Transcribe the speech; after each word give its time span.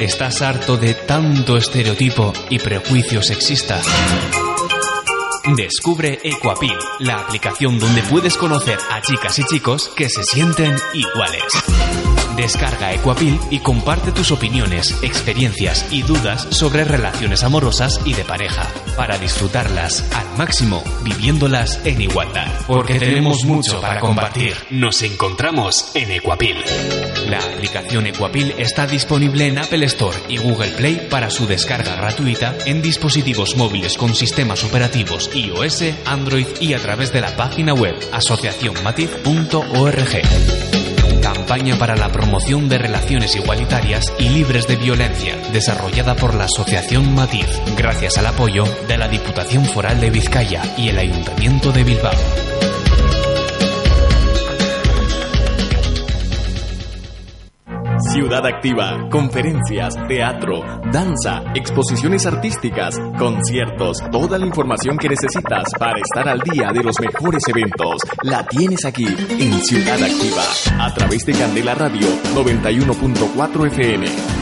¿Estás 0.00 0.40
harto 0.40 0.78
de 0.78 0.94
tanto 0.94 1.58
estereotipo 1.58 2.32
y 2.48 2.58
prejuicio 2.58 3.20
sexista? 3.20 3.82
Descubre 5.54 6.18
Equapil, 6.24 6.72
la 7.00 7.20
aplicación 7.20 7.78
donde 7.78 8.02
puedes 8.04 8.38
conocer 8.38 8.78
a 8.90 9.02
chicas 9.02 9.38
y 9.40 9.44
chicos 9.44 9.92
que 9.94 10.08
se 10.08 10.24
sienten 10.24 10.74
iguales. 10.94 12.09
Descarga 12.40 12.94
Equapil 12.94 13.38
y 13.50 13.58
comparte 13.58 14.12
tus 14.12 14.30
opiniones, 14.30 14.96
experiencias 15.02 15.84
y 15.90 16.00
dudas 16.00 16.46
sobre 16.48 16.84
relaciones 16.84 17.44
amorosas 17.44 18.00
y 18.06 18.14
de 18.14 18.24
pareja, 18.24 18.66
para 18.96 19.18
disfrutarlas 19.18 20.10
al 20.14 20.38
máximo, 20.38 20.82
viviéndolas 21.02 21.84
en 21.84 22.00
igualdad. 22.00 22.48
Porque 22.66 22.98
tenemos 22.98 23.44
mucho 23.44 23.82
para 23.82 24.00
compartir. 24.00 24.54
Nos 24.70 25.02
encontramos 25.02 25.94
en 25.94 26.12
Equapil. 26.12 26.56
La 27.28 27.40
aplicación 27.40 28.06
Equapil 28.06 28.54
está 28.56 28.86
disponible 28.86 29.46
en 29.46 29.58
Apple 29.58 29.84
Store 29.84 30.16
y 30.30 30.38
Google 30.38 30.70
Play 30.70 31.08
para 31.10 31.28
su 31.28 31.46
descarga 31.46 31.94
gratuita 31.94 32.56
en 32.64 32.80
dispositivos 32.80 33.54
móviles 33.56 33.98
con 33.98 34.14
sistemas 34.14 34.64
operativos 34.64 35.28
iOS, 35.34 35.84
Android 36.06 36.46
y 36.58 36.72
a 36.72 36.78
través 36.78 37.12
de 37.12 37.20
la 37.20 37.36
página 37.36 37.74
web 37.74 37.96
asociacionmatiz.org. 38.12 40.69
Campaña 41.50 41.76
para 41.80 41.96
la 41.96 42.12
promoción 42.12 42.68
de 42.68 42.78
relaciones 42.78 43.34
igualitarias 43.34 44.12
y 44.20 44.28
libres 44.28 44.68
de 44.68 44.76
violencia, 44.76 45.36
desarrollada 45.52 46.14
por 46.14 46.32
la 46.32 46.44
Asociación 46.44 47.12
Matiz, 47.12 47.48
gracias 47.76 48.18
al 48.18 48.26
apoyo 48.26 48.62
de 48.86 48.96
la 48.96 49.08
Diputación 49.08 49.64
Foral 49.64 50.00
de 50.00 50.10
Vizcaya 50.10 50.62
y 50.78 50.90
el 50.90 50.98
Ayuntamiento 50.98 51.72
de 51.72 51.82
Bilbao. 51.82 52.59
Ciudad 58.12 58.44
Activa, 58.44 59.08
conferencias, 59.08 59.94
teatro, 60.08 60.64
danza, 60.90 61.44
exposiciones 61.54 62.26
artísticas, 62.26 62.96
conciertos, 63.16 63.98
toda 64.10 64.36
la 64.36 64.46
información 64.46 64.98
que 64.98 65.08
necesitas 65.08 65.62
para 65.78 66.00
estar 66.00 66.28
al 66.28 66.40
día 66.40 66.72
de 66.72 66.82
los 66.82 66.98
mejores 67.00 67.44
eventos, 67.46 68.02
la 68.24 68.44
tienes 68.46 68.84
aquí 68.84 69.06
en 69.06 69.52
Ciudad 69.62 70.02
Activa, 70.02 70.84
a 70.84 70.92
través 70.92 71.24
de 71.24 71.34
Candela 71.34 71.76
Radio 71.76 72.08
91.4 72.34 73.66
FM. 73.68 74.39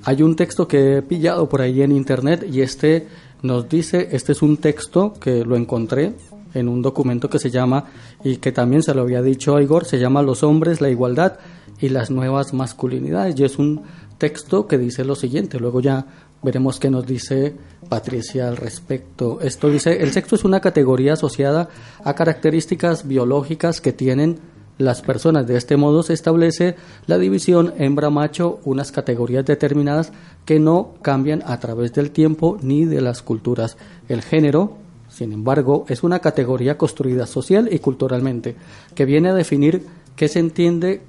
Hay 0.04 0.22
un 0.22 0.36
texto 0.36 0.66
que 0.66 0.98
he 0.98 1.02
pillado 1.02 1.48
por 1.48 1.60
ahí 1.60 1.82
en 1.82 1.92
internet 1.92 2.46
y 2.50 2.62
este 2.62 3.08
nos 3.42 3.68
dice, 3.68 4.08
este 4.12 4.32
es 4.32 4.42
un 4.42 4.56
texto 4.56 5.12
que 5.20 5.44
lo 5.44 5.56
encontré 5.56 6.14
en 6.54 6.68
un 6.68 6.82
documento 6.82 7.28
que 7.28 7.38
se 7.38 7.50
llama, 7.50 7.84
y 8.24 8.36
que 8.36 8.52
también 8.52 8.82
se 8.82 8.94
lo 8.94 9.02
había 9.02 9.22
dicho 9.22 9.60
Igor, 9.60 9.84
se 9.84 9.98
llama 9.98 10.22
Los 10.22 10.42
hombres, 10.42 10.80
la 10.80 10.90
igualdad 10.90 11.34
y 11.80 11.88
las 11.90 12.10
nuevas 12.10 12.52
masculinidades. 12.52 13.38
Y 13.38 13.44
es 13.44 13.58
un 13.58 13.82
texto 14.18 14.66
que 14.66 14.78
dice 14.78 15.04
lo 15.04 15.14
siguiente, 15.14 15.58
luego 15.58 15.80
ya 15.80 16.04
veremos 16.42 16.78
qué 16.78 16.90
nos 16.90 17.06
dice 17.06 17.54
Patricia 17.88 18.48
al 18.48 18.56
respecto. 18.56 19.40
Esto 19.40 19.70
dice, 19.70 20.02
el 20.02 20.12
sexo 20.12 20.34
es 20.36 20.44
una 20.44 20.60
categoría 20.60 21.14
asociada 21.14 21.68
a 22.04 22.14
características 22.14 23.06
biológicas 23.06 23.80
que 23.80 23.92
tienen 23.92 24.38
las 24.78 25.02
personas. 25.02 25.46
De 25.46 25.56
este 25.56 25.76
modo 25.76 26.02
se 26.02 26.12
establece 26.12 26.76
la 27.06 27.18
división 27.18 27.74
hembra-macho, 27.78 28.60
unas 28.64 28.92
categorías 28.92 29.44
determinadas 29.44 30.12
que 30.44 30.60
no 30.60 30.94
cambian 31.02 31.42
a 31.46 31.58
través 31.58 31.92
del 31.92 32.10
tiempo 32.10 32.58
ni 32.62 32.84
de 32.84 33.00
las 33.00 33.22
culturas. 33.22 33.76
El 34.08 34.22
género, 34.22 34.76
sin 35.08 35.32
embargo, 35.32 35.84
es 35.88 36.02
una 36.02 36.20
categoría 36.20 36.78
construida 36.78 37.26
social 37.26 37.68
y 37.72 37.80
culturalmente, 37.80 38.54
que 38.94 39.04
viene 39.04 39.30
a 39.30 39.34
definir 39.34 39.84
qué 40.14 40.28
se 40.28 40.38
entiende 40.38 41.02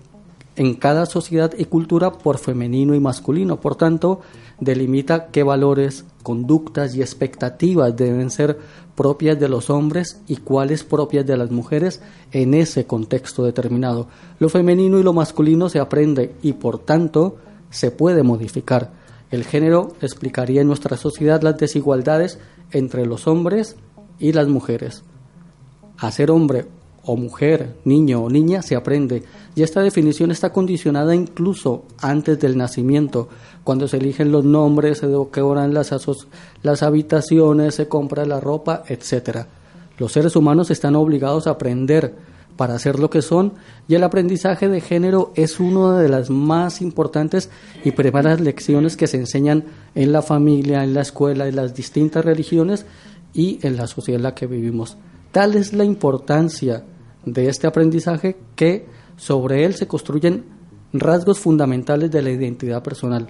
en 0.56 0.74
cada 0.76 1.06
sociedad 1.06 1.54
y 1.58 1.66
cultura 1.66 2.12
por 2.12 2.38
femenino 2.38 2.96
y 2.96 3.00
masculino. 3.00 3.60
Por 3.60 3.76
tanto, 3.76 4.22
delimita 4.60 5.28
qué 5.28 5.44
valores, 5.44 6.06
conductas 6.24 6.96
y 6.96 7.02
expectativas 7.02 7.96
deben 7.96 8.30
ser 8.30 8.60
propias 8.96 9.40
de 9.40 9.48
los 9.48 9.70
hombres 9.70 10.20
y 10.28 10.38
cuáles 10.38 10.84
propias 10.84 11.26
de 11.26 11.38
las 11.38 11.52
mujeres 11.52 12.02
en 12.32 12.54
ese 12.54 12.86
contexto 12.86 13.44
determinado. 13.46 14.08
Lo 14.40 14.50
femenino 14.50 15.00
y 15.00 15.04
lo 15.04 15.14
masculino 15.14 15.70
se 15.70 15.80
aprende 15.80 16.36
y 16.42 16.54
por 16.54 16.80
tanto 16.80 17.38
se 17.70 17.92
puede 17.92 18.24
modificar. 18.24 18.92
El 19.32 19.46
género 19.46 19.94
explicaría 20.02 20.62
en 20.62 20.68
nuestra 20.68 20.98
sociedad 20.98 21.42
las 21.42 21.58
desigualdades 21.58 22.40
entre 22.72 23.06
los 23.06 23.28
hombres 23.28 23.78
y 24.18 24.34
las 24.34 24.48
mujeres. 24.48 25.04
A 25.98 26.12
ser 26.12 26.32
hombre 26.32 26.66
o 27.04 27.16
mujer, 27.16 27.76
niño 27.86 28.24
o 28.24 28.30
niña 28.30 28.62
se 28.62 28.76
aprende 28.76 29.24
y 29.56 29.64
esta 29.64 29.82
definición 29.82 30.32
está 30.32 30.52
condicionada 30.52 31.16
incluso 31.16 31.84
antes 32.02 32.40
del 32.40 32.58
nacimiento, 32.58 33.30
cuando 33.64 33.88
se 33.88 33.98
eligen 33.98 34.32
los 34.32 34.46
nombres, 34.46 35.00
se 35.00 35.08
decoran 35.08 35.74
las, 35.74 35.94
las 36.64 36.84
habitaciones, 36.84 37.76
se 37.76 37.88
compra 37.88 38.26
la 38.26 38.40
ropa, 38.40 38.84
etc. 38.88 39.46
Los 39.98 40.14
seres 40.14 40.36
humanos 40.36 40.72
están 40.72 40.96
obligados 40.96 41.48
a 41.48 41.52
aprender 41.52 42.16
para 42.56 42.78
ser 42.78 43.00
lo 43.00 43.10
que 43.10 43.22
son 43.22 43.54
y 43.88 43.96
el 43.96 44.04
aprendizaje 44.04 44.68
de 44.68 44.82
género 44.82 45.32
es 45.36 45.62
una 45.62 45.98
de 45.98 46.10
las 46.10 46.30
más 46.30 46.82
importantes 46.82 47.50
y 47.86 47.92
primeras 47.92 48.42
lecciones 48.42 48.98
que 48.98 49.08
se 49.08 49.18
enseñan 49.18 49.64
en 49.96 50.12
la 50.12 50.22
familia, 50.22 50.84
en 50.84 50.94
la 50.94 51.02
escuela, 51.02 51.48
en 51.48 51.56
las 51.56 51.74
distintas 51.74 52.26
religiones 52.26 52.86
y 53.34 53.66
en 53.66 53.78
la 53.78 53.88
sociedad 53.88 54.20
en 54.20 54.24
la 54.24 54.36
que 54.36 54.48
vivimos. 54.48 54.98
Tal 55.32 55.56
es 55.56 55.74
la 55.74 55.84
importancia 55.84 56.84
de 57.26 57.50
este 57.50 57.68
aprendizaje 57.68 58.38
que 58.56 58.88
sobre 59.18 59.66
él 59.66 59.76
se 59.76 59.88
construyen 59.88 60.46
rasgos 60.92 61.40
fundamentales 61.40 62.10
de 62.10 62.22
la 62.22 62.32
identidad 62.32 62.82
personal. 62.82 63.28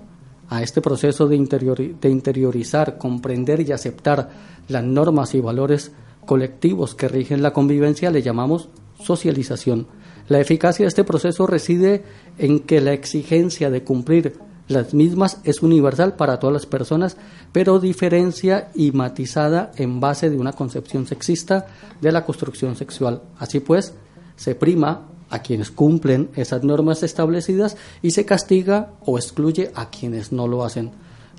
A 0.48 0.64
este 0.64 0.82
proceso 0.82 1.28
de, 1.28 1.96
de 2.00 2.10
interiorizar, 2.10 2.98
comprender 2.98 3.62
y 3.62 3.72
aceptar 3.72 4.30
las 4.68 4.84
normas 4.84 5.36
y 5.36 5.42
valores 5.42 5.92
colectivos 6.26 6.96
que 6.96 7.08
rigen 7.08 7.42
la 7.42 7.54
convivencia 7.54 8.12
le 8.12 8.22
llamamos 8.22 8.70
socialización. 9.04 9.88
La 10.28 10.40
eficacia 10.40 10.84
de 10.84 10.90
este 10.90 11.04
proceso 11.04 11.48
reside 11.48 12.04
en 12.38 12.62
que 12.62 12.82
la 12.82 12.94
exigencia 12.94 13.70
de 13.70 13.84
cumplir 13.84 14.36
las 14.70 14.94
mismas, 14.94 15.42
es 15.44 15.62
universal 15.62 16.16
para 16.16 16.40
todas 16.40 16.54
las 16.54 16.66
personas, 16.66 17.18
pero 17.52 17.80
diferencia 17.80 18.70
y 18.76 18.92
matizada 18.92 19.72
en 19.76 20.00
base 20.00 20.30
de 20.30 20.38
una 20.38 20.54
concepción 20.54 21.08
sexista 21.08 21.66
de 22.00 22.12
la 22.12 22.24
construcción 22.24 22.76
sexual. 22.76 23.24
Así 23.38 23.60
pues, 23.60 23.94
se 24.36 24.56
prima 24.56 25.08
a 25.30 25.40
quienes 25.40 25.72
cumplen 25.72 26.30
esas 26.36 26.64
normas 26.64 27.04
establecidas 27.04 27.78
y 28.02 28.12
se 28.12 28.26
castiga 28.26 28.94
o 29.06 29.18
excluye 29.18 29.72
a 29.76 29.90
quienes 29.90 30.32
no 30.32 30.48
lo 30.48 30.64
hacen. 30.64 30.92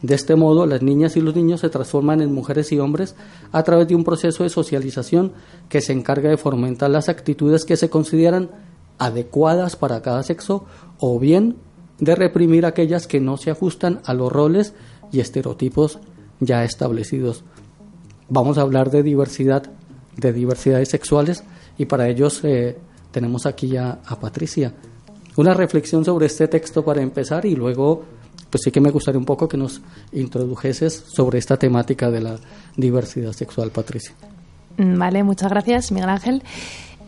De 0.02 0.14
este 0.14 0.34
modo, 0.34 0.66
las 0.66 0.82
niñas 0.82 1.16
y 1.16 1.20
los 1.20 1.36
niños 1.36 1.60
se 1.60 1.68
transforman 1.68 2.22
en 2.22 2.34
mujeres 2.34 2.72
y 2.72 2.78
hombres 2.78 3.14
a 3.52 3.62
través 3.62 3.86
de 3.86 3.94
un 3.94 4.04
proceso 4.04 4.42
de 4.42 4.48
socialización 4.48 5.32
que 5.68 5.82
se 5.82 5.92
encarga 5.92 6.30
de 6.30 6.36
fomentar 6.36 6.90
las 6.90 7.08
actitudes 7.08 7.64
que 7.64 7.76
se 7.76 7.90
consideran 7.90 8.50
adecuadas 8.98 9.76
para 9.76 10.02
cada 10.02 10.22
sexo 10.22 10.64
o 10.98 11.18
bien 11.18 11.56
de 12.00 12.14
reprimir 12.14 12.66
aquellas 12.66 13.06
que 13.06 13.20
no 13.20 13.36
se 13.36 13.50
ajustan 13.50 14.00
a 14.04 14.14
los 14.14 14.32
roles 14.32 14.74
y 15.12 15.20
estereotipos 15.20 15.98
ya 16.40 16.64
establecidos. 16.64 17.44
Vamos 18.28 18.58
a 18.58 18.62
hablar 18.62 18.90
de 18.90 19.02
diversidad, 19.02 19.70
de 20.16 20.32
diversidades 20.32 20.88
sexuales 20.88 21.44
y 21.76 21.86
para 21.86 22.08
ellos 22.08 22.40
eh, 22.44 22.78
tenemos 23.10 23.46
aquí 23.46 23.68
ya 23.68 24.00
a 24.06 24.18
Patricia. 24.18 24.72
Una 25.36 25.54
reflexión 25.54 26.04
sobre 26.04 26.26
este 26.26 26.48
texto 26.48 26.84
para 26.84 27.02
empezar 27.02 27.46
y 27.46 27.54
luego 27.54 28.04
pues 28.50 28.62
sí 28.64 28.70
que 28.70 28.80
me 28.80 28.90
gustaría 28.90 29.18
un 29.18 29.24
poco 29.24 29.48
que 29.48 29.56
nos 29.56 29.80
introdujeses 30.12 31.04
sobre 31.06 31.38
esta 31.38 31.56
temática 31.56 32.10
de 32.10 32.20
la 32.20 32.36
diversidad 32.76 33.32
sexual, 33.32 33.70
Patricia. 33.70 34.14
Mm, 34.76 34.98
vale, 34.98 35.22
muchas 35.22 35.50
gracias, 35.50 35.92
Miguel 35.92 36.08
Ángel. 36.08 36.42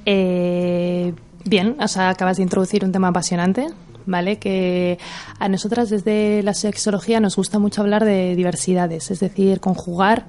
Eh, 0.06 1.12
bien, 1.44 1.76
o 1.80 1.88
sea, 1.88 2.10
acabas 2.10 2.36
de 2.36 2.44
introducir 2.44 2.84
un 2.84 2.92
tema 2.92 3.08
apasionante, 3.08 3.66
¿vale? 4.06 4.38
Que 4.38 4.99
a 5.38 5.49
nosotras 5.49 5.90
desde 5.90 6.43
la 6.43 6.54
sexología 6.54 7.20
nos 7.20 7.37
gusta 7.37 7.58
mucho 7.58 7.82
hablar 7.82 8.04
de 8.04 8.37
diversidades, 8.37 9.10
es 9.10 9.20
decir, 9.20 9.60
conjugar 9.60 10.26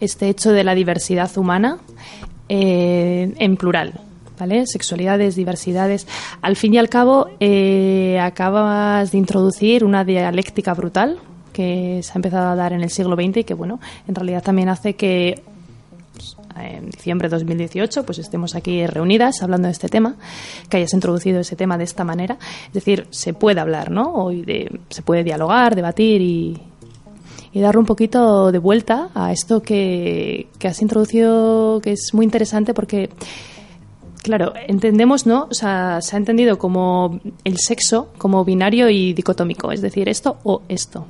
este 0.00 0.28
hecho 0.28 0.52
de 0.52 0.64
la 0.64 0.74
diversidad 0.74 1.30
humana 1.36 1.78
eh, 2.48 3.32
en 3.38 3.56
plural, 3.56 4.00
¿vale? 4.38 4.66
Sexualidades, 4.66 5.36
diversidades. 5.36 6.06
Al 6.42 6.56
fin 6.56 6.74
y 6.74 6.78
al 6.78 6.88
cabo, 6.88 7.28
eh, 7.40 8.18
acabas 8.20 9.12
de 9.12 9.18
introducir 9.18 9.84
una 9.84 10.04
dialéctica 10.04 10.74
brutal 10.74 11.18
que 11.52 12.00
se 12.02 12.12
ha 12.12 12.16
empezado 12.16 12.48
a 12.48 12.56
dar 12.56 12.72
en 12.72 12.82
el 12.82 12.90
siglo 12.90 13.14
XX 13.14 13.38
y 13.38 13.44
que, 13.44 13.54
bueno, 13.54 13.78
en 14.08 14.14
realidad 14.14 14.42
también 14.42 14.68
hace 14.68 14.94
que 14.94 15.42
en 16.56 16.90
diciembre 16.90 17.28
de 17.28 17.36
2018 17.36 18.04
pues 18.04 18.18
estemos 18.18 18.54
aquí 18.54 18.86
reunidas 18.86 19.42
hablando 19.42 19.66
de 19.66 19.72
este 19.72 19.88
tema, 19.88 20.16
que 20.68 20.78
hayas 20.78 20.92
introducido 20.94 21.40
ese 21.40 21.56
tema 21.56 21.78
de 21.78 21.84
esta 21.84 22.04
manera. 22.04 22.38
Es 22.68 22.72
decir, 22.72 23.06
se 23.10 23.34
puede 23.34 23.60
hablar, 23.60 23.90
¿no? 23.90 24.12
Hoy 24.14 24.42
de, 24.42 24.80
se 24.88 25.02
puede 25.02 25.24
dialogar, 25.24 25.74
debatir 25.74 26.20
y, 26.20 26.60
y 27.52 27.60
darle 27.60 27.80
un 27.80 27.86
poquito 27.86 28.50
de 28.50 28.58
vuelta 28.58 29.10
a 29.14 29.32
esto 29.32 29.62
que, 29.62 30.48
que 30.58 30.68
has 30.68 30.80
introducido, 30.80 31.80
que 31.80 31.92
es 31.92 32.14
muy 32.14 32.24
interesante 32.24 32.74
porque 32.74 33.10
Claro, 34.22 34.52
entendemos, 34.68 35.26
¿no? 35.26 35.48
O 35.50 35.54
sea, 35.54 36.00
se 36.00 36.14
ha 36.14 36.18
entendido 36.18 36.56
como 36.56 37.20
el 37.42 37.58
sexo 37.58 38.08
como 38.18 38.44
binario 38.44 38.88
y 38.88 39.12
dicotómico, 39.14 39.72
es 39.72 39.82
decir, 39.82 40.08
esto 40.08 40.36
o 40.44 40.62
esto. 40.68 41.06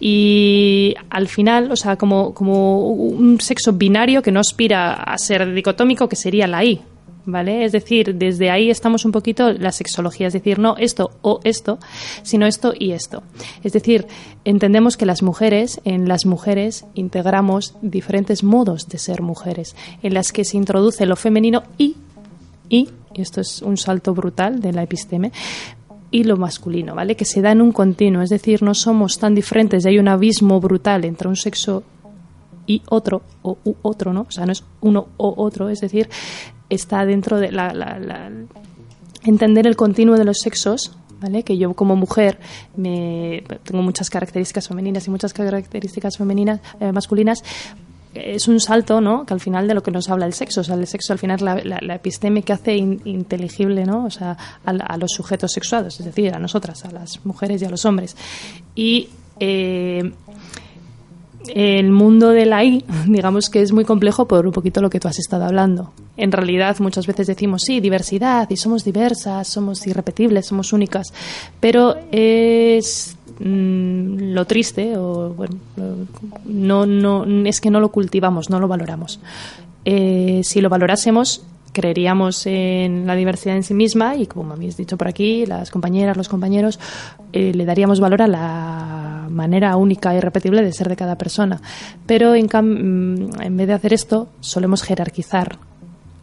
Y 0.00 0.94
al 1.10 1.28
final, 1.28 1.70
o 1.70 1.76
sea, 1.76 1.96
como, 1.96 2.32
como 2.32 2.88
un 2.88 3.40
sexo 3.42 3.74
binario 3.74 4.22
que 4.22 4.32
no 4.32 4.40
aspira 4.40 4.94
a 4.94 5.18
ser 5.18 5.52
dicotómico, 5.52 6.08
que 6.08 6.16
sería 6.16 6.46
la 6.46 6.64
I, 6.64 6.80
¿vale? 7.26 7.62
Es 7.66 7.72
decir, 7.72 8.14
desde 8.14 8.50
ahí 8.50 8.70
estamos 8.70 9.04
un 9.04 9.12
poquito 9.12 9.52
la 9.52 9.70
sexología, 9.70 10.28
es 10.28 10.32
decir, 10.32 10.58
no 10.58 10.76
esto 10.78 11.10
o 11.20 11.40
esto, 11.44 11.78
sino 12.22 12.46
esto 12.46 12.72
y 12.74 12.92
esto. 12.92 13.22
Es 13.62 13.74
decir, 13.74 14.06
entendemos 14.46 14.96
que 14.96 15.04
las 15.04 15.22
mujeres, 15.22 15.82
en 15.84 16.08
las 16.08 16.24
mujeres 16.24 16.86
integramos 16.94 17.74
diferentes 17.82 18.42
modos 18.42 18.88
de 18.88 18.96
ser 18.96 19.20
mujeres, 19.20 19.76
en 20.02 20.14
las 20.14 20.32
que 20.32 20.46
se 20.46 20.56
introduce 20.56 21.04
lo 21.04 21.16
femenino 21.16 21.64
y 21.76 21.96
y, 22.70 22.88
esto 23.14 23.42
es 23.42 23.60
un 23.60 23.76
salto 23.76 24.14
brutal 24.14 24.60
de 24.60 24.72
la 24.72 24.82
episteme, 24.82 25.32
y 26.10 26.24
lo 26.24 26.36
masculino, 26.36 26.94
¿vale? 26.94 27.16
Que 27.16 27.24
se 27.24 27.42
da 27.42 27.52
en 27.52 27.60
un 27.60 27.72
continuo, 27.72 28.22
es 28.22 28.30
decir, 28.30 28.62
no 28.62 28.74
somos 28.74 29.18
tan 29.18 29.34
diferentes, 29.34 29.84
hay 29.84 29.98
un 29.98 30.08
abismo 30.08 30.60
brutal 30.60 31.04
entre 31.04 31.28
un 31.28 31.36
sexo 31.36 31.82
y 32.66 32.82
otro, 32.88 33.22
o 33.42 33.58
otro, 33.82 34.12
¿no? 34.12 34.22
O 34.22 34.30
sea, 34.30 34.46
no 34.46 34.52
es 34.52 34.64
uno 34.80 35.08
o 35.18 35.34
otro, 35.36 35.68
es 35.68 35.80
decir, 35.80 36.08
está 36.68 37.04
dentro 37.04 37.38
de 37.38 37.52
la, 37.52 38.30
entender 39.24 39.66
el 39.66 39.76
continuo 39.76 40.16
de 40.16 40.24
los 40.24 40.38
sexos, 40.38 40.96
¿vale? 41.20 41.42
Que 41.42 41.58
yo 41.58 41.74
como 41.74 41.96
mujer 41.96 42.38
me, 42.76 43.44
tengo 43.64 43.82
muchas 43.82 44.08
características 44.08 44.68
femeninas 44.68 45.06
y 45.06 45.10
muchas 45.10 45.32
características 45.32 46.16
femeninas, 46.16 46.60
eh, 46.80 46.92
masculinas, 46.92 47.42
es 48.14 48.48
un 48.48 48.60
salto, 48.60 49.00
¿no? 49.00 49.24
Que 49.24 49.34
al 49.34 49.40
final 49.40 49.68
de 49.68 49.74
lo 49.74 49.82
que 49.82 49.90
nos 49.90 50.08
habla 50.08 50.26
el 50.26 50.32
sexo, 50.32 50.62
o 50.62 50.64
sea, 50.64 50.74
el 50.74 50.86
sexo 50.86 51.12
al 51.12 51.18
final 51.18 51.36
es 51.36 51.42
la, 51.42 51.78
la, 51.80 51.94
episteme 51.94 52.42
que 52.42 52.52
hace 52.52 52.76
inteligible, 52.76 53.84
¿no? 53.84 54.04
O 54.04 54.10
sea, 54.10 54.36
a, 54.64 54.96
los 54.96 55.12
sujetos 55.12 55.52
sexuados, 55.52 56.00
es 56.00 56.06
decir, 56.06 56.34
a 56.34 56.38
nosotras, 56.38 56.84
a 56.84 56.90
las 56.90 57.24
mujeres 57.24 57.62
y 57.62 57.64
a 57.64 57.70
los 57.70 57.84
hombres. 57.84 58.16
Y 58.74 59.08
eh, 59.38 60.12
el 61.54 61.90
mundo 61.90 62.30
de 62.30 62.46
la 62.46 62.64
I, 62.64 62.84
digamos 63.06 63.48
que 63.48 63.62
es 63.62 63.72
muy 63.72 63.84
complejo 63.84 64.26
por 64.26 64.46
un 64.46 64.52
poquito 64.52 64.80
lo 64.80 64.90
que 64.90 64.98
tú 64.98 65.08
has 65.08 65.18
estado 65.18 65.44
hablando. 65.44 65.92
En 66.16 66.32
realidad, 66.32 66.76
muchas 66.80 67.06
veces 67.06 67.28
decimos, 67.28 67.62
sí, 67.64 67.80
diversidad, 67.80 68.48
y 68.50 68.56
somos 68.56 68.84
diversas, 68.84 69.48
somos 69.48 69.86
irrepetibles, 69.86 70.46
somos 70.46 70.72
únicas, 70.72 71.12
pero 71.60 71.96
es 72.10 73.16
Mm, 73.42 74.34
lo 74.34 74.44
triste 74.44 74.98
o 74.98 75.30
bueno, 75.30 75.56
no, 76.44 76.84
no, 76.84 77.24
es 77.46 77.62
que 77.62 77.70
no 77.70 77.80
lo 77.80 77.90
cultivamos, 77.90 78.50
no 78.50 78.60
lo 78.60 78.68
valoramos. 78.68 79.18
Eh, 79.86 80.42
si 80.44 80.60
lo 80.60 80.68
valorásemos, 80.68 81.42
creeríamos 81.72 82.46
en 82.46 83.06
la 83.06 83.14
diversidad 83.14 83.56
en 83.56 83.62
sí 83.62 83.72
misma 83.72 84.14
y, 84.16 84.26
como 84.26 84.52
habéis 84.52 84.76
dicho 84.76 84.98
por 84.98 85.08
aquí, 85.08 85.46
las 85.46 85.70
compañeras, 85.70 86.18
los 86.18 86.28
compañeros, 86.28 86.78
eh, 87.32 87.52
le 87.54 87.64
daríamos 87.64 87.98
valor 87.98 88.20
a 88.20 88.26
la 88.26 89.26
manera 89.30 89.74
única 89.76 90.14
y 90.14 90.20
repetible 90.20 90.62
de 90.62 90.72
ser 90.74 90.90
de 90.90 90.96
cada 90.96 91.16
persona. 91.16 91.62
Pero 92.04 92.34
en, 92.34 92.44
mm, 92.44 93.40
en 93.40 93.56
vez 93.56 93.66
de 93.68 93.72
hacer 93.72 93.94
esto, 93.94 94.28
solemos 94.40 94.82
jerarquizar. 94.82 95.56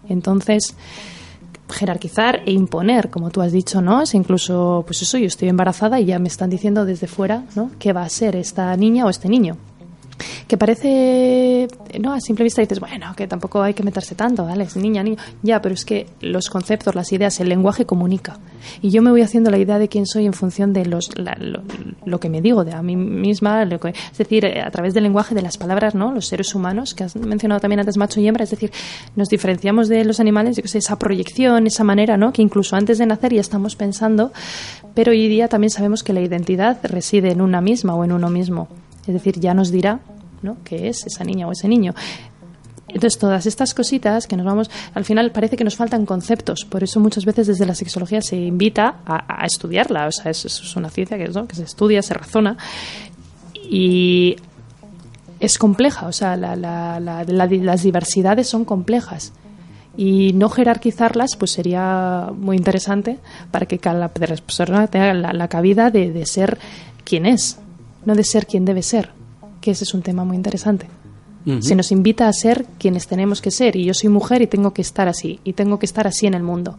Entonces, 0.08 0.76
jerarquizar 1.70 2.42
e 2.46 2.52
imponer, 2.52 3.10
como 3.10 3.30
tú 3.30 3.42
has 3.42 3.52
dicho, 3.52 3.82
¿no? 3.82 4.02
Es 4.02 4.14
incluso, 4.14 4.84
pues 4.86 5.02
eso, 5.02 5.18
yo 5.18 5.28
estoy 5.28 5.50
embarazada 5.50 6.00
y 6.00 6.06
ya 6.06 6.20
me 6.20 6.28
están 6.28 6.50
diciendo 6.50 6.86
desde 6.86 7.08
fuera, 7.08 7.44
¿no? 7.56 7.72
¿Qué 7.80 7.94
va 7.94 8.04
a 8.04 8.10
ser 8.10 8.36
esta 8.36 8.76
niña 8.78 9.06
o 9.06 9.10
este 9.10 9.30
niño? 9.30 9.58
Que 10.48 10.58
parece, 10.58 11.68
no, 12.00 12.14
a 12.14 12.20
simple 12.20 12.44
vista 12.44 12.62
dices, 12.62 12.80
bueno, 12.80 13.14
que 13.16 13.28
tampoco 13.28 13.62
hay 13.62 13.74
que 13.74 13.84
meterse 13.84 14.16
tanto, 14.16 14.46
¿vale? 14.46 14.64
Es 14.64 14.76
niña, 14.76 15.04
niño. 15.04 15.18
Ya, 15.44 15.62
pero 15.62 15.76
es 15.76 15.86
que 15.86 16.08
los 16.22 16.50
conceptos, 16.50 16.96
las 16.96 17.12
ideas, 17.12 17.40
el 17.40 17.50
lenguaje 17.50 17.86
comunica. 17.86 18.40
Y 18.82 18.90
yo 18.90 19.02
me 19.02 19.12
voy 19.12 19.22
haciendo 19.22 19.50
la 19.50 19.58
idea 19.58 19.80
de 19.80 19.88
quién 19.88 20.06
soy 20.06 20.26
en 20.26 20.34
función 20.34 20.74
de 20.74 20.86
los, 20.86 21.12
lo, 22.06 22.20
que 22.20 22.30
me 22.30 22.42
digo, 22.42 22.64
de 22.64 22.74
a 22.74 22.82
mí 22.82 22.96
misma, 22.96 23.64
es 23.64 24.18
decir, 24.18 24.46
eh, 24.46 24.62
a 24.62 24.72
través 24.72 24.94
del 24.94 25.04
lenguaje 25.04 25.36
de 25.36 25.42
las 25.42 25.58
palabras, 25.58 25.96
¿no? 25.96 26.12
Los 26.12 26.28
seres 26.28 26.54
humanos, 26.56 26.94
que 26.94 27.04
has 27.04 27.16
mencionado 27.16 27.62
también 27.62 27.80
antes 27.80 27.98
macho 27.98 28.20
y 28.20 28.28
hembra, 28.28 28.44
es 28.44 28.52
decir, 28.52 28.72
nos 29.16 29.30
diferenciamos 29.30 29.88
de 29.88 30.04
los 30.06 30.20
animales, 30.20 30.58
yo 30.58 30.64
esa 30.78 31.00
proyección, 31.00 31.68
esa 31.68 31.84
manera, 31.84 32.18
¿no? 32.18 32.34
Que 32.34 32.42
incluso 32.42 32.76
antes 32.76 32.98
de 32.98 33.06
nacer 33.06 33.34
ya 33.34 33.42
estamos 33.42 33.76
pensando, 33.76 34.32
pero 34.94 35.12
hoy 35.12 35.28
día 35.28 35.48
también 35.48 35.72
sabemos 35.72 36.04
que 36.04 36.14
la 36.14 36.22
identidad 36.22 36.78
reside 36.84 37.32
en 37.32 37.42
una 37.42 37.62
misma 37.62 37.96
o 37.96 38.04
en 38.04 38.12
uno 38.12 38.30
mismo. 38.30 38.68
Es 39.08 39.14
decir, 39.14 39.40
ya 39.40 39.54
nos 39.54 39.72
dirá 39.72 40.00
¿no? 40.42 40.58
qué 40.64 40.88
es 40.88 41.06
esa 41.06 41.24
niña 41.24 41.48
o 41.48 41.52
ese 41.52 41.68
niño. 41.68 41.94
Entonces, 42.88 43.20
todas 43.20 43.46
estas 43.46 43.74
cositas 43.74 44.28
que 44.28 44.38
nos 44.38 44.46
vamos, 44.46 44.70
al 44.94 45.04
final 45.04 45.32
parece 45.32 45.58
que 45.58 45.64
nos 45.64 45.76
faltan 45.76 46.06
conceptos, 46.06 46.66
por 46.66 46.84
eso 46.84 47.00
muchas 47.00 47.26
veces 47.26 47.48
desde 47.48 47.66
la 47.66 47.76
sexología 47.76 48.22
se 48.22 48.38
invita 48.38 49.00
a, 49.06 49.46
estudiarla, 49.46 50.08
o 50.08 50.12
sea, 50.12 50.32
es, 50.32 50.76
una 50.76 50.90
ciencia 50.90 51.18
que, 51.18 51.26
que 51.48 51.56
se 51.56 51.64
estudia, 51.64 52.02
se 52.02 52.14
razona. 52.14 52.58
Y 53.70 54.38
es 55.42 55.58
compleja, 55.58 56.08
o 56.08 56.14
sea, 56.14 56.38
las 56.38 57.84
diversidades 57.84 58.48
son 58.48 58.64
complejas. 58.64 59.34
Y 59.98 60.32
no 60.34 60.50
jerarquizarlas 60.50 61.36
pues 61.38 61.52
sería 61.52 62.30
muy 62.34 62.56
interesante 62.56 63.18
para 63.52 63.66
que 63.66 63.80
cada 63.80 64.10
persona 64.10 64.88
tenga 64.88 65.14
la, 65.14 65.48
cabida 65.48 65.90
de, 65.90 66.14
de 66.14 66.26
ser 66.26 66.60
quien 67.04 67.26
es, 67.26 67.58
no 68.06 68.16
de 68.16 68.24
ser 68.24 68.46
quien 68.46 68.64
debe 68.64 68.84
ser 68.84 69.17
que 69.68 69.72
ese 69.72 69.84
es 69.84 69.94
un 69.94 70.02
tema 70.02 70.24
muy 70.24 70.38
interesante. 70.38 70.88
Se 71.60 71.76
nos 71.76 71.92
invita 71.92 72.30
a 72.30 72.32
ser 72.32 72.66
quienes 72.80 73.06
tenemos 73.06 73.42
que 73.42 73.52
ser 73.52 73.76
y 73.76 73.84
yo 73.84 73.94
soy 73.94 74.08
mujer 74.08 74.42
y 74.42 74.48
tengo 74.48 74.72
que 74.72 74.82
estar 74.82 75.10
así 75.10 75.42
y 75.44 75.54
tengo 75.54 75.78
que 75.78 75.86
estar 75.86 76.08
así 76.08 76.26
en 76.26 76.36
el 76.36 76.42
mundo. 76.42 76.78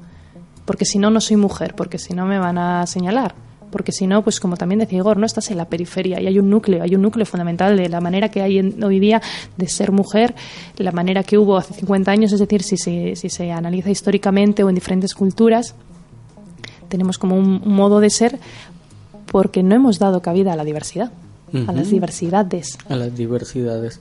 Porque 0.64 0.86
si 0.86 0.98
no, 0.98 1.10
no 1.10 1.20
soy 1.20 1.36
mujer, 1.36 1.74
porque 1.74 1.98
si 1.98 2.14
no 2.14 2.24
me 2.24 2.38
van 2.38 2.56
a 2.56 2.86
señalar. 2.86 3.34
Porque 3.70 3.92
si 3.92 4.06
no, 4.06 4.24
pues 4.24 4.40
como 4.40 4.56
también 4.56 4.78
decía 4.78 4.96
Igor, 5.00 5.18
no 5.18 5.26
estás 5.26 5.50
en 5.50 5.58
la 5.58 5.66
periferia 5.66 6.18
y 6.18 6.28
hay 6.28 6.38
un 6.38 6.48
núcleo, 6.48 6.82
hay 6.82 6.94
un 6.94 7.02
núcleo 7.02 7.26
fundamental 7.26 7.76
de 7.76 7.90
la 7.90 8.00
manera 8.00 8.30
que 8.30 8.40
hay 8.40 8.58
hoy 8.58 9.00
día 9.00 9.20
de 9.58 9.68
ser 9.68 9.92
mujer, 9.92 10.34
la 10.78 10.92
manera 10.92 11.22
que 11.22 11.36
hubo 11.36 11.58
hace 11.58 11.74
50 11.74 12.10
años, 12.10 12.32
es 12.32 12.40
decir, 12.40 12.62
si 12.62 12.78
se, 12.78 13.16
si 13.16 13.28
se 13.28 13.52
analiza 13.52 13.90
históricamente 13.90 14.64
o 14.64 14.70
en 14.70 14.74
diferentes 14.74 15.14
culturas, 15.14 15.74
tenemos 16.88 17.18
como 17.18 17.36
un 17.36 17.60
modo 17.66 18.00
de 18.00 18.08
ser 18.08 18.38
porque 19.30 19.62
no 19.62 19.74
hemos 19.74 19.98
dado 19.98 20.22
cabida 20.22 20.54
a 20.54 20.56
la 20.56 20.64
diversidad, 20.64 21.12
a 21.66 21.72
las 21.72 21.90
diversidades. 21.90 22.78
A 22.88 22.96
las 22.96 23.14
diversidades. 23.14 24.00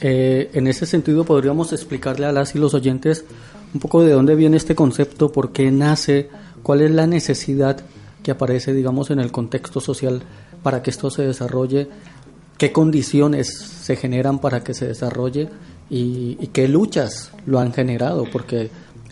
Eh, 0.00 0.50
en 0.54 0.66
ese 0.66 0.86
sentido, 0.86 1.24
podríamos 1.24 1.72
explicarle 1.72 2.26
a 2.26 2.32
las 2.32 2.54
y 2.54 2.58
los 2.58 2.74
oyentes 2.74 3.24
un 3.72 3.80
poco 3.80 4.02
de 4.02 4.12
dónde 4.12 4.34
viene 4.34 4.56
este 4.56 4.74
concepto, 4.74 5.32
por 5.32 5.52
qué 5.52 5.70
nace, 5.70 6.28
cuál 6.62 6.80
es 6.80 6.90
la 6.90 7.06
necesidad 7.06 7.80
que 8.22 8.30
aparece, 8.30 8.72
digamos, 8.72 9.10
en 9.10 9.20
el 9.20 9.32
contexto 9.32 9.80
social 9.80 10.22
para 10.62 10.82
que 10.82 10.90
esto 10.90 11.10
se 11.10 11.22
desarrolle, 11.22 11.88
qué 12.56 12.72
condiciones 12.72 13.48
se 13.58 13.96
generan 13.96 14.38
para 14.38 14.62
que 14.62 14.74
se 14.74 14.86
desarrolle 14.86 15.48
y, 15.90 16.38
y 16.40 16.48
qué 16.52 16.68
luchas 16.68 17.32
lo 17.46 17.58
han 17.58 17.72
generado, 17.72 18.24
porque 18.32 18.70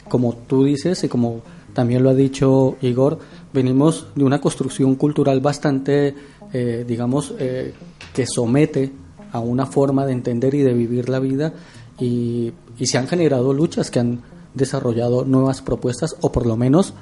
como 0.08 0.34
tú 0.34 0.64
dices 0.64 1.02
y 1.04 1.08
como 1.08 1.42
también 1.74 2.02
lo 2.02 2.10
ha 2.10 2.14
dicho 2.14 2.76
Igor, 2.80 3.18
venimos 3.52 4.06
de 4.14 4.24
una 4.24 4.40
construcción 4.40 4.94
cultural 4.94 5.40
bastante, 5.40 6.14
eh, 6.52 6.84
digamos, 6.86 7.34
eh, 7.38 7.72
que 8.14 8.26
somete 8.26 8.92
a 9.32 9.40
una 9.40 9.66
forma 9.66 10.06
de 10.06 10.12
entender 10.12 10.54
y 10.54 10.62
de 10.62 10.74
vivir 10.74 11.08
la 11.08 11.18
vida 11.18 11.52
y, 11.98 12.52
se 12.82 12.98
han 12.98 13.06
generado 13.06 13.52
luchas 13.52 13.92
que 13.92 14.00
han 14.00 14.22
desarrollado 14.54 15.24
nuevas 15.24 15.62
propuestas 15.62 16.16
o 16.20 16.32
por 16.32 16.46
lo 16.46 16.56
menos 16.56 16.94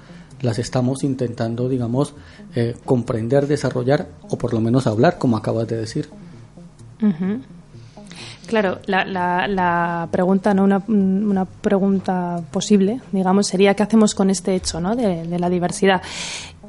las 0.43 0.59
estamos 0.59 1.05
intentando, 1.05 1.71
digamos, 1.71 2.13
eh, 2.55 2.77
comprender, 2.85 3.47
desarrollar 3.47 4.09
o 4.29 4.37
por 4.37 4.53
lo 4.53 4.61
menos 4.61 4.87
hablar, 4.87 5.17
como 5.17 5.39
acabas 5.39 5.69
de 5.69 5.77
decir. 5.79 6.11
Claro, 8.51 8.81
la, 8.87 9.05
la, 9.47 10.09
pregunta, 10.11 10.53
no 10.55 10.65
una, 10.65 10.83
una, 10.89 11.45
pregunta 11.45 12.43
posible, 12.51 13.01
digamos, 13.13 13.47
sería 13.47 13.75
qué 13.75 13.85
hacemos 13.85 14.15
con 14.15 14.29
este 14.29 14.57
hecho 14.57 14.81
¿no? 14.81 14.97
de, 14.97 15.39
la 15.39 15.49
diversidad. 15.49 16.03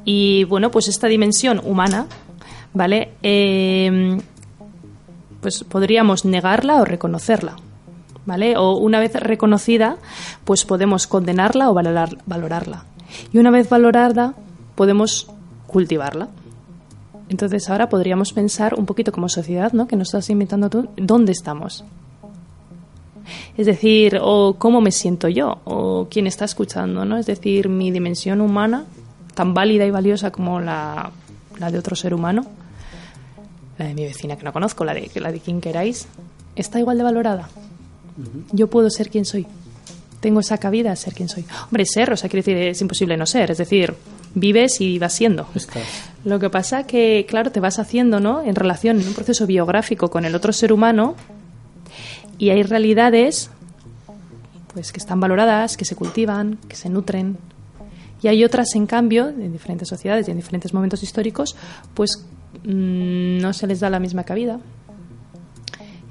Y 0.04 0.44
bueno, 0.44 0.70
pues 0.70 0.86
esta 0.86 1.08
dimensión 1.08 1.60
humana, 1.64 2.06
¿vale? 2.74 3.12
Eh, 3.22 4.18
pues 5.42 5.64
podríamos 5.64 6.24
negarla 6.24 6.80
o 6.80 6.84
reconocerla, 6.84 7.56
¿vale? 8.24 8.56
O 8.56 8.76
una 8.76 9.00
vez 9.00 9.14
reconocida, 9.14 9.96
pues 10.44 10.64
podemos 10.64 11.06
condenarla 11.06 11.68
o 11.68 11.74
valorar, 11.74 12.16
valorarla. 12.26 12.84
Y 13.32 13.38
una 13.38 13.50
vez 13.50 13.68
valorada, 13.68 14.34
podemos 14.76 15.28
cultivarla. 15.66 16.28
Entonces 17.28 17.68
ahora 17.68 17.88
podríamos 17.88 18.32
pensar 18.32 18.74
un 18.74 18.86
poquito 18.86 19.10
como 19.10 19.28
sociedad, 19.28 19.72
¿no? 19.72 19.88
Que 19.88 19.96
nos 19.96 20.08
estás 20.08 20.30
invitando 20.30 20.70
tú, 20.70 20.88
¿dónde 20.96 21.32
estamos? 21.32 21.84
Es 23.56 23.66
decir, 23.66 24.18
o 24.22 24.54
cómo 24.58 24.80
me 24.80 24.92
siento 24.92 25.28
yo, 25.28 25.58
o 25.64 26.06
quién 26.08 26.26
está 26.26 26.44
escuchando, 26.44 27.04
¿no? 27.04 27.16
Es 27.16 27.26
decir, 27.26 27.68
mi 27.68 27.90
dimensión 27.90 28.40
humana, 28.40 28.84
tan 29.34 29.54
válida 29.54 29.86
y 29.86 29.90
valiosa 29.90 30.30
como 30.30 30.60
la, 30.60 31.10
la 31.58 31.70
de 31.70 31.78
otro 31.78 31.96
ser 31.96 32.14
humano, 32.14 32.46
la 33.78 33.86
de 33.86 33.94
mi 33.94 34.04
vecina 34.04 34.36
que 34.36 34.44
no 34.44 34.52
conozco, 34.52 34.84
la 34.84 34.94
de, 34.94 35.10
la 35.16 35.32
de 35.32 35.40
quien 35.40 35.60
queráis, 35.60 36.06
está 36.56 36.78
igual 36.78 36.98
de 36.98 37.04
valorada. 37.04 37.48
Yo 38.52 38.68
puedo 38.68 38.90
ser 38.90 39.08
quien 39.08 39.24
soy. 39.24 39.46
Tengo 40.20 40.40
esa 40.40 40.58
cabida 40.58 40.92
a 40.92 40.96
ser 40.96 41.14
quien 41.14 41.28
soy. 41.28 41.44
Hombre, 41.64 41.84
ser, 41.86 42.12
o 42.12 42.16
sea, 42.16 42.28
quiere 42.28 42.44
decir, 42.44 42.56
es 42.56 42.80
imposible 42.80 43.16
no 43.16 43.26
ser. 43.26 43.50
Es 43.50 43.58
decir, 43.58 43.94
vives 44.34 44.80
y 44.80 44.98
vas 44.98 45.14
siendo. 45.14 45.48
Lo 46.24 46.38
que 46.38 46.50
pasa 46.50 46.84
que, 46.84 47.26
claro, 47.28 47.50
te 47.50 47.60
vas 47.60 47.78
haciendo, 47.78 48.20
¿no? 48.20 48.42
En 48.42 48.54
relación, 48.54 49.00
en 49.00 49.08
un 49.08 49.14
proceso 49.14 49.46
biográfico 49.46 50.10
con 50.10 50.24
el 50.24 50.34
otro 50.34 50.52
ser 50.52 50.72
humano 50.72 51.16
y 52.38 52.50
hay 52.50 52.62
realidades 52.62 53.50
pues 54.72 54.92
que 54.92 54.98
están 54.98 55.20
valoradas, 55.20 55.76
que 55.76 55.84
se 55.84 55.96
cultivan, 55.96 56.58
que 56.68 56.76
se 56.76 56.88
nutren. 56.88 57.36
Y 58.22 58.28
hay 58.28 58.44
otras, 58.44 58.74
en 58.74 58.86
cambio, 58.86 59.28
en 59.28 59.52
diferentes 59.52 59.88
sociedades 59.88 60.28
y 60.28 60.30
en 60.30 60.36
diferentes 60.38 60.72
momentos 60.72 61.02
históricos, 61.02 61.56
pues 61.94 62.24
mm, 62.64 63.38
no 63.40 63.52
se 63.52 63.66
les 63.66 63.80
da 63.80 63.90
la 63.90 63.98
misma 63.98 64.24
cabida. 64.24 64.58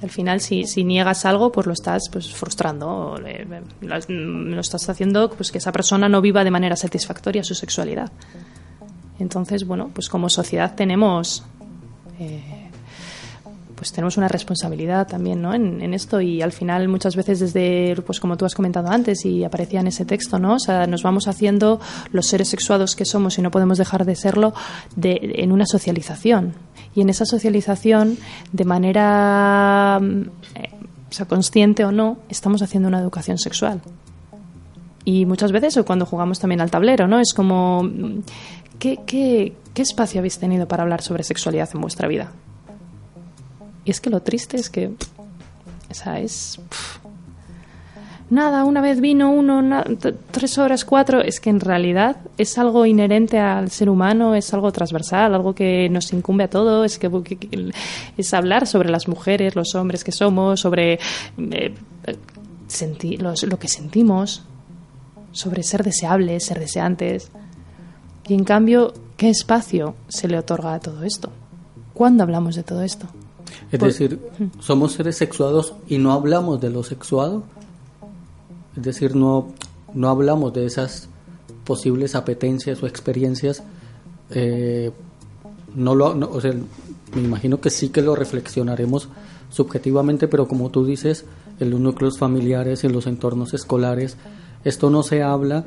al 0.01 0.09
final, 0.09 0.41
si, 0.41 0.65
si, 0.65 0.83
niegas 0.83 1.25
algo, 1.25 1.51
pues 1.51 1.67
lo 1.67 1.73
estás 1.73 2.09
pues, 2.11 2.33
frustrando, 2.33 3.19
lo 3.19 4.59
estás 4.59 4.89
haciendo 4.89 5.29
pues, 5.29 5.51
que 5.51 5.59
esa 5.59 5.71
persona 5.71 6.09
no 6.09 6.21
viva 6.21 6.43
de 6.43 6.51
manera 6.51 6.75
satisfactoria 6.75 7.43
su 7.43 7.53
sexualidad. 7.53 8.11
Entonces, 9.19 9.67
bueno, 9.67 9.91
pues 9.93 10.09
como 10.09 10.29
sociedad 10.29 10.73
tenemos 10.75 11.43
eh, 12.19 12.70
pues 13.81 13.93
tenemos 13.93 14.15
una 14.17 14.27
responsabilidad 14.27 15.07
también 15.07 15.41
¿no? 15.41 15.55
en, 15.55 15.91
esto 15.95 16.21
y 16.21 16.43
al 16.43 16.51
final 16.51 16.87
muchas 16.87 17.15
veces 17.15 17.39
desde, 17.39 17.99
pues 18.05 18.19
como 18.19 18.37
tú 18.37 18.45
has 18.45 18.53
comentado 18.53 18.89
antes 18.91 19.25
y 19.25 19.43
aparecía 19.43 19.79
en 19.79 19.87
ese 19.87 20.05
texto, 20.05 20.37
¿no? 20.37 20.53
O 20.53 20.59
sea, 20.59 20.85
nos 20.85 21.01
vamos 21.01 21.27
haciendo 21.27 21.79
los 22.11 22.27
seres 22.27 22.49
sexuados 22.49 22.95
que 22.95 23.05
somos 23.05 23.39
y 23.39 23.41
no 23.41 23.49
podemos 23.49 23.79
dejar 23.79 24.05
de 24.05 24.15
serlo 24.15 24.53
de, 24.95 25.19
en 25.37 25.51
una 25.51 25.65
socialización. 25.65 26.53
Y 26.93 27.01
en 27.01 27.09
esa 27.09 27.25
socialización, 27.25 28.19
de 28.51 28.65
manera 28.65 29.99
eh, 30.53 30.69
sea, 31.09 31.25
consciente 31.25 31.83
o 31.83 31.91
no, 31.91 32.19
estamos 32.29 32.61
haciendo 32.61 32.87
una 32.87 32.99
educación 32.99 33.39
sexual. 33.39 33.81
Y 35.05 35.25
muchas 35.25 35.51
veces 35.51 35.75
cuando 35.87 36.05
jugamos 36.05 36.37
también 36.37 36.61
al 36.61 36.69
tablero, 36.69 37.07
¿no? 37.07 37.19
Es 37.19 37.33
como, 37.33 37.89
¿qué, 38.77 38.99
qué, 39.07 39.55
qué 39.73 39.81
espacio 39.81 40.19
habéis 40.19 40.37
tenido 40.37 40.67
para 40.67 40.83
hablar 40.83 41.01
sobre 41.01 41.23
sexualidad 41.23 41.67
en 41.73 41.81
vuestra 41.81 42.07
vida? 42.07 42.31
Y 43.85 43.91
es 43.91 44.01
que 44.01 44.09
lo 44.09 44.21
triste 44.21 44.57
es 44.57 44.69
que 44.69 44.91
esa 45.89 46.19
es... 46.19 46.59
Nada, 48.29 48.63
una 48.63 48.79
vez 48.79 49.01
vino 49.01 49.29
uno, 49.29 49.83
tres 50.31 50.57
horas, 50.57 50.85
cuatro, 50.85 51.19
es 51.19 51.41
que 51.41 51.49
en 51.49 51.59
realidad 51.59 52.15
es 52.37 52.57
algo 52.57 52.85
inherente 52.85 53.37
al 53.39 53.69
ser 53.71 53.89
humano, 53.89 54.35
es 54.35 54.53
algo 54.53 54.71
transversal, 54.71 55.35
algo 55.35 55.53
que 55.53 55.89
nos 55.89 56.13
incumbe 56.13 56.45
a 56.45 56.49
todos, 56.49 56.85
es, 56.85 56.97
que, 56.97 57.09
es 58.15 58.33
hablar 58.33 58.67
sobre 58.67 58.89
las 58.89 59.09
mujeres, 59.09 59.57
los 59.57 59.75
hombres 59.75 60.05
que 60.05 60.13
somos, 60.13 60.61
sobre 60.61 60.97
eh, 61.37 61.73
lo 63.49 63.59
que 63.59 63.67
sentimos, 63.67 64.45
sobre 65.33 65.63
ser 65.63 65.83
deseables, 65.83 66.45
ser 66.45 66.59
deseantes. 66.61 67.31
Y 68.29 68.33
en 68.33 68.45
cambio, 68.45 68.93
¿qué 69.17 69.29
espacio 69.29 69.95
se 70.07 70.29
le 70.29 70.37
otorga 70.37 70.73
a 70.73 70.79
todo 70.79 71.03
esto? 71.03 71.31
¿Cuándo 71.93 72.23
hablamos 72.23 72.55
de 72.55 72.63
todo 72.63 72.81
esto? 72.81 73.09
Es 73.71 73.79
decir, 73.79 74.19
somos 74.59 74.93
seres 74.93 75.17
sexuados 75.17 75.73
y 75.87 75.97
no 75.97 76.11
hablamos 76.11 76.59
de 76.61 76.69
lo 76.69 76.83
sexuado. 76.83 77.43
Es 78.75 78.83
decir, 78.83 79.15
no, 79.15 79.47
no 79.93 80.09
hablamos 80.09 80.53
de 80.53 80.65
esas 80.65 81.09
posibles 81.63 82.15
apetencias 82.15 82.81
o 82.83 82.87
experiencias. 82.87 83.63
Eh, 84.29 84.91
no 85.75 85.95
lo, 85.95 86.07
o 86.29 86.41
sea, 86.41 86.53
me 87.15 87.21
imagino 87.21 87.61
que 87.61 87.69
sí 87.69 87.89
que 87.89 88.01
lo 88.01 88.15
reflexionaremos 88.15 89.09
subjetivamente, 89.49 90.27
pero 90.27 90.47
como 90.47 90.69
tú 90.69 90.85
dices, 90.85 91.25
en 91.59 91.69
los 91.69 91.79
núcleos 91.79 92.17
familiares, 92.17 92.83
en 92.83 92.93
los 92.93 93.07
entornos 93.07 93.53
escolares, 93.53 94.17
esto 94.63 94.89
no 94.89 95.03
se 95.03 95.21
habla, 95.21 95.65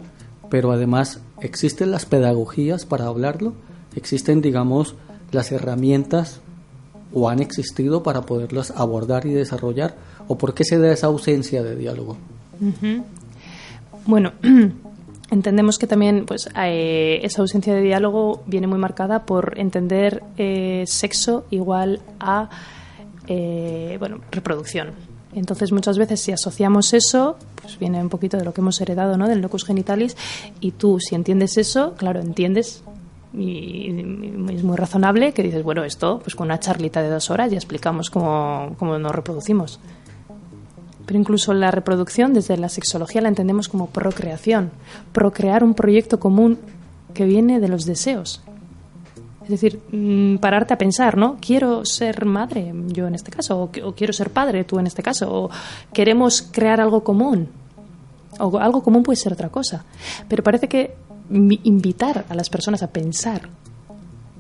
pero 0.50 0.72
además 0.72 1.20
existen 1.40 1.90
las 1.90 2.06
pedagogías 2.06 2.86
para 2.86 3.06
hablarlo, 3.06 3.54
existen, 3.94 4.40
digamos, 4.40 4.94
las 5.32 5.52
herramientas 5.52 6.40
o 7.14 7.28
han 7.28 7.40
existido 7.40 8.02
para 8.02 8.22
poderlas 8.22 8.72
abordar 8.72 9.24
y 9.26 9.32
desarrollar? 9.32 9.94
¿O 10.28 10.36
por 10.36 10.54
qué 10.54 10.64
se 10.64 10.78
da 10.78 10.92
esa 10.92 11.06
ausencia 11.06 11.62
de 11.62 11.76
diálogo? 11.76 12.16
Bueno, 14.06 14.32
entendemos 15.30 15.78
que 15.78 15.86
también 15.86 16.26
pues, 16.26 16.48
eh, 16.56 17.20
esa 17.22 17.42
ausencia 17.42 17.74
de 17.74 17.82
diálogo 17.82 18.42
viene 18.46 18.66
muy 18.66 18.78
marcada 18.78 19.24
por 19.24 19.58
entender 19.58 20.22
eh, 20.36 20.84
sexo 20.86 21.44
igual 21.50 22.00
a 22.20 22.50
eh, 23.26 23.96
bueno, 23.98 24.20
reproducción. 24.30 24.92
Entonces, 25.34 25.72
muchas 25.72 25.98
veces, 25.98 26.20
si 26.20 26.30
asociamos 26.30 26.94
eso, 26.94 27.36
pues 27.60 27.78
viene 27.78 28.00
un 28.00 28.08
poquito 28.08 28.36
de 28.36 28.44
lo 28.44 28.54
que 28.54 28.60
hemos 28.60 28.80
heredado, 28.80 29.16
¿no? 29.16 29.28
Del 29.28 29.40
locus 29.40 29.64
genitalis, 29.64 30.16
y 30.60 30.72
tú, 30.72 31.00
si 31.00 31.16
entiendes 31.16 31.58
eso, 31.58 31.94
claro, 31.94 32.20
entiendes 32.20 32.84
y 33.36 34.44
es 34.52 34.62
muy 34.62 34.76
razonable 34.76 35.32
que 35.32 35.42
dices, 35.42 35.62
bueno, 35.62 35.84
esto, 35.84 36.20
pues 36.20 36.36
con 36.36 36.46
una 36.46 36.60
charlita 36.60 37.02
de 37.02 37.10
dos 37.10 37.30
horas 37.30 37.50
ya 37.50 37.56
explicamos 37.56 38.10
cómo, 38.10 38.74
cómo 38.78 38.98
nos 38.98 39.12
reproducimos. 39.12 39.80
Pero 41.06 41.18
incluso 41.18 41.52
la 41.52 41.70
reproducción 41.70 42.32
desde 42.32 42.56
la 42.56 42.68
sexología 42.68 43.20
la 43.20 43.28
entendemos 43.28 43.68
como 43.68 43.88
procreación, 43.88 44.70
procrear 45.12 45.64
un 45.64 45.74
proyecto 45.74 46.20
común 46.20 46.58
que 47.12 47.24
viene 47.24 47.60
de 47.60 47.68
los 47.68 47.84
deseos. 47.84 48.42
Es 49.42 49.50
decir, 49.50 49.80
mm, 49.92 50.36
pararte 50.38 50.72
a 50.72 50.78
pensar, 50.78 51.18
¿no? 51.18 51.36
Quiero 51.40 51.84
ser 51.84 52.24
madre, 52.24 52.72
yo 52.86 53.06
en 53.06 53.14
este 53.14 53.30
caso, 53.30 53.58
o, 53.64 53.70
o 53.86 53.94
quiero 53.94 54.12
ser 54.12 54.30
padre, 54.30 54.64
tú 54.64 54.78
en 54.78 54.86
este 54.86 55.02
caso, 55.02 55.30
o 55.30 55.50
queremos 55.92 56.40
crear 56.40 56.80
algo 56.80 57.04
común. 57.04 57.48
O 58.38 58.58
algo 58.58 58.82
común 58.82 59.02
puede 59.02 59.16
ser 59.16 59.32
otra 59.32 59.50
cosa. 59.50 59.84
Pero 60.28 60.42
parece 60.42 60.68
que 60.68 60.94
invitar 61.30 62.26
a 62.28 62.34
las 62.34 62.50
personas 62.50 62.82
a 62.82 62.88
pensar 62.88 63.48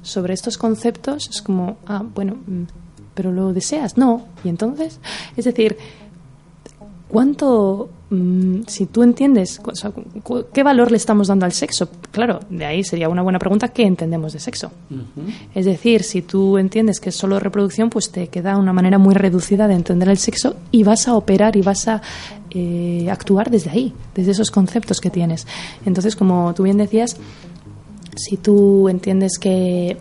sobre 0.02 0.34
estos 0.34 0.58
conceptos 0.58 1.28
es 1.28 1.42
como, 1.42 1.76
ah, 1.86 2.04
bueno, 2.14 2.36
mm, 2.46 2.64
pero 3.14 3.32
lo 3.32 3.52
deseas, 3.52 3.96
no. 3.96 4.26
Y 4.44 4.48
entonces, 4.48 5.00
es 5.36 5.44
decir, 5.44 5.78
¿cuánto, 7.08 7.88
si 8.66 8.86
tú 8.86 9.02
entiendes, 9.02 9.60
qué 10.52 10.62
valor 10.62 10.90
le 10.90 10.96
estamos 10.96 11.28
dando 11.28 11.46
al 11.46 11.52
sexo? 11.52 11.88
Claro, 12.10 12.40
de 12.50 12.64
ahí 12.64 12.84
sería 12.84 13.08
una 13.08 13.22
buena 13.22 13.38
pregunta, 13.38 13.68
¿qué 13.68 13.84
entendemos 13.84 14.32
de 14.32 14.40
sexo? 14.40 14.70
Es 15.54 15.64
decir, 15.64 16.02
si 16.02 16.22
tú 16.22 16.58
entiendes 16.58 17.00
que 17.00 17.10
es 17.10 17.16
solo 17.16 17.38
reproducción, 17.38 17.90
pues 17.90 18.10
te 18.10 18.28
queda 18.28 18.56
una 18.56 18.72
manera 18.72 18.98
muy 18.98 19.14
reducida 19.14 19.68
de 19.68 19.74
entender 19.74 20.08
el 20.08 20.18
sexo 20.18 20.56
y 20.70 20.82
vas 20.82 21.08
a 21.08 21.14
operar 21.14 21.56
y 21.56 21.62
vas 21.62 21.88
a 21.88 22.02
eh, 22.50 23.08
actuar 23.10 23.50
desde 23.50 23.70
ahí, 23.70 23.92
desde 24.14 24.32
esos 24.32 24.50
conceptos 24.50 25.00
que 25.00 25.10
tienes. 25.10 25.46
Entonces, 25.84 26.16
como 26.16 26.54
tú 26.54 26.62
bien 26.62 26.76
decías, 26.76 27.16
si 28.16 28.36
tú 28.36 28.88
entiendes 28.88 29.38
que 29.38 29.96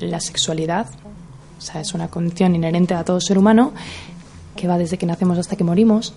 la 0.00 0.20
sexualidad 0.20 0.86
o 1.58 1.60
sea, 1.60 1.80
es 1.80 1.92
una 1.92 2.08
condición 2.08 2.54
inherente 2.54 2.94
a 2.94 3.04
todo 3.04 3.20
ser 3.20 3.36
humano 3.36 3.72
que 4.54 4.68
va 4.68 4.78
desde 4.78 4.96
que 4.96 5.06
nacemos 5.06 5.38
hasta 5.38 5.56
que 5.56 5.64
morimos, 5.64 6.14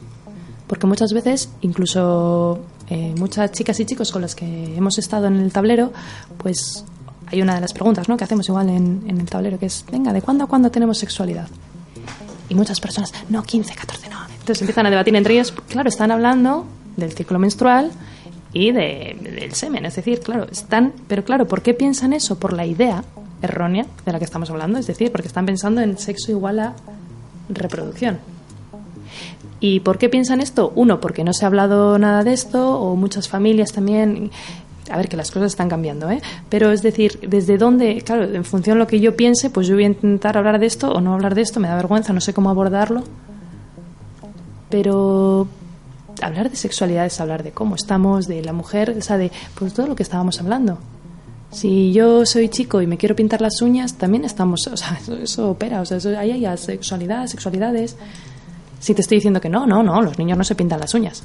porque 0.71 0.87
muchas 0.87 1.11
veces, 1.11 1.49
incluso 1.59 2.61
eh, 2.87 3.13
muchas 3.17 3.51
chicas 3.51 3.77
y 3.81 3.85
chicos 3.85 4.09
con 4.09 4.21
los 4.21 4.35
que 4.35 4.77
hemos 4.77 4.97
estado 4.97 5.27
en 5.27 5.35
el 5.35 5.51
tablero, 5.51 5.91
pues 6.37 6.85
hay 7.27 7.41
una 7.41 7.55
de 7.55 7.59
las 7.59 7.73
preguntas 7.73 8.07
¿no? 8.07 8.15
que 8.15 8.23
hacemos 8.23 8.47
igual 8.47 8.69
en, 8.69 9.03
el 9.05 9.25
tablero, 9.25 9.59
que 9.59 9.65
es, 9.65 9.83
venga, 9.91 10.13
¿de 10.13 10.21
cuándo 10.21 10.45
a 10.45 10.47
cuándo 10.47 10.71
tenemos 10.71 10.97
sexualidad? 10.97 11.49
Y 12.47 12.55
muchas 12.55 12.79
personas, 12.79 13.11
no, 13.27 13.43
15, 13.43 13.75
14, 13.75 14.09
no. 14.11 14.19
Entonces 14.31 14.61
empiezan 14.61 14.85
a 14.85 14.89
debatir 14.89 15.13
entre 15.13 15.33
ellos, 15.33 15.53
claro, 15.67 15.89
están 15.89 16.09
hablando 16.09 16.65
del 16.95 17.11
ciclo 17.11 17.37
menstrual 17.37 17.91
y 18.53 18.71
de, 18.71 19.17
del 19.21 19.53
semen, 19.53 19.85
es 19.85 19.97
decir, 19.97 20.21
claro, 20.21 20.47
están, 20.49 20.93
pero 21.09 21.25
claro, 21.25 21.49
¿por 21.49 21.63
qué 21.63 21.73
piensan 21.73 22.13
eso? 22.13 22.39
Por 22.39 22.53
la 22.53 22.65
idea 22.65 23.03
errónea 23.41 23.87
de 24.05 24.11
la 24.13 24.19
que 24.19 24.25
estamos 24.25 24.49
hablando, 24.49 24.79
es 24.79 24.87
decir, 24.87 25.11
porque 25.11 25.27
están 25.27 25.45
pensando 25.45 25.81
en 25.81 25.97
sexo 25.97 26.31
igual 26.31 26.59
a 26.59 26.75
reproducción. 27.49 28.30
¿Y 29.61 29.79
por 29.81 29.99
qué 29.99 30.09
piensan 30.09 30.41
esto? 30.41 30.73
Uno, 30.75 30.99
porque 30.99 31.23
no 31.23 31.33
se 31.33 31.45
ha 31.45 31.47
hablado 31.47 31.97
nada 31.99 32.23
de 32.23 32.33
esto, 32.33 32.79
o 32.79 32.95
muchas 32.95 33.29
familias 33.29 33.71
también. 33.71 34.31
A 34.89 34.97
ver, 34.97 35.07
que 35.07 35.15
las 35.15 35.29
cosas 35.29 35.51
están 35.51 35.69
cambiando, 35.69 36.09
¿eh? 36.09 36.19
Pero 36.49 36.71
es 36.71 36.81
decir, 36.81 37.19
desde 37.21 37.57
dónde, 37.57 38.01
claro, 38.01 38.23
en 38.23 38.43
función 38.43 38.77
de 38.77 38.79
lo 38.79 38.87
que 38.87 38.99
yo 38.99 39.15
piense, 39.15 39.51
pues 39.51 39.67
yo 39.67 39.75
voy 39.75 39.83
a 39.83 39.87
intentar 39.87 40.35
hablar 40.35 40.59
de 40.59 40.65
esto 40.65 40.91
o 40.91 40.99
no 40.99 41.13
hablar 41.13 41.35
de 41.35 41.41
esto, 41.41 41.59
me 41.59 41.67
da 41.67 41.75
vergüenza, 41.75 42.11
no 42.11 42.19
sé 42.19 42.33
cómo 42.33 42.49
abordarlo. 42.49 43.03
Pero 44.69 45.47
hablar 46.21 46.49
de 46.49 46.55
sexualidad 46.55 47.05
es 47.05 47.21
hablar 47.21 47.43
de 47.43 47.51
cómo 47.51 47.75
estamos, 47.75 48.27
de 48.27 48.43
la 48.43 48.53
mujer, 48.53 48.95
o 48.97 49.01
sea, 49.01 49.17
de 49.17 49.31
pues 49.53 49.73
todo 49.73 49.85
lo 49.85 49.95
que 49.95 50.03
estábamos 50.03 50.41
hablando. 50.41 50.79
Si 51.51 51.93
yo 51.93 52.25
soy 52.25 52.49
chico 52.49 52.81
y 52.81 52.87
me 52.87 52.97
quiero 52.97 53.15
pintar 53.15 53.41
las 53.41 53.61
uñas, 53.61 53.93
también 53.95 54.25
estamos, 54.25 54.65
o 54.67 54.75
sea, 54.75 54.99
eso, 55.21 55.51
opera, 55.51 55.81
o 55.81 55.85
sea, 55.85 55.97
ahí 56.19 56.31
hay 56.31 56.57
sexualidad, 56.57 57.27
sexualidades. 57.27 57.95
Si 58.81 58.93
te 58.93 59.01
estoy 59.01 59.17
diciendo 59.17 59.39
que 59.39 59.47
no, 59.47 59.65
no, 59.65 59.83
no, 59.83 60.01
los 60.01 60.17
niños 60.17 60.37
no 60.37 60.43
se 60.43 60.55
pintan 60.55 60.79
las 60.79 60.93
uñas. 60.93 61.23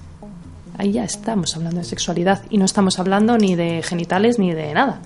Ahí 0.79 0.93
ya 0.93 1.05
estamos 1.05 1.57
hablando 1.57 1.79
de 1.79 1.85
sexualidad 1.85 2.43
y 2.51 2.59
no 2.59 2.67
estamos 2.67 2.99
hablando 2.99 3.39
ni 3.39 3.57
de 3.57 3.83
genitales 3.83 4.39
ni 4.39 4.53
de 4.53 4.75
nada. 4.75 5.01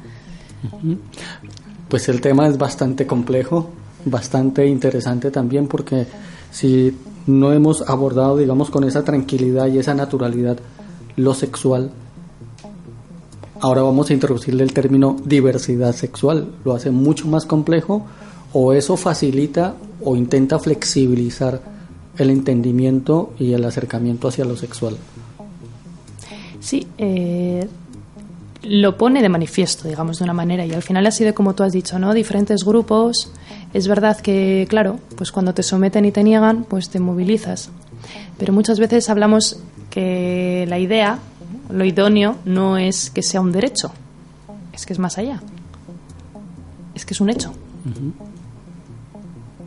Pues 1.88 2.09
el 2.09 2.21
tema 2.21 2.49
es 2.49 2.59
bastante 2.59 3.07
complejo, 3.07 3.71
bastante 4.04 4.66
interesante 4.66 5.30
también 5.30 5.69
porque 5.69 6.07
si 6.50 6.95
no 7.26 7.52
hemos 7.52 7.88
abordado, 7.88 8.37
digamos, 8.37 8.69
con 8.69 8.83
esa 8.83 9.04
tranquilidad 9.04 9.69
y 9.69 9.78
esa 9.78 9.95
naturalidad 9.95 10.59
lo 11.16 11.35
sexual, 11.35 11.92
Ahora 13.62 13.83
vamos 13.83 14.09
a 14.09 14.14
introducirle 14.14 14.62
el 14.62 14.73
término 14.73 15.16
diversidad 15.23 15.95
sexual. 15.95 16.50
Lo 16.64 16.73
hace 16.73 16.90
mucho 16.90 17.28
más 17.28 17.45
complejo 17.45 18.07
o 18.54 18.73
eso 18.73 18.97
facilita 18.97 19.75
o 20.02 20.16
intenta 20.16 20.59
flexibilizar 20.59 21.61
el 22.19 22.31
entendimiento 22.31 23.33
y 23.38 23.52
el 23.52 23.64
acercamiento 23.64 24.29
hacia 24.29 24.45
lo 24.45 24.57
sexual. 24.57 24.97
Sí, 26.61 26.87
eh, 26.99 27.67
lo 28.62 28.99
pone 28.99 29.23
de 29.23 29.29
manifiesto, 29.29 29.88
digamos, 29.88 30.19
de 30.19 30.25
una 30.25 30.35
manera, 30.35 30.67
y 30.67 30.73
al 30.73 30.83
final 30.83 31.07
ha 31.07 31.11
sido 31.11 31.35
como 31.35 31.55
tú 31.55 31.62
has 31.62 31.73
dicho, 31.73 31.99
¿no? 31.99 32.12
Diferentes 32.12 32.64
grupos. 32.64 33.33
Es 33.73 33.88
verdad 33.88 34.21
que, 34.21 34.67
claro, 34.69 34.99
pues 35.17 35.33
cuando 35.33 35.55
te 35.55 35.62
someten 35.62 36.05
y 36.05 36.12
te 36.12 36.23
niegan, 36.23 36.64
pues 36.64 36.90
te 36.90 37.00
movilizas. 37.00 37.71
Pero 38.38 38.52
muchas 38.52 38.79
veces 38.79 39.09
hablamos 39.09 39.59
que 39.88 40.67
la 40.69 40.79
idea 40.79 41.19
lo 41.71 41.85
idóneo 41.85 42.37
no 42.45 42.79
es 42.79 43.11
que 43.11 43.23
sea 43.23 43.40
un 43.40 43.52
derecho, 43.52 43.92
es 44.73 44.87
que 44.87 44.92
es 44.92 44.99
más 44.99 45.18
allá. 45.18 45.40
Es 46.94 47.05
que 47.05 47.14
es 47.14 47.20
un 47.20 47.31
hecho. 47.31 47.53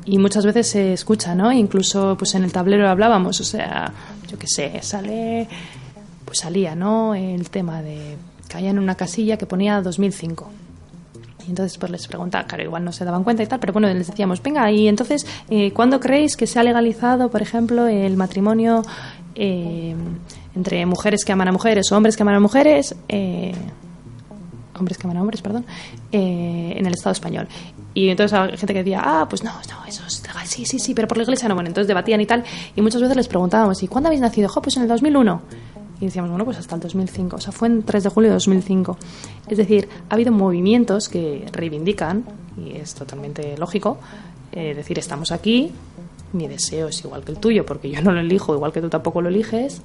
Y 0.06 0.18
muchas 0.18 0.46
veces 0.46 0.68
se 0.68 0.94
escucha, 0.94 1.34
¿no? 1.34 1.52
Incluso 1.52 2.16
pues 2.18 2.36
en 2.36 2.44
el 2.44 2.52
tablero 2.52 2.90
hablábamos, 2.90 3.40
o 3.40 3.44
sea, 3.44 3.94
yo 4.28 4.38
qué 4.38 4.48
sé, 4.48 4.80
sale 4.82 5.48
pues 6.26 6.40
salía, 6.40 6.76
¿no? 6.76 7.16
El 7.16 7.50
tema 7.50 7.82
de 7.82 8.18
caía 8.48 8.70
en 8.70 8.80
una 8.80 8.96
casilla 8.96 9.38
que 9.38 9.46
ponía 9.46 9.82
2005. 9.82 10.50
Y 11.46 11.50
entonces 11.50 11.78
pues 11.78 11.92
les 11.92 12.08
preguntaba, 12.08 12.46
claro, 12.46 12.64
igual 12.64 12.84
no 12.84 12.92
se 12.92 13.06
daban 13.06 13.24
cuenta 13.24 13.44
y 13.44 13.48
tal, 13.48 13.60
pero 13.60 13.74
bueno, 13.74 13.88
les 13.88 14.08
decíamos, 14.08 14.42
venga, 14.42 14.70
y 14.72 14.88
entonces, 14.88 15.26
eh, 15.50 15.72
¿cuándo 15.72 16.00
creéis 16.00 16.38
que 16.38 16.48
se 16.48 16.60
ha 16.60 16.64
legalizado, 16.64 17.30
por 17.30 17.42
ejemplo, 17.42 17.88
el 17.88 18.16
matrimonio 18.16 18.84
eh, 19.36 19.96
entre 20.56 20.86
mujeres 20.86 21.26
que 21.26 21.32
aman 21.32 21.48
a 21.48 21.52
mujeres 21.52 21.92
o 21.92 21.98
hombres 21.98 22.16
que 22.16 22.24
aman 22.24 22.36
a 22.36 22.40
mujeres, 22.40 22.96
eh, 23.10 23.54
hombres 24.78 24.98
que 24.98 25.08
aman 25.08 25.18
a 25.18 25.22
hombres, 25.22 25.42
perdón, 25.42 25.66
eh, 26.12 26.74
en 26.76 26.86
el 26.86 26.94
Estado 26.94 27.14
español. 27.14 27.48
Y 27.94 28.10
entonces 28.10 28.38
hay 28.38 28.58
gente 28.58 28.74
que 28.74 28.80
decía, 28.80 29.02
ah, 29.04 29.28
pues 29.30 29.44
no, 29.44 29.52
no, 29.52 29.86
eso 29.88 30.04
es 30.08 30.24
sí, 30.46 30.66
sí, 30.66 30.80
sí, 30.80 30.94
pero 30.94 31.08
por 31.08 31.18
la 31.18 31.24
iglesia 31.24 31.48
no. 31.48 31.56
Bueno, 31.56 31.68
entonces 31.68 31.88
debatían 31.88 32.22
y 32.22 32.26
tal, 32.26 32.44
y 32.76 32.82
muchas 32.82 33.02
veces 33.02 33.18
les 33.18 33.28
preguntábamos, 33.28 33.82
¿y 33.84 33.88
cuándo 33.88 34.08
habéis 34.08 34.22
nacido? 34.22 34.50
Pues 34.62 34.78
en 34.78 34.84
el 34.84 34.90
2001. 34.90 35.42
Y 36.02 36.06
decíamos, 36.06 36.30
bueno, 36.32 36.46
pues 36.46 36.58
hasta 36.58 36.76
el 36.76 36.82
2005. 36.82 37.36
O 37.36 37.40
sea, 37.40 37.52
fue 37.52 37.68
en 37.68 37.84
3 37.84 38.04
de 38.04 38.10
julio 38.10 38.30
de 38.30 38.34
2005. 38.36 38.98
Es 39.48 39.58
decir, 39.58 39.88
ha 40.10 40.14
habido 40.14 40.32
movimientos 40.32 41.08
que 41.08 41.46
reivindican, 41.52 42.26
y 42.58 42.78
es 42.78 42.94
totalmente 42.94 43.58
lógico, 43.58 43.98
eh, 44.52 44.74
decir, 44.76 45.00
estamos 45.00 45.32
aquí, 45.32 45.72
mi 46.34 46.48
deseo 46.48 46.88
es 46.88 47.04
igual 47.04 47.24
que 47.24 47.32
el 47.32 47.38
tuyo, 47.38 47.66
porque 47.66 47.90
yo 47.90 48.02
no 48.02 48.12
lo 48.12 48.20
elijo, 48.20 48.54
igual 48.54 48.74
que 48.74 48.82
tú 48.82 48.90
tampoco 48.90 49.22
lo 49.22 49.30
eliges, 49.30 49.82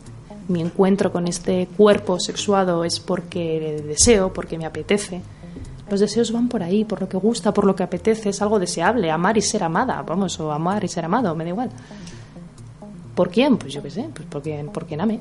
mi 0.48 0.62
encuentro 0.62 1.12
con 1.12 1.28
este 1.28 1.68
cuerpo 1.76 2.18
sexuado 2.18 2.84
es 2.84 3.00
porque 3.00 3.82
deseo, 3.86 4.32
porque 4.32 4.58
me 4.58 4.64
apetece. 4.64 5.20
Los 5.90 6.00
deseos 6.00 6.32
van 6.32 6.48
por 6.48 6.62
ahí, 6.62 6.84
por 6.84 7.00
lo 7.00 7.08
que 7.08 7.16
gusta, 7.16 7.52
por 7.52 7.64
lo 7.64 7.74
que 7.74 7.82
apetece, 7.82 8.30
es 8.30 8.42
algo 8.42 8.58
deseable, 8.58 9.10
amar 9.10 9.36
y 9.38 9.42
ser 9.42 9.64
amada, 9.64 10.02
vamos, 10.02 10.38
o 10.40 10.52
amar 10.52 10.84
y 10.84 10.88
ser 10.88 11.04
amado, 11.04 11.34
me 11.34 11.44
da 11.44 11.50
igual. 11.50 11.70
¿Por 13.14 13.30
quién? 13.30 13.56
Pues 13.56 13.72
yo 13.72 13.82
qué 13.82 13.90
sé, 13.90 14.08
pues 14.14 14.26
por 14.28 14.42
quien, 14.42 14.68
por 14.68 14.86
quien 14.86 15.00
ame. 15.00 15.20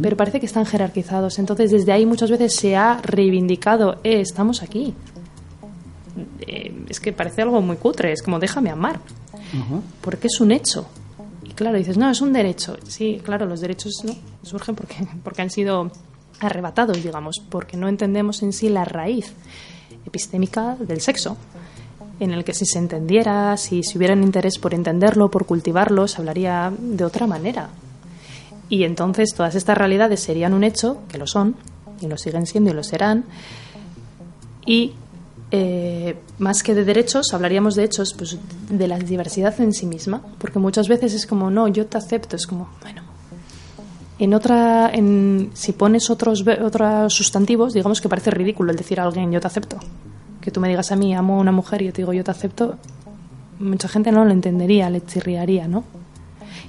Pero 0.00 0.16
parece 0.16 0.38
que 0.38 0.46
están 0.46 0.66
jerarquizados, 0.66 1.40
entonces 1.40 1.72
desde 1.72 1.90
ahí 1.90 2.06
muchas 2.06 2.30
veces 2.30 2.54
se 2.54 2.76
ha 2.76 3.00
reivindicado, 3.02 3.96
eh, 4.04 4.20
estamos 4.20 4.62
aquí. 4.62 4.94
Eh, 6.46 6.84
es 6.88 7.00
que 7.00 7.12
parece 7.12 7.42
algo 7.42 7.60
muy 7.60 7.76
cutre, 7.76 8.12
es 8.12 8.22
como 8.22 8.38
déjame 8.38 8.70
amar, 8.70 9.00
porque 10.00 10.28
es 10.28 10.40
un 10.40 10.52
hecho, 10.52 10.86
claro, 11.54 11.78
dices, 11.78 11.96
no, 11.96 12.10
es 12.10 12.20
un 12.20 12.32
derecho. 12.32 12.76
Sí, 12.86 13.20
claro, 13.24 13.46
los 13.46 13.60
derechos 13.60 14.04
¿no? 14.04 14.14
surgen 14.42 14.74
porque, 14.74 14.96
porque 15.22 15.42
han 15.42 15.50
sido 15.50 15.90
arrebatados, 16.40 17.02
digamos, 17.02 17.42
porque 17.48 17.76
no 17.76 17.88
entendemos 17.88 18.42
en 18.42 18.52
sí 18.52 18.68
la 18.68 18.84
raíz 18.84 19.32
epistémica 20.06 20.76
del 20.78 21.00
sexo, 21.00 21.36
en 22.20 22.32
el 22.32 22.44
que 22.44 22.54
si 22.54 22.66
se 22.66 22.78
entendiera, 22.78 23.56
si, 23.56 23.82
si 23.82 23.98
hubiera 23.98 24.14
interés 24.14 24.58
por 24.58 24.74
entenderlo, 24.74 25.30
por 25.30 25.46
cultivarlo, 25.46 26.06
se 26.06 26.18
hablaría 26.18 26.72
de 26.78 27.04
otra 27.04 27.26
manera. 27.26 27.68
Y 28.68 28.84
entonces 28.84 29.34
todas 29.34 29.54
estas 29.54 29.76
realidades 29.76 30.20
serían 30.20 30.54
un 30.54 30.64
hecho, 30.64 30.98
que 31.08 31.18
lo 31.18 31.26
son, 31.26 31.56
y 32.00 32.06
lo 32.06 32.16
siguen 32.16 32.46
siendo 32.46 32.70
y 32.70 32.74
lo 32.74 32.82
serán, 32.82 33.24
y 34.66 34.94
eh, 35.50 36.16
más 36.38 36.62
que 36.62 36.74
de 36.74 36.84
derechos, 36.84 37.32
hablaríamos 37.32 37.74
de 37.74 37.84
hechos, 37.84 38.14
pues 38.16 38.38
de 38.68 38.88
la 38.88 38.98
diversidad 38.98 39.60
en 39.60 39.72
sí 39.72 39.86
misma, 39.86 40.22
porque 40.38 40.58
muchas 40.58 40.88
veces 40.88 41.14
es 41.14 41.26
como, 41.26 41.50
no, 41.50 41.68
yo 41.68 41.86
te 41.86 41.98
acepto, 41.98 42.36
es 42.36 42.46
como, 42.46 42.68
bueno, 42.80 43.02
en 44.18 44.34
otra, 44.34 44.90
en, 44.92 45.50
si 45.54 45.72
pones 45.72 46.08
otros, 46.10 46.44
otros 46.62 47.12
sustantivos, 47.12 47.74
digamos 47.74 48.00
que 48.00 48.08
parece 48.08 48.30
ridículo 48.30 48.70
el 48.70 48.76
decir 48.76 49.00
a 49.00 49.04
alguien, 49.04 49.32
yo 49.32 49.40
te 49.40 49.46
acepto. 49.46 49.78
Que 50.40 50.50
tú 50.50 50.60
me 50.60 50.68
digas 50.68 50.92
a 50.92 50.96
mí, 50.96 51.14
amo 51.14 51.38
a 51.38 51.40
una 51.40 51.52
mujer 51.52 51.82
y 51.82 51.86
yo 51.86 51.92
te 51.92 52.02
digo, 52.02 52.12
yo 52.12 52.22
te 52.22 52.30
acepto, 52.30 52.76
mucha 53.58 53.88
gente 53.88 54.12
no 54.12 54.24
lo 54.24 54.30
entendería, 54.30 54.90
le 54.90 55.04
chirriaría, 55.04 55.66
¿no? 55.66 55.84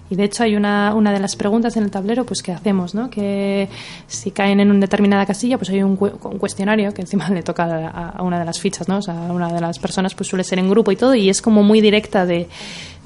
Y 0.10 0.16
de 0.16 0.24
hecho 0.24 0.44
hay 0.44 0.56
una, 0.56 0.94
una 0.94 1.12
de 1.12 1.20
las 1.20 1.36
preguntas 1.36 1.76
en 1.78 1.84
el 1.84 1.92
tablero 1.92 2.26
pues 2.26 2.44
que 2.44 2.52
hacemos, 2.52 2.94
¿no? 2.94 3.10
Que 3.10 3.70
si 4.08 4.30
caen 4.30 4.60
en 4.60 4.70
una 4.70 4.82
determinada 4.82 5.26
casilla, 5.26 5.58
pues 5.58 5.70
hay 5.72 5.82
un, 5.82 5.96
cuestionario 5.96 6.94
que 6.94 7.02
encima 7.02 7.30
le 7.34 7.42
toca 7.42 7.88
a, 7.88 8.22
una 8.22 8.38
de 8.40 8.46
las 8.46 8.60
fichas, 8.60 8.88
¿no? 8.88 8.98
O 8.98 9.02
sea, 9.02 9.28
a 9.28 9.32
una 9.32 9.52
de 9.52 9.62
las 9.62 9.80
personas 9.80 10.14
pues 10.14 10.30
suele 10.30 10.44
ser 10.44 10.60
en 10.60 10.70
grupo 10.70 10.92
y 10.92 10.96
todo 10.96 11.16
y 11.16 11.30
es 11.30 11.42
como 11.42 11.64
muy 11.64 11.82
directa 11.82 12.26
de 12.26 12.48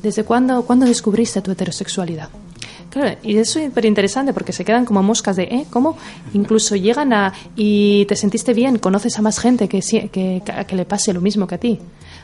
¿desde 0.03 0.23
cuándo, 0.23 0.63
cuándo 0.63 0.85
descubriste 0.85 1.41
tu 1.41 1.51
heterosexualidad? 1.51 2.29
Claro, 2.89 3.17
y 3.21 3.37
es 3.37 3.49
súper 3.49 3.85
interesante 3.85 4.33
porque 4.33 4.51
se 4.51 4.65
quedan 4.65 4.85
como 4.85 5.03
moscas 5.03 5.35
de, 5.35 5.43
¿eh? 5.43 5.65
¿Cómo? 5.69 5.97
Incluso 6.33 6.75
llegan 6.75 7.13
a, 7.13 7.33
y 7.55 8.05
te 8.05 8.15
sentiste 8.15 8.53
bien, 8.53 8.79
conoces 8.79 9.17
a 9.19 9.21
más 9.21 9.39
gente 9.39 9.67
que, 9.67 9.81
que, 10.11 10.41
que 10.67 10.75
le 10.75 10.85
pase 10.85 11.13
lo 11.13 11.21
mismo 11.21 11.45
que 11.45 11.55
a 11.55 11.59
ti. 11.59 11.79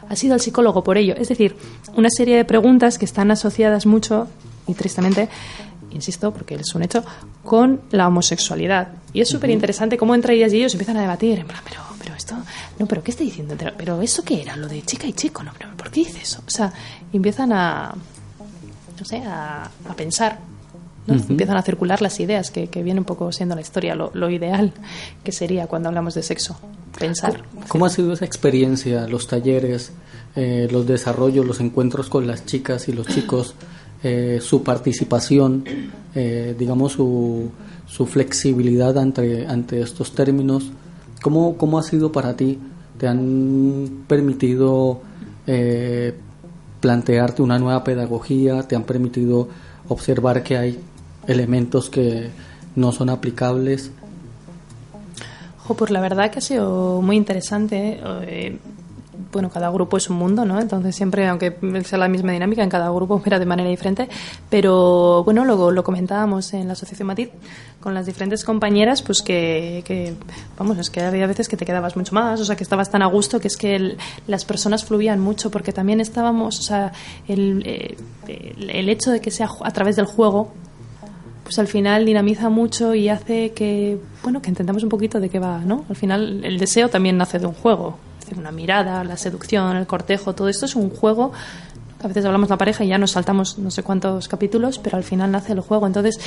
Has 0.09 0.23
ido 0.23 0.33
al 0.33 0.41
psicólogo 0.41 0.83
por 0.83 0.97
ello. 0.97 1.15
Es 1.17 1.29
decir, 1.29 1.55
una 1.95 2.09
serie 2.09 2.37
de 2.37 2.45
preguntas 2.45 2.97
que 2.97 3.05
están 3.05 3.31
asociadas 3.31 3.85
mucho 3.85 4.27
y 4.67 4.73
tristemente 4.73 5.29
insisto, 5.95 6.31
porque 6.31 6.55
es 6.55 6.75
un 6.75 6.83
hecho, 6.83 7.03
con 7.43 7.81
la 7.91 8.07
homosexualidad. 8.07 8.89
Y 9.13 9.21
es 9.21 9.29
súper 9.29 9.49
interesante 9.49 9.97
cómo 9.97 10.13
entre 10.13 10.35
ellas 10.35 10.53
y 10.53 10.57
ellos 10.57 10.73
empiezan 10.73 10.97
a 10.97 11.01
debatir, 11.01 11.39
en 11.39 11.47
plan, 11.47 11.61
pero, 11.67 11.81
pero 11.97 12.13
esto, 12.15 12.35
no, 12.77 12.85
pero 12.85 13.03
¿qué 13.03 13.11
está 13.11 13.23
diciendo? 13.23 13.55
Pero 13.77 14.01
¿eso 14.01 14.23
qué 14.23 14.41
era? 14.41 14.55
Lo 14.55 14.67
de 14.67 14.81
chica 14.83 15.07
y 15.07 15.13
chico, 15.13 15.41
no, 15.41 15.51
pero 15.57 15.75
¿por 15.75 15.89
qué 15.89 16.01
dice 16.01 16.19
eso? 16.21 16.43
O 16.45 16.49
sea, 16.49 16.71
empiezan 17.11 17.51
a, 17.53 17.95
no 18.99 19.05
sé, 19.05 19.23
a, 19.25 19.69
pensar. 19.95 20.37
Empiezan 21.07 21.57
a 21.57 21.61
circular 21.61 22.01
las 22.01 22.19
ideas, 22.19 22.49
que, 22.49 22.67
que, 22.67 22.81
viene 22.81 22.99
un 22.99 23.05
poco 23.05 23.31
siendo 23.31 23.53
la 23.53 23.61
historia, 23.61 23.93
lo, 23.93 24.11
lo, 24.13 24.29
ideal 24.29 24.73
que 25.23 25.31
sería 25.31 25.67
cuando 25.67 25.89
hablamos 25.89 26.15
de 26.15 26.23
sexo, 26.23 26.57
pensar. 26.97 27.43
¿Cómo 27.67 27.85
ha 27.85 27.89
sido 27.89 28.13
esa 28.13 28.25
experiencia, 28.25 29.07
los 29.07 29.27
talleres, 29.27 29.91
eh, 30.35 30.67
los 30.71 30.87
desarrollos, 30.87 31.45
los 31.45 31.59
encuentros 31.59 32.09
con 32.09 32.25
las 32.25 32.45
chicas 32.45 32.87
y 32.87 32.93
los 32.93 33.05
chicos? 33.07 33.55
Eh, 34.07 34.39
su 34.39 34.61
participación, 34.61 35.63
eh, 36.13 36.55
digamos, 36.59 36.91
su, 36.91 37.49
su 37.87 38.05
flexibilidad 38.05 38.95
ante, 38.99 39.47
ante 39.47 39.81
estos 39.81 40.13
términos. 40.13 40.71
¿Cómo, 41.23 41.57
¿Cómo 41.57 41.79
ha 41.79 41.81
sido 41.81 42.11
para 42.11 42.35
ti? 42.35 42.59
¿Te 42.99 43.07
han 43.07 44.03
permitido 44.07 45.01
eh, 45.47 46.13
plantearte 46.81 47.41
una 47.41 47.57
nueva 47.57 47.83
pedagogía? 47.83 48.61
¿Te 48.67 48.75
han 48.75 48.83
permitido 48.83 49.47
observar 49.87 50.43
que 50.43 50.55
hay 50.55 50.79
elementos 51.27 51.89
que 51.89 52.29
no 52.75 52.91
son 52.91 53.09
aplicables? 53.09 53.91
Ojo, 55.63 55.75
pues 55.75 55.91
la 55.91 56.01
verdad 56.01 56.29
que 56.31 56.39
ha 56.39 56.41
sido 56.41 57.01
muy 57.01 57.15
interesante 57.15 57.99
bueno, 59.35 59.49
cada 59.49 59.69
grupo 59.69 59.97
es 59.97 60.09
un 60.09 60.15
mundo, 60.15 60.45
¿no? 60.45 60.61
Entonces 60.61 60.95
siempre, 60.95 61.27
aunque 61.27 61.57
sea 61.83 61.97
la 61.97 62.07
misma 62.07 62.31
dinámica, 62.31 62.63
en 62.63 62.69
cada 62.69 62.89
grupo 62.89 63.15
opera 63.15 63.37
de 63.37 63.45
manera 63.45 63.69
diferente. 63.69 64.07
Pero 64.49 65.23
bueno, 65.25 65.43
luego 65.43 65.71
lo 65.71 65.83
comentábamos 65.83 66.53
en 66.53 66.67
la 66.67 66.73
Asociación 66.73 67.07
Matiz 67.07 67.29
con 67.81 67.93
las 67.93 68.05
diferentes 68.05 68.43
compañeras, 68.43 69.01
pues 69.01 69.21
que, 69.21 70.15
vamos, 70.57 70.77
es 70.77 70.89
que 70.89 71.01
había 71.01 71.27
veces 71.27 71.47
que 71.47 71.57
te 71.57 71.65
quedabas 71.65 71.95
mucho 71.95 72.15
más, 72.15 72.39
o 72.39 72.45
sea, 72.45 72.55
que 72.55 72.63
estabas 72.63 72.89
tan 72.89 73.01
a 73.01 73.05
gusto 73.07 73.39
que 73.39 73.47
es 73.47 73.57
que 73.57 73.97
las 74.25 74.45
personas 74.45 74.85
fluían 74.85 75.19
mucho, 75.19 75.51
porque 75.51 75.71
también 75.71 75.99
estábamos, 75.99 76.57
o 76.59 76.63
sea, 76.63 76.93
el, 77.27 77.61
eh, 77.65 77.95
el 78.27 78.89
hecho 78.89 79.11
de 79.11 79.21
que 79.21 79.29
sea 79.29 79.49
a 79.61 79.71
través 79.71 79.97
del 79.97 80.05
juego, 80.05 80.53
pues 81.45 81.57
al 81.59 81.67
final 81.67 82.05
dinamiza 82.05 82.49
mucho 82.49 82.93
y 82.93 83.07
hace 83.07 83.53
que, 83.53 83.97
bueno, 84.21 84.41
que 84.41 84.49
entendamos 84.49 84.83
un 84.83 84.89
poquito 84.89 85.21
de 85.21 85.29
qué 85.29 85.39
va, 85.39 85.59
¿no? 85.59 85.85
Al 85.87 85.95
final 85.95 86.43
el 86.43 86.57
deseo 86.57 86.89
también 86.89 87.15
nace 87.15 87.39
de 87.39 87.45
un 87.45 87.53
juego 87.53 87.97
una 88.35 88.51
mirada, 88.51 89.03
la 89.03 89.17
seducción, 89.17 89.75
el 89.75 89.87
cortejo, 89.87 90.33
todo 90.33 90.49
esto 90.49 90.65
es 90.65 90.75
un 90.75 90.89
juego. 90.89 91.31
A 92.01 92.07
veces 92.07 92.25
hablamos 92.25 92.49
la 92.49 92.57
pareja 92.57 92.83
y 92.83 92.87
ya 92.87 92.97
nos 92.97 93.11
saltamos 93.11 93.57
no 93.57 93.71
sé 93.71 93.83
cuántos 93.83 94.27
capítulos, 94.27 94.79
pero 94.79 94.97
al 94.97 95.03
final 95.03 95.31
nace 95.31 95.53
el 95.53 95.59
juego. 95.61 95.87
Entonces, 95.87 96.19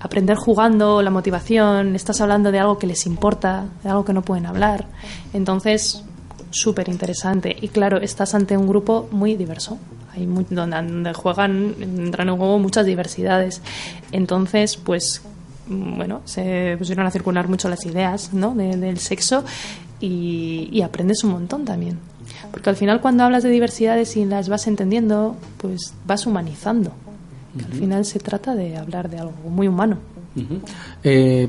aprender 0.00 0.36
jugando, 0.36 1.02
la 1.02 1.10
motivación, 1.10 1.94
estás 1.94 2.20
hablando 2.20 2.52
de 2.52 2.58
algo 2.58 2.78
que 2.78 2.86
les 2.86 3.06
importa, 3.06 3.66
de 3.82 3.90
algo 3.90 4.04
que 4.04 4.12
no 4.12 4.22
pueden 4.22 4.46
hablar. 4.46 4.86
Entonces, 5.32 6.04
súper 6.52 6.88
interesante. 6.88 7.56
Y 7.60 7.68
claro, 7.68 7.98
estás 7.98 8.34
ante 8.34 8.56
un 8.56 8.68
grupo 8.68 9.08
muy 9.10 9.34
diverso. 9.34 9.78
Hay 10.14 10.26
donde, 10.50 11.14
juegan, 11.14 11.74
entran 11.80 12.28
en 12.28 12.36
juego 12.36 12.58
muchas 12.58 12.86
diversidades. 12.86 13.62
Entonces, 14.12 14.76
pues 14.76 15.22
bueno, 15.66 16.20
se 16.24 16.76
pusieron 16.78 17.06
a 17.06 17.10
circular 17.10 17.48
mucho 17.48 17.68
las 17.68 17.84
ideas 17.86 18.32
¿no? 18.32 18.54
del 18.54 18.98
sexo 18.98 19.44
y, 20.00 20.82
aprendes 20.82 21.24
un 21.24 21.30
montón 21.30 21.64
también. 21.64 21.98
Porque 22.50 22.70
al 22.70 22.76
final 22.76 23.00
cuando 23.00 23.24
hablas 23.24 23.42
de 23.42 23.50
diversidades 23.50 24.16
y 24.16 24.24
las 24.24 24.48
vas 24.48 24.66
entendiendo, 24.66 25.36
pues 25.58 25.94
vas 26.06 26.26
humanizando. 26.26 26.92
Al 27.56 27.72
final 27.72 28.04
se 28.04 28.18
trata 28.18 28.54
de 28.54 28.76
hablar 28.76 29.10
de 29.10 29.18
algo 29.18 29.32
muy 29.48 29.68
humano. 29.68 29.98
Eh, 31.02 31.48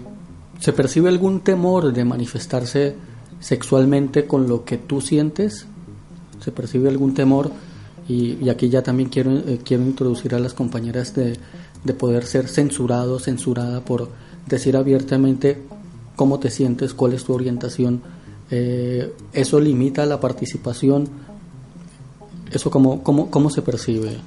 ¿Se 0.60 0.74
percibe 0.74 1.10
algún 1.10 1.42
temor 1.42 1.94
de 1.94 2.06
manifestarse 2.06 2.96
sexualmente 3.44 4.26
con 4.26 4.48
lo 4.48 4.64
que 4.64 4.78
tú 4.78 5.02
sientes? 5.02 5.68
¿Se 6.40 6.52
percibe 6.52 6.90
algún 6.90 7.14
temor? 7.14 7.52
Y, 8.08 8.50
aquí 8.50 8.70
ya 8.70 8.82
también 8.82 9.10
quiero, 9.10 9.32
eh, 9.32 9.60
quiero 9.64 9.84
introducir 9.84 10.34
a 10.36 10.40
las 10.40 10.54
compañeras 10.54 11.14
de, 11.14 11.38
de 11.84 11.94
poder 11.94 12.26
ser 12.26 12.48
censurado, 12.48 13.20
censurada 13.20 13.86
por 13.86 14.10
decir 14.48 14.76
abiertamente 14.76 15.62
cómo 16.16 16.40
te 16.40 16.50
sientes, 16.50 16.94
cuál 16.94 17.14
es 17.14 17.24
tu 17.24 17.34
orientación 17.34 18.02
eh, 18.56 19.12
¿Eso 19.34 19.60
limita 19.60 20.06
la 20.06 20.20
participación? 20.20 21.10
¿Eso 22.52 22.70
cómo, 22.70 23.02
cómo, 23.02 23.32
cómo 23.32 23.50
se 23.50 23.64
percibe? 23.64 24.18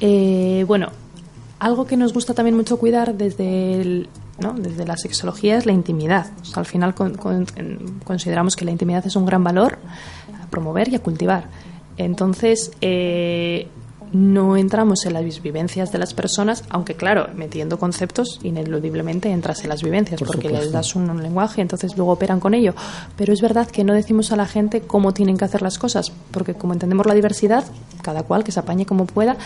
Eh, 0.00 0.64
bueno, 0.66 0.88
algo 1.58 1.86
que 1.86 1.98
nos 1.98 2.14
gusta 2.14 2.32
también 2.32 2.56
mucho 2.56 2.78
cuidar 2.78 3.18
desde, 3.18 4.06
¿no? 4.38 4.54
desde 4.54 4.86
la 4.86 4.96
sexología 4.96 5.56
es 5.56 5.66
la 5.66 5.72
intimidad. 5.72 6.26
al 6.54 6.66
final 6.66 6.94
consideramos 8.04 8.56
que 8.56 8.64
la 8.64 8.70
intimidad 8.70 9.06
es 9.06 9.16
un 9.16 9.26
gran 9.26 9.42
valor 9.44 9.78
a 10.42 10.46
promover 10.48 10.88
y 10.88 10.96
a 10.96 11.02
cultivar. 11.02 11.44
Entonces, 11.96 12.70
eh, 12.80 13.66
no 14.12 14.56
entramos 14.56 15.04
en 15.04 15.14
las 15.14 15.42
vivencias 15.42 15.92
de 15.92 15.98
las 15.98 16.14
personas, 16.14 16.64
aunque 16.70 16.94
claro, 16.94 17.28
metiendo 17.34 17.78
conceptos, 17.78 18.40
ineludiblemente 18.42 19.30
entras 19.30 19.62
en 19.64 19.68
las 19.68 19.82
vivencias, 19.82 20.22
porque 20.22 20.48
les 20.48 20.72
das 20.72 20.94
un, 20.94 21.10
un, 21.10 21.22
lenguaje, 21.22 21.60
entonces 21.60 21.96
luego 21.96 22.12
operan 22.12 22.40
con 22.40 22.54
ello. 22.54 22.74
Pero 23.16 23.32
es 23.32 23.40
verdad 23.40 23.66
que 23.68 23.84
no 23.84 23.92
decimos 23.92 24.32
a 24.32 24.36
la 24.36 24.46
gente 24.46 24.80
cómo 24.80 25.12
tienen 25.12 25.36
que 25.36 25.44
hacer 25.44 25.62
las 25.62 25.78
cosas, 25.78 26.12
porque 26.30 26.54
como 26.54 26.72
entendemos 26.72 27.06
la 27.06 27.14
diversidad, 27.14 27.64
cada 28.02 28.22
cual 28.22 28.44
que 28.44 28.52
se 28.52 28.60
apañe 28.60 28.86
como 28.86 29.04
pueda, 29.06 29.36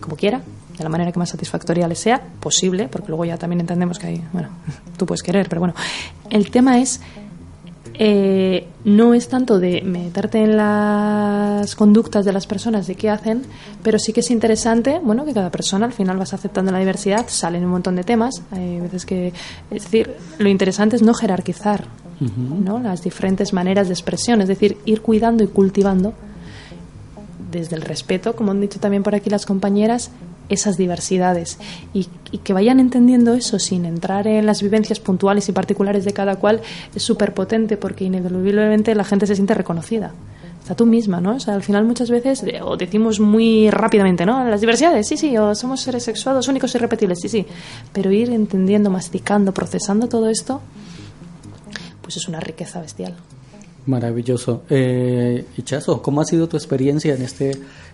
como 0.00 0.16
quiera, 0.16 0.42
de 0.76 0.84
la 0.84 0.90
manera 0.90 1.12
que 1.12 1.18
más 1.18 1.30
satisfactoria 1.30 1.88
le 1.88 1.94
sea, 1.94 2.20
posible, 2.40 2.88
porque 2.88 3.08
luego 3.08 3.24
ya 3.24 3.36
también 3.36 3.60
entendemos 3.60 3.98
que 3.98 4.06
hay, 4.08 4.24
bueno, 4.32 4.48
tú 4.96 5.06
puedes 5.06 5.22
querer, 5.22 5.48
pero 5.48 5.60
bueno, 5.60 5.74
el 6.30 6.50
tema 6.50 6.78
es 6.78 7.00
eh, 7.98 8.66
no 8.84 9.14
es 9.14 9.28
tanto 9.28 9.58
de 9.58 9.80
meterte 9.80 10.42
en 10.42 10.56
las 10.56 11.74
conductas 11.74 12.26
de 12.26 12.32
las 12.32 12.46
personas, 12.46 12.86
de 12.86 12.94
qué 12.94 13.08
hacen, 13.08 13.42
pero 13.82 13.98
sí 13.98 14.12
que 14.12 14.20
es 14.20 14.30
interesante, 14.30 15.00
bueno, 15.02 15.24
que 15.24 15.32
cada 15.32 15.50
persona 15.50 15.86
al 15.86 15.92
final 15.92 16.18
vas 16.18 16.34
aceptando 16.34 16.72
la 16.72 16.78
diversidad, 16.78 17.24
salen 17.28 17.64
un 17.64 17.70
montón 17.70 17.96
de 17.96 18.04
temas, 18.04 18.42
hay 18.50 18.80
veces 18.80 19.06
que, 19.06 19.32
es 19.70 19.84
decir, 19.84 20.14
lo 20.38 20.48
interesante 20.48 20.96
es 20.96 21.02
no 21.02 21.14
jerarquizar, 21.14 21.86
¿no? 22.20 22.78
Las 22.80 23.02
diferentes 23.02 23.52
maneras 23.52 23.88
de 23.88 23.94
expresión, 23.94 24.42
es 24.42 24.48
decir, 24.48 24.76
ir 24.84 25.00
cuidando 25.00 25.42
y 25.42 25.48
cultivando 25.48 26.12
desde 27.50 27.76
el 27.76 27.82
respeto, 27.82 28.36
como 28.36 28.50
han 28.50 28.60
dicho 28.60 28.78
también 28.78 29.02
por 29.02 29.14
aquí 29.14 29.30
las 29.30 29.46
compañeras, 29.46 30.10
esas 30.48 30.76
diversidades 30.76 31.58
y, 31.92 32.08
que 32.44 32.52
vayan 32.52 32.80
entendiendo 32.80 33.34
eso 33.34 33.58
sin 33.58 33.84
entrar 33.84 34.26
en 34.26 34.46
las 34.46 34.62
vivencias 34.62 35.00
puntuales 35.00 35.48
y 35.48 35.52
particulares 35.52 36.04
de 36.04 36.12
cada 36.12 36.36
cual 36.36 36.60
es 36.94 37.02
súper 37.02 37.34
potente 37.34 37.76
porque 37.76 38.04
inevitablemente 38.04 38.94
la 38.94 39.04
gente 39.04 39.26
se 39.26 39.34
siente 39.34 39.54
reconocida. 39.54 40.12
Está 40.60 40.74
tú 40.74 40.84
misma, 40.84 41.20
¿no? 41.20 41.36
O 41.36 41.40
sea, 41.40 41.54
al 41.54 41.62
final 41.62 41.84
muchas 41.84 42.10
veces 42.10 42.44
o 42.62 42.76
decimos 42.76 43.20
muy 43.20 43.70
rápidamente, 43.70 44.26
¿no? 44.26 44.44
Las 44.44 44.60
diversidades, 44.60 45.06
sí, 45.06 45.16
sí, 45.16 45.36
o 45.38 45.54
somos 45.54 45.80
seres 45.80 46.02
sexuados 46.02 46.48
únicos 46.48 46.74
y 46.74 46.78
repetibles, 46.78 47.20
sí, 47.20 47.28
sí. 47.28 47.46
Pero 47.92 48.10
ir 48.10 48.30
entendiendo, 48.30 48.90
masticando, 48.90 49.54
procesando 49.54 50.08
todo 50.08 50.28
esto, 50.28 50.60
pues 52.02 52.16
es 52.16 52.28
una 52.28 52.40
riqueza 52.40 52.80
bestial. 52.80 53.14
Maravilloso. 53.86 54.64
Eh, 54.68 55.46
Ichazo, 55.56 56.02
¿cómo 56.02 56.20
ha 56.20 56.24
sido 56.24 56.48
tu 56.48 56.56
experiencia 56.56 57.14
en 57.14 57.22
este, 57.22 57.52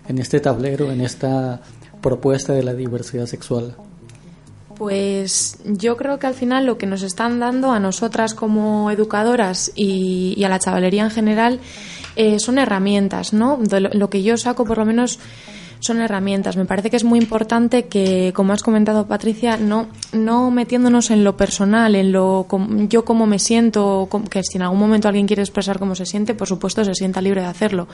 en 0.08 0.18
este 0.18 0.40
tablero, 0.40 0.90
en 0.90 1.02
esta 1.02 1.60
propuesta 2.02 2.52
de 2.52 2.62
la 2.62 2.74
diversidad 2.74 3.26
sexual? 3.26 3.76
Pues 4.76 5.58
yo 5.64 5.96
creo 5.96 6.18
que 6.18 6.26
al 6.26 6.34
final 6.34 6.66
lo 6.66 6.76
que 6.76 6.86
nos 6.86 7.02
están 7.02 7.38
dando 7.38 7.70
a 7.70 7.78
nosotras 7.78 8.34
como 8.34 8.90
educadoras 8.90 9.70
y, 9.74 10.42
a 10.44 10.48
la 10.48 10.58
chavalería 10.58 11.04
en 11.04 11.10
general 11.10 11.60
eh, 12.16 12.38
son 12.38 12.58
herramientas, 12.58 13.32
¿no? 13.32 13.58
lo, 13.70 14.10
que 14.10 14.22
yo 14.22 14.36
saco 14.36 14.64
por 14.64 14.78
lo 14.78 14.84
menos 14.84 15.18
son 15.82 16.00
herramientas. 16.00 16.56
Me 16.56 16.64
parece 16.64 16.90
que 16.90 16.96
es 16.96 17.02
muy 17.02 17.18
importante 17.18 17.86
que, 17.86 18.32
como 18.34 18.52
has 18.52 18.62
comentado 18.62 19.08
Patricia, 19.08 19.56
no, 19.56 19.88
no 20.12 20.52
metiéndonos 20.52 21.10
en 21.10 21.24
lo 21.24 21.36
personal, 21.36 21.96
en 21.96 22.12
lo 22.12 22.46
yo 22.88 23.04
cómo 23.04 23.26
me 23.26 23.40
siento, 23.40 24.08
que 24.30 24.44
si 24.44 24.58
en 24.58 24.62
algún 24.62 24.78
momento 24.78 25.08
alguien 25.08 25.26
quiere 25.26 25.42
expresar 25.42 25.80
cómo 25.80 25.96
se 25.96 26.06
siente, 26.06 26.34
por 26.34 26.46
supuesto 26.46 26.84
se 26.84 26.94
sienta 26.94 27.20
libre 27.20 27.40
de 27.40 27.48
hacerlo. 27.48 27.88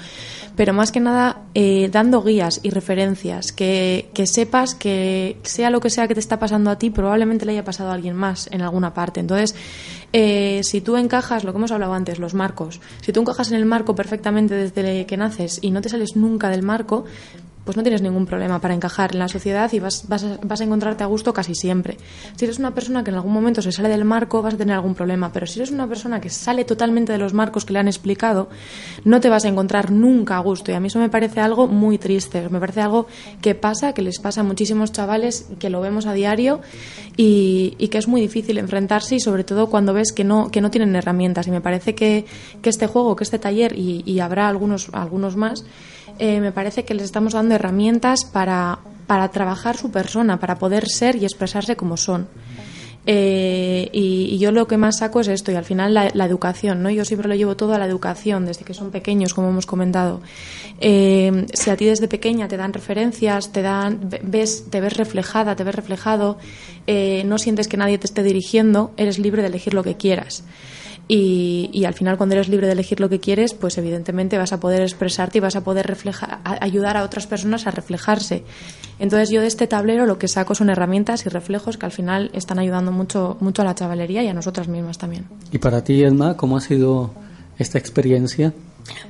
Pero 0.54 0.74
más 0.74 0.92
que 0.92 1.00
nada 1.00 1.44
eh, 1.54 1.88
dando 1.90 2.22
guías 2.22 2.60
y 2.62 2.70
referencias, 2.70 3.52
que, 3.52 4.10
que 4.12 4.26
sepas 4.26 4.74
que 4.74 5.38
sea 5.42 5.70
lo 5.70 5.80
que 5.80 5.88
sea 5.88 6.06
que 6.06 6.14
te 6.14 6.20
está 6.20 6.38
pasando 6.38 6.70
a 6.70 6.78
ti, 6.78 6.90
probablemente 6.90 7.46
le 7.46 7.52
haya 7.52 7.64
pasado 7.64 7.90
a 7.90 7.94
alguien 7.94 8.14
más 8.14 8.50
en 8.52 8.60
alguna 8.60 8.92
parte. 8.92 9.20
Entonces, 9.20 9.54
eh, 10.12 10.60
si 10.62 10.82
tú 10.82 10.98
encajas, 10.98 11.42
lo 11.42 11.52
que 11.52 11.58
hemos 11.58 11.72
hablado 11.72 11.94
antes, 11.94 12.18
los 12.18 12.34
marcos, 12.34 12.82
si 13.00 13.12
tú 13.12 13.22
encajas 13.22 13.50
en 13.50 13.56
el 13.56 13.64
marco 13.64 13.94
perfectamente 13.94 14.54
desde 14.54 15.06
que 15.06 15.16
naces 15.16 15.58
y 15.62 15.70
no 15.70 15.80
te 15.80 15.88
sales 15.88 16.16
nunca 16.16 16.50
del 16.50 16.62
marco, 16.62 17.06
pues 17.68 17.76
no 17.76 17.82
tienes 17.82 18.00
ningún 18.00 18.24
problema 18.24 18.62
para 18.62 18.72
encajar 18.72 19.12
en 19.12 19.18
la 19.18 19.28
sociedad 19.28 19.70
y 19.74 19.78
vas, 19.78 20.08
vas, 20.08 20.24
a, 20.24 20.38
vas 20.42 20.62
a 20.62 20.64
encontrarte 20.64 21.04
a 21.04 21.06
gusto 21.06 21.34
casi 21.34 21.54
siempre. 21.54 21.98
Si 22.34 22.46
eres 22.46 22.58
una 22.58 22.72
persona 22.72 23.04
que 23.04 23.10
en 23.10 23.16
algún 23.16 23.34
momento 23.34 23.60
se 23.60 23.72
sale 23.72 23.90
del 23.90 24.06
marco, 24.06 24.40
vas 24.40 24.54
a 24.54 24.56
tener 24.56 24.74
algún 24.74 24.94
problema, 24.94 25.30
pero 25.34 25.46
si 25.46 25.58
eres 25.58 25.70
una 25.70 25.86
persona 25.86 26.18
que 26.18 26.30
sale 26.30 26.64
totalmente 26.64 27.12
de 27.12 27.18
los 27.18 27.34
marcos 27.34 27.66
que 27.66 27.74
le 27.74 27.80
han 27.80 27.86
explicado, 27.86 28.48
no 29.04 29.20
te 29.20 29.28
vas 29.28 29.44
a 29.44 29.48
encontrar 29.48 29.90
nunca 29.90 30.38
a 30.38 30.40
gusto. 30.40 30.72
Y 30.72 30.76
a 30.76 30.80
mí 30.80 30.86
eso 30.86 30.98
me 30.98 31.10
parece 31.10 31.40
algo 31.40 31.66
muy 31.66 31.98
triste, 31.98 32.48
me 32.48 32.58
parece 32.58 32.80
algo 32.80 33.06
que 33.42 33.54
pasa, 33.54 33.92
que 33.92 34.00
les 34.00 34.18
pasa 34.18 34.40
a 34.40 34.44
muchísimos 34.44 34.90
chavales, 34.90 35.46
que 35.58 35.68
lo 35.68 35.82
vemos 35.82 36.06
a 36.06 36.14
diario 36.14 36.62
y, 37.18 37.72
que 37.90 37.98
es 37.98 38.08
muy 38.08 38.22
difícil 38.22 38.56
enfrentarse 38.56 39.16
y 39.16 39.20
sobre 39.20 39.44
todo 39.44 39.66
cuando 39.66 39.92
ves 39.92 40.12
que 40.12 40.24
no, 40.24 40.50
que 40.50 40.62
no 40.62 40.70
tienen 40.70 40.96
herramientas. 40.96 41.46
Y 41.48 41.50
me 41.50 41.60
parece 41.60 41.94
que, 41.94 42.24
que 42.62 42.70
este 42.70 42.86
juego, 42.86 43.14
que 43.14 43.24
este 43.24 43.38
taller, 43.38 43.78
y, 43.78 44.04
y 44.06 44.20
habrá 44.20 44.48
algunos, 44.48 44.88
algunos 44.94 45.36
más, 45.36 45.66
eh, 46.18 46.40
me 46.40 46.52
parece 46.52 46.84
que 46.84 46.94
les 46.94 47.04
estamos 47.04 47.32
dando 47.32 47.54
herramientas 47.54 48.24
para, 48.24 48.78
para 49.06 49.28
trabajar 49.30 49.76
su 49.76 49.90
persona, 49.90 50.38
para 50.38 50.58
poder 50.58 50.88
ser 50.88 51.16
y 51.16 51.24
expresarse 51.24 51.76
como 51.76 51.96
son. 51.96 52.28
Eh, 53.10 53.88
y, 53.92 54.36
yo 54.38 54.52
lo 54.52 54.68
que 54.68 54.76
más 54.76 54.98
saco 54.98 55.20
es 55.20 55.28
esto, 55.28 55.50
y 55.50 55.54
al 55.54 55.64
final 55.64 55.94
la, 55.94 56.10
la 56.12 56.26
educación, 56.26 56.82
¿no? 56.82 56.90
Yo 56.90 57.06
siempre 57.06 57.26
lo 57.26 57.34
llevo 57.34 57.56
todo 57.56 57.72
a 57.72 57.78
la 57.78 57.86
educación, 57.86 58.44
desde 58.44 58.66
que 58.66 58.74
son 58.74 58.90
pequeños, 58.90 59.32
como 59.32 59.48
hemos 59.48 59.64
comentado. 59.64 60.20
Eh, 60.78 61.46
si 61.54 61.70
a 61.70 61.76
ti 61.76 61.86
desde 61.86 62.06
pequeña 62.06 62.48
te 62.48 62.58
dan 62.58 62.74
referencias, 62.74 63.50
te 63.50 63.62
dan, 63.62 64.10
ves, 64.22 64.66
te 64.68 64.82
ves 64.82 64.94
reflejada, 64.96 65.56
te 65.56 65.64
ves 65.64 65.74
reflejado, 65.74 66.36
eh, 66.86 67.22
no 67.24 67.38
sientes 67.38 67.66
que 67.66 67.78
nadie 67.78 67.96
te 67.96 68.06
esté 68.06 68.22
dirigiendo, 68.22 68.92
eres 68.98 69.18
libre 69.18 69.40
de 69.40 69.48
elegir 69.48 69.72
lo 69.72 69.82
que 69.82 69.96
quieras. 69.96 70.44
Y, 71.10 71.70
y, 71.72 71.86
al 71.86 71.94
final 71.94 72.18
cuando 72.18 72.34
eres 72.34 72.50
libre 72.50 72.66
de 72.66 72.74
elegir 72.74 73.00
lo 73.00 73.08
que 73.08 73.18
quieres, 73.18 73.54
pues 73.54 73.78
evidentemente 73.78 74.36
vas 74.36 74.52
a 74.52 74.60
poder 74.60 74.82
expresarte 74.82 75.38
y 75.38 75.40
vas 75.40 75.56
a 75.56 75.64
poder 75.64 75.86
reflejar, 75.86 76.40
a 76.44 76.62
ayudar 76.62 76.98
a 76.98 77.02
otras 77.02 77.26
personas 77.26 77.66
a 77.66 77.70
reflejarse. 77.70 78.44
Entonces 78.98 79.30
yo 79.30 79.40
de 79.40 79.46
este 79.46 79.66
tablero 79.66 80.04
lo 80.04 80.18
que 80.18 80.28
saco 80.28 80.54
son 80.54 80.68
herramientas 80.68 81.24
y 81.24 81.30
reflejos 81.30 81.78
que 81.78 81.86
al 81.86 81.92
final 81.92 82.30
están 82.34 82.58
ayudando 82.58 82.92
mucho, 82.92 83.38
mucho 83.40 83.62
a 83.62 83.64
la 83.64 83.74
chavalería 83.74 84.22
y 84.22 84.28
a 84.28 84.34
nosotras 84.34 84.68
mismas 84.68 84.98
también. 84.98 85.26
¿Y 85.50 85.56
para 85.56 85.82
ti, 85.82 86.02
Edma, 86.02 86.36
cómo 86.36 86.58
ha 86.58 86.60
sido 86.60 87.10
esta 87.58 87.78
experiencia? 87.78 88.52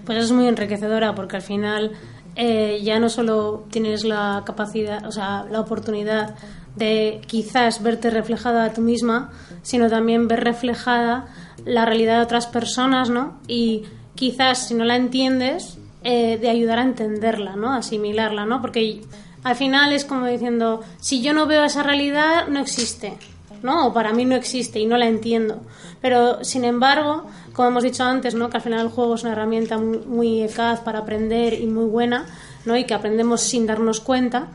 Pues 0.04 0.18
es 0.24 0.32
muy 0.32 0.46
enriquecedora 0.46 1.14
porque 1.14 1.36
al 1.36 1.42
final 1.42 1.92
eh, 2.36 2.80
ya 2.82 3.00
no 3.00 3.08
solo 3.08 3.66
tienes 3.70 4.04
la 4.04 4.42
capacidad, 4.46 5.04
o 5.06 5.12
sea, 5.12 5.44
la 5.50 5.60
oportunidad 5.60 6.36
de 6.76 7.20
quizás 7.26 7.82
verte 7.82 8.10
reflejada 8.10 8.64
a 8.64 8.72
tú 8.72 8.80
misma, 8.80 9.32
sino 9.62 9.88
también 9.88 10.28
ver 10.28 10.44
reflejada 10.44 11.26
la 11.64 11.84
realidad 11.84 12.18
de 12.18 12.22
otras 12.22 12.46
personas, 12.46 13.10
¿no? 13.10 13.38
Y 13.46 13.84
quizás 14.14 14.68
si 14.68 14.74
no 14.74 14.84
la 14.84 14.96
entiendes, 14.96 15.78
eh, 16.04 16.38
de 16.40 16.48
ayudar 16.48 16.78
a 16.78 16.82
entenderla, 16.82 17.56
¿no? 17.56 17.72
Asimilarla, 17.72 18.46
¿no? 18.46 18.60
Porque 18.60 19.00
al 19.42 19.56
final 19.56 19.92
es 19.92 20.04
como 20.04 20.26
diciendo, 20.26 20.82
si 21.00 21.22
yo 21.22 21.32
no 21.32 21.46
veo 21.46 21.64
esa 21.64 21.82
realidad, 21.82 22.48
no 22.48 22.60
existe, 22.60 23.14
¿no? 23.62 23.88
O 23.88 23.92
para 23.92 24.12
mí 24.12 24.24
no 24.24 24.36
existe 24.36 24.78
y 24.78 24.86
no 24.86 24.96
la 24.96 25.06
entiendo. 25.06 25.60
Pero, 26.00 26.44
sin 26.44 26.64
embargo, 26.64 27.24
como 27.52 27.68
hemos 27.68 27.82
dicho 27.82 28.04
antes, 28.04 28.34
¿no? 28.34 28.50
Que 28.50 28.58
al 28.58 28.62
final 28.62 28.80
el 28.80 28.88
juego 28.88 29.16
es 29.16 29.22
una 29.22 29.32
herramienta 29.32 29.78
muy, 29.78 30.42
eficaz 30.42 30.80
para 30.80 31.00
aprender 31.00 31.54
y 31.54 31.66
muy 31.66 31.86
buena, 31.86 32.26
¿no? 32.64 32.76
Y 32.76 32.84
que 32.84 32.94
aprendemos 32.94 33.40
sin 33.40 33.66
darnos 33.66 34.00
cuenta. 34.00 34.48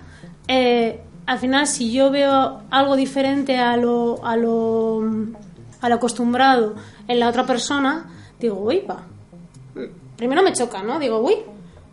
Eh, 0.47 1.01
al 1.25 1.39
final, 1.39 1.67
si 1.67 1.91
yo 1.91 2.11
veo 2.11 2.61
algo 2.69 2.95
diferente 2.95 3.57
a 3.57 3.75
lo, 3.77 4.25
a 4.25 4.37
lo, 4.37 5.01
a 5.83 5.89
lo 5.89 5.95
acostumbrado 5.95 6.75
en 7.07 7.19
la 7.19 7.27
otra 7.27 7.45
persona, 7.45 8.05
digo, 8.39 8.57
uy, 8.57 8.79
pa. 8.79 9.03
Primero 10.15 10.41
me 10.41 10.53
choca, 10.53 10.81
¿no? 10.81 10.97
Digo, 10.97 11.19
uy, 11.19 11.35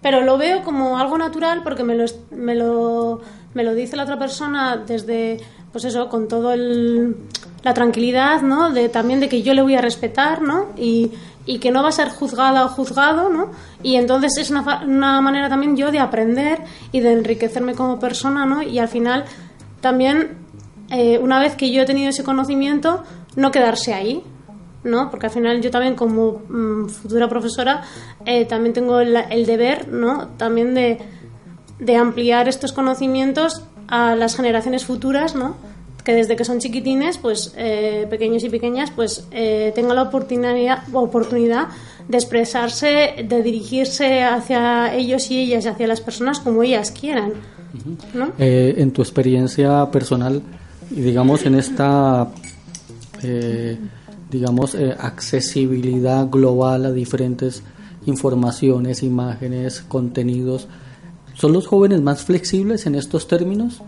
pero 0.00 0.20
lo 0.22 0.38
veo 0.38 0.62
como 0.62 0.96
algo 0.96 1.18
natural 1.18 1.62
porque 1.64 1.82
me 1.82 1.96
lo, 1.96 2.04
me 2.30 2.54
lo, 2.54 3.20
me 3.52 3.64
lo 3.64 3.74
dice 3.74 3.96
la 3.96 4.04
otra 4.04 4.16
persona 4.16 4.76
desde, 4.76 5.40
pues 5.72 5.84
eso, 5.84 6.08
con 6.08 6.28
todo 6.28 6.54
la 6.54 7.74
tranquilidad, 7.74 8.42
¿no? 8.42 8.70
De, 8.70 8.88
también 8.88 9.18
de 9.18 9.28
que 9.28 9.42
yo 9.42 9.54
le 9.54 9.62
voy 9.62 9.74
a 9.74 9.80
respetar, 9.80 10.40
¿no? 10.40 10.68
Y, 10.76 11.10
y 11.44 11.58
que 11.58 11.72
no 11.72 11.82
va 11.82 11.88
a 11.88 11.92
ser 11.92 12.10
juzgada 12.10 12.64
o 12.64 12.68
juzgado, 12.68 13.28
¿no? 13.28 13.50
Y 13.82 13.96
entonces 13.96 14.38
es 14.38 14.50
una, 14.50 14.84
una, 14.84 15.20
manera 15.20 15.48
también 15.48 15.76
yo 15.76 15.90
de 15.90 15.98
aprender 15.98 16.60
y 16.92 17.00
de 17.00 17.10
enriquecerme 17.10 17.74
como 17.74 17.98
persona, 17.98 18.46
¿no? 18.46 18.62
Y 18.62 18.78
al 18.78 18.88
final 18.88 19.24
también, 19.80 20.38
eh, 20.90 21.18
una 21.18 21.40
vez 21.40 21.56
que 21.56 21.72
yo 21.72 21.82
he 21.82 21.86
tenido 21.86 22.10
ese 22.10 22.22
conocimiento, 22.22 23.02
no 23.36 23.50
quedarse 23.50 23.94
ahí, 23.94 24.22
¿no? 24.84 25.10
Porque 25.10 25.26
al 25.26 25.32
final 25.32 25.60
yo 25.60 25.70
también 25.70 25.94
como 25.94 26.42
mmm, 26.48 26.88
futura 26.88 27.28
profesora 27.28 27.82
eh, 28.24 28.44
también 28.44 28.72
tengo 28.72 29.00
el, 29.00 29.16
el, 29.16 29.46
deber, 29.46 29.88
¿no? 29.88 30.28
También 30.36 30.74
de, 30.74 30.98
de 31.78 31.96
ampliar 31.96 32.48
estos 32.48 32.72
conocimientos 32.72 33.62
a 33.88 34.14
las 34.14 34.36
generaciones 34.36 34.84
futuras, 34.84 35.34
¿no? 35.34 35.56
que 36.02 36.14
desde 36.14 36.36
que 36.36 36.44
son 36.44 36.58
chiquitines, 36.58 37.18
pues 37.18 37.54
eh, 37.56 38.06
pequeños 38.08 38.44
y 38.44 38.48
pequeñas, 38.48 38.90
pues 38.90 39.26
eh, 39.30 39.72
tengan 39.74 39.96
la 39.96 40.02
oportunidad, 40.02 40.82
oportunidad 40.92 41.68
de 42.08 42.16
expresarse, 42.16 43.26
de 43.28 43.42
dirigirse 43.42 44.22
hacia 44.22 44.94
ellos 44.94 45.30
y 45.30 45.40
ellas, 45.40 45.66
hacia 45.66 45.86
las 45.86 46.00
personas 46.00 46.40
como 46.40 46.62
ellas 46.62 46.90
quieran. 46.90 47.34
¿no? 48.14 48.32
Eh, 48.38 48.74
en 48.78 48.90
tu 48.92 49.02
experiencia 49.02 49.90
personal, 49.90 50.42
y 50.90 51.00
digamos 51.00 51.46
en 51.46 51.54
esta, 51.54 52.28
digamos, 54.30 54.76
accesibilidad 54.98 56.28
global 56.30 56.86
a 56.86 56.92
diferentes 56.92 57.62
informaciones, 58.06 59.02
imágenes, 59.02 59.82
contenidos, 59.86 60.68
¿son 61.34 61.52
los 61.52 61.66
jóvenes 61.66 62.00
más 62.00 62.22
flexibles 62.22 62.86
en 62.86 62.94
estos 62.94 63.28
términos? 63.28 63.82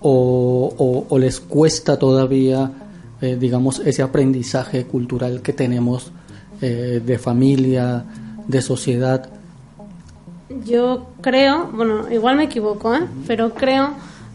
o, 0.00 0.74
o, 0.76 1.06
o 1.08 1.18
les 1.18 1.40
cuesta 1.40 1.98
todavía, 1.98 2.70
eh, 3.20 3.36
digamos, 3.38 3.80
ese 3.80 4.02
aprendizaje 4.02 4.86
cultural 4.86 5.42
que 5.42 5.52
tenemos 5.52 6.10
eh, 6.60 7.02
de 7.04 7.18
familia, 7.18 8.04
de 8.46 8.62
sociedad? 8.62 9.28
Yo 10.64 11.10
creo, 11.20 11.70
bueno, 11.72 12.10
igual 12.10 12.36
me 12.36 12.44
equivoco, 12.44 12.94
¿eh? 12.94 13.06
pero 13.26 13.54
creo 13.54 13.90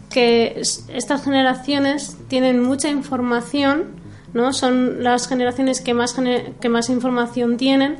que 0.08 0.60
estas 0.88 1.24
generaciones 1.24 2.16
tienen 2.28 2.62
mucha 2.62 2.88
información, 2.88 3.84
¿no? 4.34 4.52
Son 4.52 5.02
las 5.02 5.28
generaciones 5.28 5.80
que 5.80 5.94
más, 5.94 6.14
que 6.60 6.68
más 6.68 6.90
información 6.90 7.56
tienen, 7.56 7.96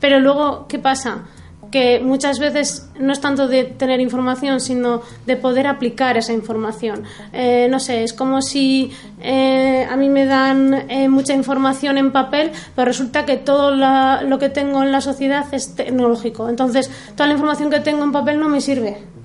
pero 0.00 0.20
luego, 0.20 0.66
¿qué 0.68 0.78
pasa? 0.78 1.24
que 1.70 2.00
muchas 2.00 2.38
veces 2.38 2.88
no 2.98 3.12
es 3.12 3.20
tanto 3.20 3.48
de 3.48 3.64
tener 3.64 4.00
información, 4.00 4.60
sino 4.60 5.02
de 5.26 5.36
poder 5.36 5.66
aplicar 5.66 6.16
esa 6.16 6.32
información. 6.32 7.04
Eh, 7.32 7.68
no 7.70 7.78
sé, 7.80 8.04
es 8.04 8.12
como 8.12 8.42
si 8.42 8.90
eh, 9.20 9.86
a 9.88 9.96
mí 9.96 10.08
me 10.08 10.24
dan 10.24 10.90
eh, 10.90 11.08
mucha 11.08 11.34
información 11.34 11.98
en 11.98 12.12
papel, 12.12 12.52
pero 12.74 12.86
resulta 12.86 13.24
que 13.24 13.36
todo 13.36 13.74
la, 13.74 14.22
lo 14.22 14.38
que 14.38 14.48
tengo 14.48 14.82
en 14.82 14.92
la 14.92 15.00
sociedad 15.00 15.46
es 15.52 15.74
tecnológico. 15.74 16.48
Entonces, 16.48 16.90
toda 17.14 17.26
la 17.26 17.34
información 17.34 17.70
que 17.70 17.80
tengo 17.80 18.04
en 18.04 18.12
papel 18.12 18.38
no 18.38 18.48
me 18.48 18.60
sirve. 18.60 19.17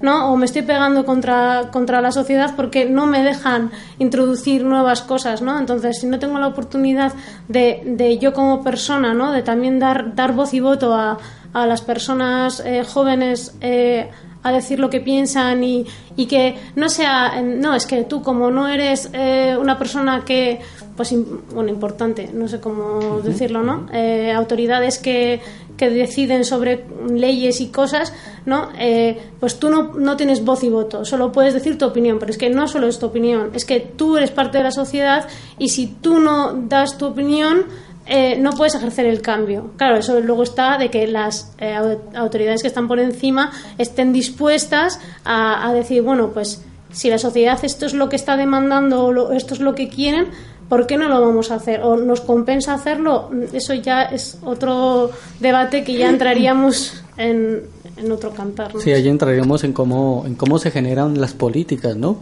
¿No? 0.00 0.32
O 0.32 0.36
me 0.36 0.46
estoy 0.46 0.62
pegando 0.62 1.04
contra, 1.04 1.70
contra 1.70 2.00
la 2.00 2.12
sociedad 2.12 2.54
porque 2.56 2.86
no 2.86 3.06
me 3.06 3.22
dejan 3.22 3.70
introducir 3.98 4.64
nuevas 4.64 5.02
cosas, 5.02 5.42
¿no? 5.42 5.58
Entonces, 5.58 5.98
si 6.00 6.06
no 6.06 6.18
tengo 6.18 6.38
la 6.38 6.48
oportunidad 6.48 7.12
de, 7.48 7.82
de 7.84 8.18
yo 8.18 8.32
como 8.32 8.62
persona, 8.62 9.14
¿no? 9.14 9.32
De 9.32 9.42
también 9.42 9.78
dar, 9.78 10.14
dar 10.14 10.32
voz 10.32 10.54
y 10.54 10.60
voto 10.60 10.94
a, 10.94 11.18
a 11.52 11.66
las 11.66 11.82
personas 11.82 12.60
eh, 12.60 12.84
jóvenes 12.84 13.56
eh, 13.60 14.10
a 14.44 14.52
decir 14.52 14.78
lo 14.78 14.90
que 14.90 15.00
piensan 15.00 15.64
y, 15.64 15.86
y, 16.16 16.26
que 16.26 16.54
no 16.76 16.88
sea, 16.90 17.40
no, 17.42 17.74
es 17.74 17.86
que 17.86 18.04
tú 18.04 18.22
como 18.22 18.50
no 18.50 18.68
eres 18.68 19.08
eh, 19.14 19.56
una 19.58 19.78
persona 19.78 20.22
que, 20.24 20.60
pues, 20.96 21.14
bueno, 21.52 21.70
importante, 21.70 22.30
no 22.32 22.46
sé 22.46 22.60
cómo 22.60 23.20
decirlo, 23.20 23.62
¿no? 23.62 23.86
Eh, 23.90 24.32
autoridades 24.32 24.98
que, 24.98 25.40
que, 25.78 25.88
deciden 25.88 26.44
sobre 26.44 26.84
leyes 27.08 27.62
y 27.62 27.68
cosas, 27.68 28.12
¿no? 28.44 28.68
Eh, 28.78 29.18
pues 29.40 29.58
tú 29.58 29.70
no, 29.70 29.94
no 29.94 30.16
tienes 30.18 30.44
voz 30.44 30.62
y 30.62 30.68
voto, 30.68 31.06
solo 31.06 31.32
puedes 31.32 31.54
decir 31.54 31.78
tu 31.78 31.86
opinión, 31.86 32.18
pero 32.18 32.30
es 32.30 32.36
que 32.36 32.50
no 32.50 32.68
solo 32.68 32.86
es 32.86 32.98
tu 32.98 33.06
opinión, 33.06 33.50
es 33.54 33.64
que 33.64 33.80
tú 33.80 34.18
eres 34.18 34.30
parte 34.30 34.58
de 34.58 34.64
la 34.64 34.72
sociedad 34.72 35.26
y 35.58 35.70
si 35.70 35.86
tú 35.86 36.20
no 36.20 36.52
das 36.52 36.98
tu 36.98 37.06
opinión, 37.06 37.64
eh, 38.06 38.36
no 38.38 38.50
puedes 38.52 38.74
ejercer 38.74 39.06
el 39.06 39.22
cambio. 39.22 39.70
Claro, 39.76 39.96
eso 39.96 40.20
luego 40.20 40.42
está 40.42 40.76
de 40.76 40.90
que 40.90 41.06
las 41.06 41.54
eh, 41.58 41.74
autoridades 42.14 42.60
que 42.60 42.68
están 42.68 42.86
por 42.86 43.00
encima 43.00 43.50
estén 43.78 44.12
dispuestas 44.12 45.00
a, 45.24 45.66
a, 45.66 45.72
decir, 45.72 46.02
bueno, 46.02 46.30
pues 46.30 46.62
si 46.92 47.08
la 47.08 47.18
sociedad 47.18 47.58
esto 47.62 47.86
es 47.86 47.94
lo 47.94 48.08
que 48.08 48.16
está 48.16 48.36
demandando 48.36 49.06
o 49.06 49.12
lo, 49.12 49.32
esto 49.32 49.54
es 49.54 49.60
lo 49.60 49.74
que 49.74 49.88
quieren, 49.88 50.26
¿por 50.68 50.86
qué 50.86 50.98
no 50.98 51.08
lo 51.08 51.20
vamos 51.20 51.50
a 51.50 51.54
hacer? 51.54 51.80
¿O 51.82 51.96
nos 51.96 52.20
compensa 52.20 52.74
hacerlo? 52.74 53.30
Eso 53.52 53.72
ya 53.72 54.02
es 54.02 54.38
otro 54.44 55.10
debate 55.40 55.82
que 55.82 55.94
ya 55.94 56.10
entraríamos 56.10 57.02
en, 57.16 57.62
en 57.96 58.12
otro 58.12 58.32
cantar. 58.32 58.74
¿no? 58.74 58.80
Sí, 58.80 58.92
ahí 58.92 59.08
entraríamos 59.08 59.64
en 59.64 59.72
cómo, 59.72 60.24
en 60.26 60.34
cómo 60.34 60.58
se 60.58 60.70
generan 60.70 61.20
las 61.20 61.32
políticas, 61.32 61.96
¿no? 61.96 62.18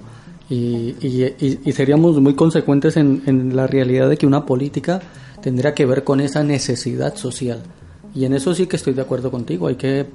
Y, 0.48 0.96
y, 1.00 1.60
y 1.64 1.72
seríamos 1.72 2.20
muy 2.20 2.34
consecuentes 2.34 2.98
en, 2.98 3.22
en 3.26 3.56
la 3.56 3.66
realidad 3.66 4.10
de 4.10 4.18
que 4.18 4.26
una 4.26 4.44
política 4.44 5.00
tendría 5.42 5.74
que 5.74 5.84
ver 5.84 6.04
con 6.04 6.20
esa 6.20 6.42
necesidad 6.42 7.16
social. 7.16 7.62
Y 8.14 8.24
en 8.24 8.34
eso 8.34 8.54
sí 8.54 8.66
que 8.66 8.76
estoy 8.76 8.94
de 8.94 9.02
acuerdo 9.02 9.30
contigo, 9.30 9.66
hay 9.66 9.76
que 9.76 10.06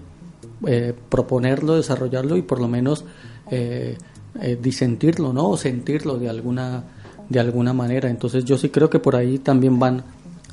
eh, 0.65 0.93
proponerlo, 1.09 1.75
desarrollarlo 1.75 2.37
y 2.37 2.41
por 2.41 2.59
lo 2.59 2.67
menos 2.67 3.05
eh, 3.51 3.97
eh, 4.41 4.57
disentirlo, 4.61 5.33
¿no? 5.33 5.49
O 5.49 5.57
sentirlo 5.57 6.17
de 6.17 6.29
alguna, 6.29 6.83
de 7.29 7.39
alguna 7.39 7.73
manera. 7.73 8.09
Entonces 8.09 8.45
yo 8.45 8.57
sí 8.57 8.69
creo 8.69 8.89
que 8.89 8.99
por 8.99 9.15
ahí 9.15 9.39
también 9.39 9.79
van 9.79 10.03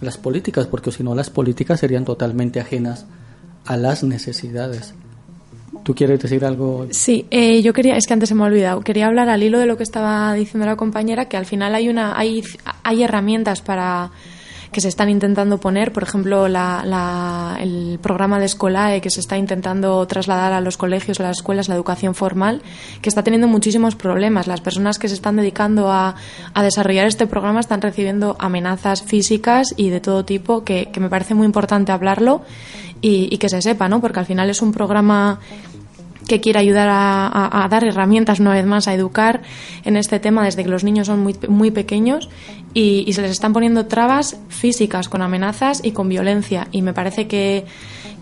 las 0.00 0.18
políticas, 0.18 0.66
porque 0.66 0.90
si 0.90 1.02
no 1.02 1.14
las 1.14 1.30
políticas 1.30 1.80
serían 1.80 2.04
totalmente 2.04 2.60
ajenas 2.60 3.06
a 3.66 3.76
las 3.76 4.02
necesidades. 4.02 4.94
¿Tú 5.82 5.94
quieres 5.94 6.20
decir 6.20 6.44
algo? 6.44 6.86
Sí, 6.90 7.26
eh, 7.30 7.60
yo 7.62 7.72
quería, 7.72 7.96
es 7.96 8.06
que 8.06 8.14
antes 8.14 8.28
se 8.30 8.34
me 8.34 8.42
ha 8.42 8.46
olvidado, 8.46 8.80
quería 8.80 9.06
hablar 9.06 9.28
al 9.28 9.42
hilo 9.42 9.58
de 9.58 9.66
lo 9.66 9.76
que 9.76 9.82
estaba 9.82 10.32
diciendo 10.32 10.66
la 10.66 10.76
compañera, 10.76 11.26
que 11.26 11.36
al 11.36 11.46
final 11.46 11.74
hay 11.74 11.88
una, 11.88 12.18
hay, 12.18 12.42
hay 12.82 13.02
herramientas 13.02 13.60
para 13.60 14.10
que 14.74 14.80
se 14.80 14.88
están 14.88 15.08
intentando 15.08 15.58
poner, 15.58 15.92
por 15.92 16.02
ejemplo, 16.02 16.48
la, 16.48 17.56
el 17.60 18.00
programa 18.02 18.40
de 18.40 18.46
Escolae 18.46 19.00
que 19.00 19.08
se 19.08 19.20
está 19.20 19.38
intentando 19.38 20.04
trasladar 20.08 20.52
a 20.52 20.60
los 20.60 20.76
colegios, 20.76 21.20
a 21.20 21.22
las 21.22 21.36
escuelas, 21.36 21.68
la 21.68 21.76
educación 21.76 22.16
formal, 22.16 22.60
que 23.00 23.08
está 23.08 23.22
teniendo 23.22 23.46
muchísimos 23.46 23.94
problemas. 23.94 24.48
Las 24.48 24.60
personas 24.60 24.98
que 24.98 25.06
se 25.08 25.14
están 25.14 25.36
dedicando 25.36 25.92
a, 25.92 26.16
a 26.54 26.62
desarrollar 26.64 27.06
este 27.06 27.28
programa 27.28 27.60
están 27.60 27.82
recibiendo 27.82 28.36
amenazas 28.40 29.04
físicas 29.04 29.72
y 29.76 29.90
de 29.90 30.00
todo 30.00 30.24
tipo, 30.24 30.64
que, 30.64 30.90
que 30.90 30.98
me 30.98 31.08
parece 31.08 31.34
muy 31.34 31.46
importante 31.46 31.92
hablarlo 31.92 32.42
y, 33.00 33.32
y, 33.32 33.38
que 33.38 33.48
se 33.48 33.62
sepa, 33.62 33.88
¿no? 33.88 34.00
Porque 34.00 34.18
al 34.18 34.26
final 34.26 34.50
es 34.50 34.60
un 34.60 34.72
programa 34.72 35.38
que 36.26 36.40
quiere 36.40 36.58
ayudar 36.58 36.88
a, 36.88 37.64
a, 37.64 37.68
dar 37.68 37.84
herramientas 37.84 38.40
una 38.40 38.52
vez 38.52 38.66
más 38.66 38.88
a 38.88 38.94
educar 38.94 39.42
en 39.84 39.96
este 39.96 40.20
tema 40.20 40.44
desde 40.44 40.64
que 40.64 40.70
los 40.70 40.84
niños 40.84 41.06
son 41.06 41.20
muy, 41.20 41.36
muy 41.48 41.70
pequeños 41.70 42.28
y, 42.72 43.04
y, 43.06 43.12
se 43.12 43.22
les 43.22 43.30
están 43.30 43.52
poniendo 43.52 43.86
trabas 43.86 44.38
físicas 44.48 45.08
con 45.08 45.22
amenazas 45.22 45.80
y 45.84 45.92
con 45.92 46.08
violencia. 46.08 46.66
Y 46.72 46.82
me 46.82 46.92
parece 46.92 47.28
que, 47.28 47.64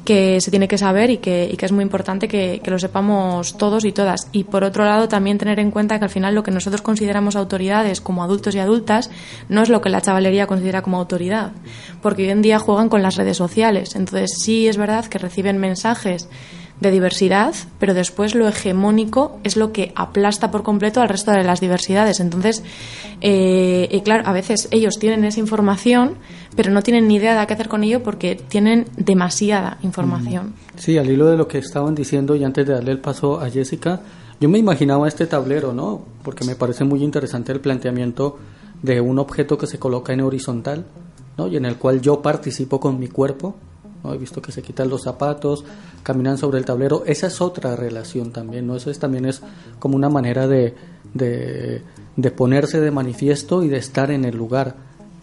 que 0.04 0.40
se 0.40 0.50
tiene 0.50 0.68
que 0.68 0.78
saber 0.78 1.10
y 1.10 1.18
que, 1.18 1.48
y 1.50 1.56
que 1.56 1.64
es 1.64 1.72
muy 1.72 1.82
importante 1.82 2.28
que, 2.28 2.60
que, 2.62 2.70
lo 2.70 2.78
sepamos 2.78 3.56
todos 3.56 3.84
y 3.84 3.92
todas. 3.92 4.28
Y 4.32 4.44
por 4.44 4.64
otro 4.64 4.84
lado 4.84 5.08
también 5.08 5.38
tener 5.38 5.58
en 5.58 5.70
cuenta 5.70 5.98
que 5.98 6.04
al 6.04 6.10
final 6.10 6.34
lo 6.34 6.42
que 6.42 6.50
nosotros 6.50 6.82
consideramos 6.82 7.36
autoridades 7.36 8.00
como 8.00 8.22
adultos 8.22 8.54
y 8.54 8.58
adultas 8.58 9.10
no 9.48 9.62
es 9.62 9.68
lo 9.68 9.80
que 9.80 9.90
la 9.90 10.02
chavalería 10.02 10.46
considera 10.46 10.82
como 10.82 10.98
autoridad 10.98 11.52
porque 12.02 12.24
hoy 12.24 12.30
en 12.30 12.42
día 12.42 12.58
juegan 12.58 12.88
con 12.88 13.00
las 13.00 13.16
redes 13.16 13.36
sociales. 13.38 13.94
Entonces 13.94 14.32
sí 14.42 14.68
es 14.68 14.76
verdad 14.76 15.06
que 15.06 15.18
reciben 15.18 15.58
mensajes 15.58 16.28
de 16.80 16.90
diversidad, 16.90 17.54
pero 17.78 17.94
después 17.94 18.34
lo 18.34 18.48
hegemónico 18.48 19.38
es 19.44 19.56
lo 19.56 19.72
que 19.72 19.92
aplasta 19.94 20.50
por 20.50 20.62
completo 20.62 21.00
al 21.00 21.08
resto 21.08 21.30
de 21.30 21.44
las 21.44 21.60
diversidades. 21.60 22.20
Entonces, 22.20 22.62
eh, 23.20 23.88
y 23.90 24.00
claro, 24.00 24.24
a 24.26 24.32
veces 24.32 24.68
ellos 24.70 24.98
tienen 24.98 25.24
esa 25.24 25.40
información, 25.40 26.14
pero 26.56 26.72
no 26.72 26.82
tienen 26.82 27.08
ni 27.08 27.16
idea 27.16 27.38
de 27.38 27.46
qué 27.46 27.54
hacer 27.54 27.68
con 27.68 27.84
ello 27.84 28.02
porque 28.02 28.34
tienen 28.34 28.86
demasiada 28.96 29.78
información. 29.82 30.54
Sí, 30.76 30.98
al 30.98 31.08
hilo 31.10 31.26
de 31.26 31.36
lo 31.36 31.46
que 31.46 31.58
estaban 31.58 31.94
diciendo 31.94 32.34
y 32.34 32.44
antes 32.44 32.66
de 32.66 32.74
darle 32.74 32.92
el 32.92 32.98
paso 32.98 33.40
a 33.40 33.48
Jessica, 33.48 34.00
yo 34.40 34.48
me 34.48 34.58
imaginaba 34.58 35.06
este 35.06 35.26
tablero, 35.26 35.72
¿no? 35.72 36.02
Porque 36.24 36.44
me 36.44 36.56
parece 36.56 36.82
muy 36.82 37.04
interesante 37.04 37.52
el 37.52 37.60
planteamiento 37.60 38.38
de 38.82 39.00
un 39.00 39.20
objeto 39.20 39.56
que 39.56 39.68
se 39.68 39.78
coloca 39.78 40.12
en 40.12 40.20
horizontal, 40.20 40.84
¿no? 41.38 41.46
Y 41.46 41.56
en 41.56 41.64
el 41.64 41.76
cual 41.76 42.00
yo 42.00 42.20
participo 42.22 42.80
con 42.80 42.98
mi 42.98 43.06
cuerpo, 43.06 43.54
He 44.04 44.18
visto 44.18 44.42
que 44.42 44.52
se 44.52 44.62
quitan 44.62 44.88
los 44.88 45.02
zapatos, 45.02 45.64
caminan 46.02 46.38
sobre 46.38 46.58
el 46.58 46.64
tablero. 46.64 47.04
Esa 47.06 47.28
es 47.28 47.40
otra 47.40 47.76
relación 47.76 48.32
también, 48.32 48.66
¿no? 48.66 48.76
Eso 48.76 48.90
es, 48.90 48.98
también 48.98 49.26
es 49.26 49.42
como 49.78 49.96
una 49.96 50.08
manera 50.08 50.48
de, 50.48 50.74
de, 51.14 52.30
ponerse 52.30 52.80
de 52.80 52.90
manifiesto 52.90 53.62
y 53.62 53.68
de 53.68 53.78
estar 53.78 54.10
en 54.10 54.24
el 54.24 54.36
lugar. 54.36 54.74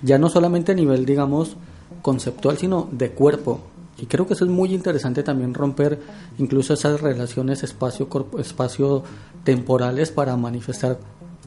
Ya 0.02 0.18
no 0.18 0.30
solamente 0.30 0.72
a 0.72 0.76
nivel, 0.76 1.06
digamos, 1.06 1.58
conceptual, 2.02 2.58
sino 2.58 2.88
de 2.92 3.12
cuerpo. 3.12 3.60
Y 3.98 4.06
creo 4.06 4.26
que 4.26 4.34
eso 4.34 4.46
es 4.46 4.52
muy 4.52 4.74
interesante 4.74 5.24
también 5.24 5.54
romper 5.54 6.00
incluso 6.38 6.74
esas 6.74 7.02
relaciones 7.02 7.64
espacio, 7.64 8.08
espacio 8.38 9.04
para 10.16 10.38
manifestar 10.38 11.00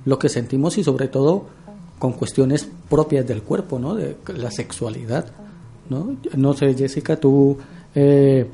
lo 0.04 0.18
que 0.18 0.28
sentimos 0.28 0.76
y 0.76 0.84
sobre 0.84 1.08
todo 1.08 1.46
con 1.98 2.12
cuestiones 2.12 2.68
propias 2.90 3.26
del 3.26 3.42
cuerpo, 3.42 3.78
¿no? 3.78 3.94
De 3.94 4.16
la 4.36 4.50
sexualidad. 4.50 5.26
¿No? 5.92 6.16
No 6.34 6.54
sé, 6.54 6.74
Jessica, 6.74 7.16
tú, 7.16 7.58
eh, 7.94 8.46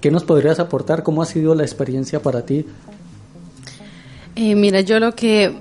¿qué 0.00 0.10
nos 0.10 0.24
podrías 0.24 0.58
aportar? 0.58 1.02
¿Cómo 1.02 1.22
ha 1.22 1.26
sido 1.26 1.54
la 1.54 1.62
experiencia 1.62 2.20
para 2.20 2.44
ti? 2.44 2.66
Eh, 4.34 4.54
mira, 4.54 4.80
yo 4.80 4.98
lo 4.98 5.14
que 5.14 5.54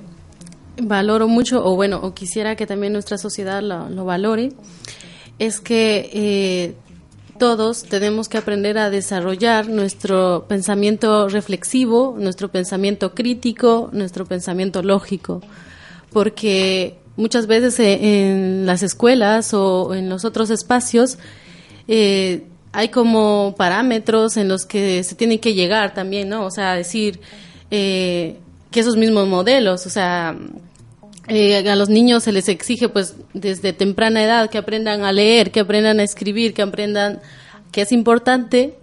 valoro 0.82 1.28
mucho, 1.28 1.64
o 1.64 1.76
bueno, 1.76 2.00
o 2.02 2.14
quisiera 2.14 2.56
que 2.56 2.66
también 2.66 2.94
nuestra 2.94 3.18
sociedad 3.18 3.62
lo, 3.62 3.90
lo 3.90 4.06
valore, 4.06 4.54
es 5.38 5.60
que 5.60 6.10
eh, 6.14 6.74
todos 7.38 7.84
tenemos 7.84 8.28
que 8.28 8.38
aprender 8.38 8.78
a 8.78 8.90
desarrollar 8.90 9.70
nuestro 9.70 10.46
pensamiento 10.48 11.30
reflexivo, 11.30 12.16
nuestro 12.18 12.50
pensamiento 12.50 13.14
crítico, 13.14 13.90
nuestro 13.94 14.26
pensamiento 14.26 14.84
lógico, 14.84 15.42
porque 16.12 16.99
muchas 17.20 17.48
veces 17.48 17.80
en 17.80 18.66
las 18.66 18.82
escuelas 18.82 19.54
o 19.54 19.94
en 19.94 20.10
los 20.10 20.26
otros 20.26 20.50
espacios 20.50 21.18
eh, 21.88 22.46
hay 22.72 22.90
como 22.90 23.56
parámetros 23.58 24.38
en 24.38 24.48
los 24.48 24.66
que 24.66 25.04
se 25.04 25.16
tiene 25.16 25.40
que 25.40 25.54
llegar 25.54 25.94
también, 25.94 26.30
¿no? 26.30 26.46
O 26.46 26.52
sea, 26.52 26.76
decir 26.76 27.20
eh, 27.72 28.38
que 28.72 28.80
esos 28.80 28.96
mismos 28.96 29.28
modelos, 29.28 29.86
o 29.86 29.90
sea, 29.90 30.38
eh, 31.28 31.68
a 31.68 31.76
los 31.76 31.90
niños 31.90 32.24
se 32.24 32.32
les 32.32 32.48
exige 32.48 32.90
pues 32.90 33.16
desde 33.34 33.74
temprana 33.74 34.24
edad 34.24 34.50
que 34.50 34.58
aprendan 34.58 35.04
a 35.04 35.12
leer, 35.12 35.52
que 35.52 35.60
aprendan 35.60 36.00
a 36.00 36.04
escribir, 36.04 36.54
que 36.54 36.62
aprendan 36.62 37.20
que 37.72 37.82
es 37.82 37.92
importante 37.92 38.79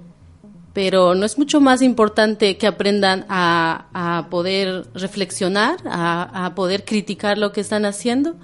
pero 0.77 1.15
no 1.15 1.25
es 1.25 1.39
mucho 1.39 1.59
más 1.63 1.81
importante 1.81 2.59
que 2.59 2.67
aprendan 2.67 3.25
a, 3.31 3.87
a 3.95 4.29
poder 4.29 4.85
reflexionar, 4.93 5.79
a, 5.87 6.45
a, 6.45 6.55
poder 6.55 6.85
criticar 6.85 7.39
lo 7.39 7.51
que 7.51 7.63
están 7.63 7.87
haciendo, 7.87 8.35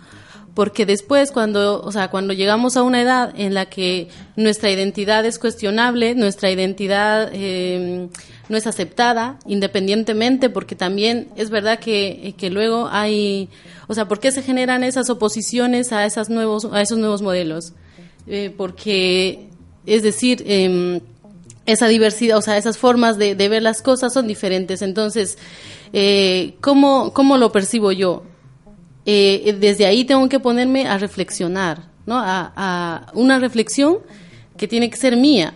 porque 0.54 0.86
después 0.86 1.30
cuando, 1.30 1.82
o 1.82 1.92
sea, 1.92 2.08
cuando 2.08 2.32
llegamos 2.32 2.78
a 2.78 2.84
una 2.84 3.02
edad 3.02 3.34
en 3.36 3.52
la 3.52 3.66
que 3.66 4.08
nuestra 4.34 4.70
identidad 4.70 5.26
es 5.26 5.38
cuestionable, 5.38 6.14
nuestra 6.14 6.50
identidad 6.50 7.28
eh, 7.34 8.08
no 8.48 8.56
es 8.56 8.66
aceptada, 8.66 9.38
independientemente, 9.44 10.48
porque 10.48 10.74
también 10.74 11.28
es 11.36 11.50
verdad 11.50 11.80
que, 11.80 12.34
que 12.38 12.48
luego 12.48 12.88
hay, 12.90 13.50
o 13.88 13.94
sea, 13.94 14.08
¿por 14.08 14.20
qué 14.20 14.32
se 14.32 14.40
generan 14.40 14.84
esas 14.84 15.10
oposiciones 15.10 15.92
a, 15.92 16.06
esas 16.06 16.30
nuevos, 16.30 16.66
a 16.72 16.80
esos 16.80 16.96
nuevos 16.96 17.20
modelos? 17.20 17.74
Eh, 18.26 18.54
porque, 18.56 19.50
es 19.84 20.02
decir, 20.02 20.42
eh, 20.46 21.02
esa 21.66 21.86
diversidad, 21.86 22.38
o 22.38 22.42
sea, 22.42 22.56
esas 22.56 22.78
formas 22.78 23.18
de, 23.18 23.34
ver 23.34 23.62
las 23.62 23.82
cosas 23.82 24.12
son 24.12 24.26
diferentes. 24.26 24.82
Entonces, 24.82 25.38
eh, 25.92 26.54
¿cómo, 26.60 27.12
¿cómo, 27.12 27.36
lo 27.36 27.52
percibo 27.52 27.92
yo? 27.92 28.24
Eh, 29.06 29.56
desde 29.58 29.86
ahí 29.86 30.04
tengo 30.04 30.28
que 30.28 30.40
ponerme 30.40 30.86
a 30.86 30.98
reflexionar, 30.98 31.88
¿no? 32.06 32.18
A, 32.18 32.52
a, 32.56 33.12
una 33.14 33.38
reflexión 33.38 33.98
que 34.56 34.68
tiene 34.68 34.90
que 34.90 34.96
ser 34.96 35.16
mía, 35.16 35.54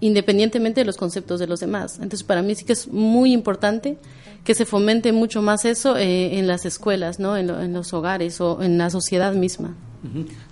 independientemente 0.00 0.80
de 0.80 0.84
los 0.84 0.96
conceptos 0.96 1.40
de 1.40 1.46
los 1.46 1.60
demás. 1.60 1.94
Entonces, 1.96 2.22
para 2.22 2.42
mí 2.42 2.54
sí 2.54 2.64
que 2.64 2.72
es 2.72 2.88
muy 2.88 3.32
importante 3.32 3.98
que 4.44 4.54
se 4.54 4.64
fomente 4.64 5.12
mucho 5.12 5.42
más 5.42 5.64
eso 5.64 5.96
eh, 5.96 6.38
en 6.38 6.46
las 6.46 6.64
escuelas, 6.64 7.18
¿no? 7.18 7.36
En, 7.36 7.50
en, 7.50 7.72
los 7.72 7.92
hogares 7.92 8.40
o 8.40 8.62
en 8.62 8.78
la 8.78 8.90
sociedad 8.90 9.34
misma. 9.34 9.74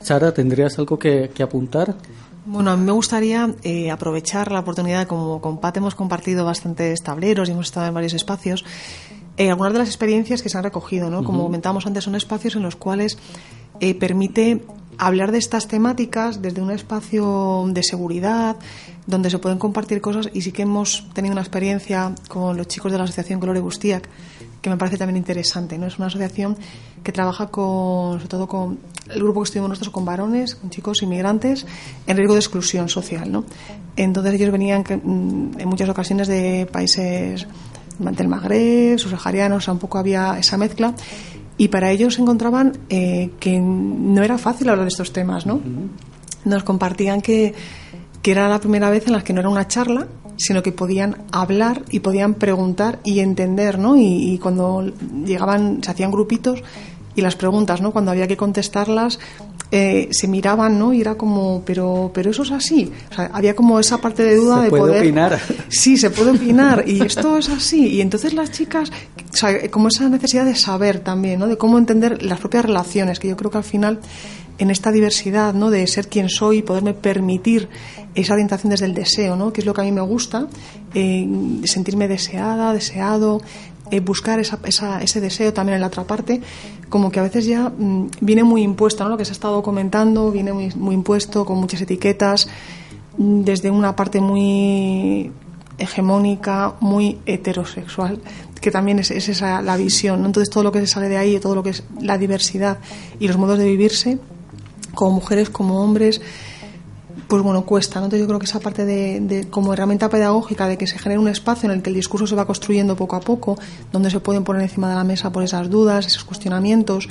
Sara, 0.00 0.32
¿tendrías 0.32 0.78
algo 0.78 0.98
que, 0.98 1.30
que 1.34 1.42
apuntar? 1.42 1.94
Bueno, 2.50 2.70
a 2.70 2.78
mí 2.78 2.84
me 2.84 2.92
gustaría 2.92 3.54
eh, 3.62 3.90
aprovechar 3.90 4.50
la 4.50 4.60
oportunidad, 4.60 5.06
como 5.06 5.38
con 5.42 5.58
Pat 5.58 5.76
hemos 5.76 5.94
compartido 5.94 6.46
bastantes 6.46 7.02
tableros 7.02 7.46
y 7.46 7.52
hemos 7.52 7.66
estado 7.66 7.88
en 7.88 7.92
varios 7.92 8.14
espacios, 8.14 8.64
eh, 9.36 9.50
algunas 9.50 9.74
de 9.74 9.80
las 9.80 9.88
experiencias 9.88 10.40
que 10.40 10.48
se 10.48 10.56
han 10.56 10.64
recogido, 10.64 11.10
¿no? 11.10 11.22
Como 11.24 11.40
uh 11.40 11.42
-huh. 11.42 11.46
comentábamos 11.48 11.86
antes, 11.86 12.04
son 12.04 12.14
espacios 12.14 12.56
en 12.56 12.62
los 12.62 12.74
cuales 12.74 13.18
eh, 13.80 13.94
permite 13.94 14.64
hablar 14.96 15.30
de 15.30 15.36
estas 15.36 15.68
temáticas 15.68 16.40
desde 16.40 16.62
un 16.62 16.70
espacio 16.70 17.66
de 17.68 17.82
seguridad, 17.82 18.56
donde 19.06 19.28
se 19.28 19.38
pueden 19.38 19.58
compartir 19.58 20.00
cosas 20.00 20.30
y 20.32 20.40
sí 20.40 20.50
que 20.50 20.62
hemos 20.62 21.06
tenido 21.12 21.32
una 21.32 21.42
experiencia 21.42 22.14
con 22.28 22.56
los 22.56 22.66
chicos 22.66 22.90
de 22.90 22.96
la 22.96 23.04
Asociación 23.04 23.40
Colore 23.40 23.60
Bustiac 23.60 24.08
que 24.62 24.70
me 24.70 24.76
parece 24.76 24.96
también 24.96 25.16
interesante. 25.16 25.78
¿no? 25.78 25.86
Es 25.86 25.98
una 25.98 26.06
asociación 26.06 26.56
que 27.02 27.12
trabaja 27.12 27.48
con, 27.48 28.18
sobre 28.18 28.28
todo 28.28 28.46
con 28.46 28.78
el 29.10 29.22
grupo 29.22 29.40
que 29.40 29.44
estuvimos 29.44 29.70
nosotros 29.70 29.92
con 29.92 30.04
varones, 30.04 30.54
con 30.54 30.70
chicos 30.70 31.02
inmigrantes 31.02 31.66
en 32.06 32.16
riesgo 32.16 32.34
de 32.34 32.40
exclusión 32.40 32.88
social. 32.88 33.30
¿no? 33.30 33.44
Entonces 33.96 34.34
ellos 34.34 34.50
venían 34.52 34.82
mm, 34.82 35.58
en 35.58 35.68
muchas 35.68 35.88
ocasiones 35.88 36.28
de 36.28 36.68
países 36.70 37.46
del 37.98 38.28
Magreb, 38.28 38.98
subsaharianos, 38.98 39.58
o 39.58 39.60
sea, 39.64 39.74
un 39.74 39.80
poco 39.80 39.98
había 39.98 40.38
esa 40.38 40.56
mezcla. 40.56 40.94
Y 41.56 41.68
para 41.68 41.90
ellos 41.90 42.18
encontraban 42.18 42.78
eh, 42.88 43.30
que 43.40 43.58
no 43.58 44.22
era 44.22 44.38
fácil 44.38 44.68
hablar 44.68 44.84
de 44.84 44.90
estos 44.90 45.12
temas, 45.12 45.44
¿no? 45.44 45.60
Nos 46.44 46.62
compartían 46.62 47.20
que, 47.20 47.52
que 48.22 48.30
era 48.30 48.48
la 48.48 48.60
primera 48.60 48.90
vez 48.90 49.08
en 49.08 49.14
la 49.14 49.24
que 49.24 49.32
no 49.32 49.40
era 49.40 49.48
una 49.48 49.66
charla, 49.66 50.06
sino 50.36 50.62
que 50.62 50.70
podían 50.70 51.24
hablar 51.32 51.82
y 51.90 51.98
podían 51.98 52.34
preguntar 52.34 53.00
y 53.02 53.18
entender, 53.18 53.80
¿no? 53.80 53.96
Y, 53.96 54.34
y, 54.34 54.38
cuando 54.38 54.84
llegaban, 55.24 55.82
se 55.82 55.90
hacían 55.90 56.12
grupitos 56.12 56.62
y 57.18 57.20
las 57.20 57.34
preguntas, 57.34 57.80
¿no? 57.80 57.90
Cuando 57.90 58.12
había 58.12 58.28
que 58.28 58.36
contestarlas, 58.36 59.18
eh, 59.72 60.08
se 60.12 60.28
miraban, 60.28 60.78
¿no? 60.78 60.92
Y 60.92 61.00
era 61.00 61.16
como, 61.16 61.62
pero, 61.64 62.12
pero 62.14 62.30
eso 62.30 62.44
es 62.44 62.52
así. 62.52 62.92
O 63.10 63.14
sea, 63.14 63.30
había 63.32 63.56
como 63.56 63.80
esa 63.80 63.98
parte 63.98 64.22
de 64.22 64.36
duda 64.36 64.58
se 64.58 64.62
de 64.62 64.70
puede 64.70 64.82
poder. 64.82 65.02
opinar. 65.02 65.40
Sí, 65.68 65.96
se 65.96 66.10
puede 66.10 66.30
opinar. 66.30 66.84
Y 66.86 67.02
esto 67.02 67.36
es 67.36 67.48
así. 67.48 67.88
Y 67.88 68.00
entonces 68.00 68.34
las 68.34 68.52
chicas, 68.52 68.90
o 69.32 69.36
sea, 69.36 69.68
como 69.68 69.88
esa 69.88 70.08
necesidad 70.08 70.44
de 70.44 70.54
saber 70.54 71.00
también, 71.00 71.40
¿no? 71.40 71.48
De 71.48 71.58
cómo 71.58 71.76
entender 71.76 72.22
las 72.22 72.38
propias 72.38 72.64
relaciones, 72.64 73.18
que 73.18 73.26
yo 73.28 73.36
creo 73.36 73.50
que 73.50 73.58
al 73.58 73.64
final 73.64 73.98
en 74.58 74.70
esta 74.70 74.92
diversidad, 74.92 75.54
¿no? 75.54 75.70
De 75.70 75.86
ser 75.88 76.08
quien 76.08 76.28
soy 76.28 76.58
y 76.58 76.62
poderme 76.62 76.94
permitir 76.94 77.68
esa 78.14 78.34
orientación 78.34 78.70
desde 78.70 78.86
el 78.86 78.94
deseo, 78.94 79.36
¿no? 79.36 79.52
Que 79.52 79.60
es 79.60 79.66
lo 79.66 79.74
que 79.74 79.80
a 79.80 79.84
mí 79.84 79.92
me 79.92 80.00
gusta, 80.00 80.46
eh, 80.94 81.28
sentirme 81.64 82.08
deseada, 82.08 82.72
deseado, 82.72 83.40
eh, 83.90 84.00
buscar 84.00 84.38
esa, 84.38 84.58
esa, 84.64 85.02
ese 85.02 85.20
deseo 85.20 85.52
también 85.52 85.76
en 85.76 85.80
la 85.80 85.88
otra 85.88 86.04
parte, 86.04 86.40
como 86.88 87.10
que 87.10 87.20
a 87.20 87.22
veces 87.22 87.46
ya 87.46 87.68
mm, 87.68 88.10
viene 88.20 88.44
muy 88.44 88.62
impuesto, 88.62 89.04
¿no? 89.04 89.10
Lo 89.10 89.16
que 89.16 89.24
se 89.24 89.32
ha 89.32 89.32
estado 89.32 89.62
comentando 89.62 90.30
viene 90.30 90.52
muy, 90.52 90.70
muy 90.74 90.94
impuesto, 90.94 91.44
con 91.44 91.58
muchas 91.58 91.80
etiquetas, 91.80 92.48
mm, 93.16 93.42
desde 93.42 93.70
una 93.70 93.94
parte 93.96 94.20
muy 94.20 95.32
hegemónica, 95.78 96.74
muy 96.80 97.18
heterosexual, 97.24 98.20
que 98.60 98.70
también 98.70 98.98
es, 98.98 99.10
es 99.10 99.28
esa 99.28 99.62
la 99.62 99.76
visión. 99.76 100.20
¿no? 100.20 100.26
Entonces 100.26 100.50
todo 100.50 100.64
lo 100.64 100.72
que 100.72 100.80
se 100.80 100.86
sale 100.86 101.08
de 101.08 101.16
ahí, 101.16 101.38
todo 101.38 101.54
lo 101.54 101.62
que 101.62 101.70
es 101.70 101.84
la 102.00 102.18
diversidad 102.18 102.78
y 103.20 103.28
los 103.28 103.36
modos 103.36 103.58
de 103.58 103.64
vivirse, 103.66 104.18
como 104.94 105.12
mujeres, 105.12 105.50
como 105.50 105.82
hombres, 105.82 106.20
pues 107.28 107.42
bueno, 107.42 107.64
cuesta. 107.64 108.00
¿no? 108.00 108.06
Entonces 108.06 108.20
yo 108.20 108.26
creo 108.26 108.38
que 108.38 108.46
esa 108.46 108.58
parte 108.58 108.84
de, 108.84 109.20
de, 109.20 109.48
como 109.48 109.72
herramienta 109.72 110.08
pedagógica 110.08 110.66
de 110.66 110.78
que 110.78 110.86
se 110.86 110.98
genere 110.98 111.20
un 111.20 111.28
espacio 111.28 111.70
en 111.70 111.76
el 111.76 111.82
que 111.82 111.90
el 111.90 111.96
discurso 111.96 112.26
se 112.26 112.34
va 112.34 112.46
construyendo 112.46 112.96
poco 112.96 113.16
a 113.16 113.20
poco, 113.20 113.58
donde 113.92 114.10
se 114.10 114.18
pueden 114.20 114.44
poner 114.44 114.62
encima 114.62 114.88
de 114.88 114.96
la 114.96 115.04
mesa 115.04 115.30
por 115.30 115.42
esas 115.42 115.68
dudas, 115.68 116.06
esos 116.06 116.24
cuestionamientos, 116.24 117.08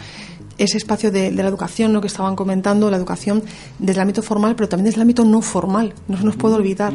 ese 0.57 0.77
espacio 0.77 1.11
de, 1.11 1.31
de, 1.31 1.43
la 1.43 1.49
educación, 1.49 1.93
lo 1.93 2.01
que 2.01 2.07
estaban 2.07 2.35
comentando, 2.35 2.89
la 2.89 2.97
educación 2.97 3.43
desde 3.79 3.93
el 3.93 4.01
ámbito 4.01 4.23
formal, 4.23 4.55
pero 4.55 4.67
también 4.67 4.85
desde 4.85 4.97
el 4.97 5.01
ámbito 5.03 5.23
no 5.23 5.41
formal. 5.41 5.93
No 6.07 6.17
se 6.17 6.23
nos 6.23 6.35
puede 6.35 6.55
olvidar 6.55 6.93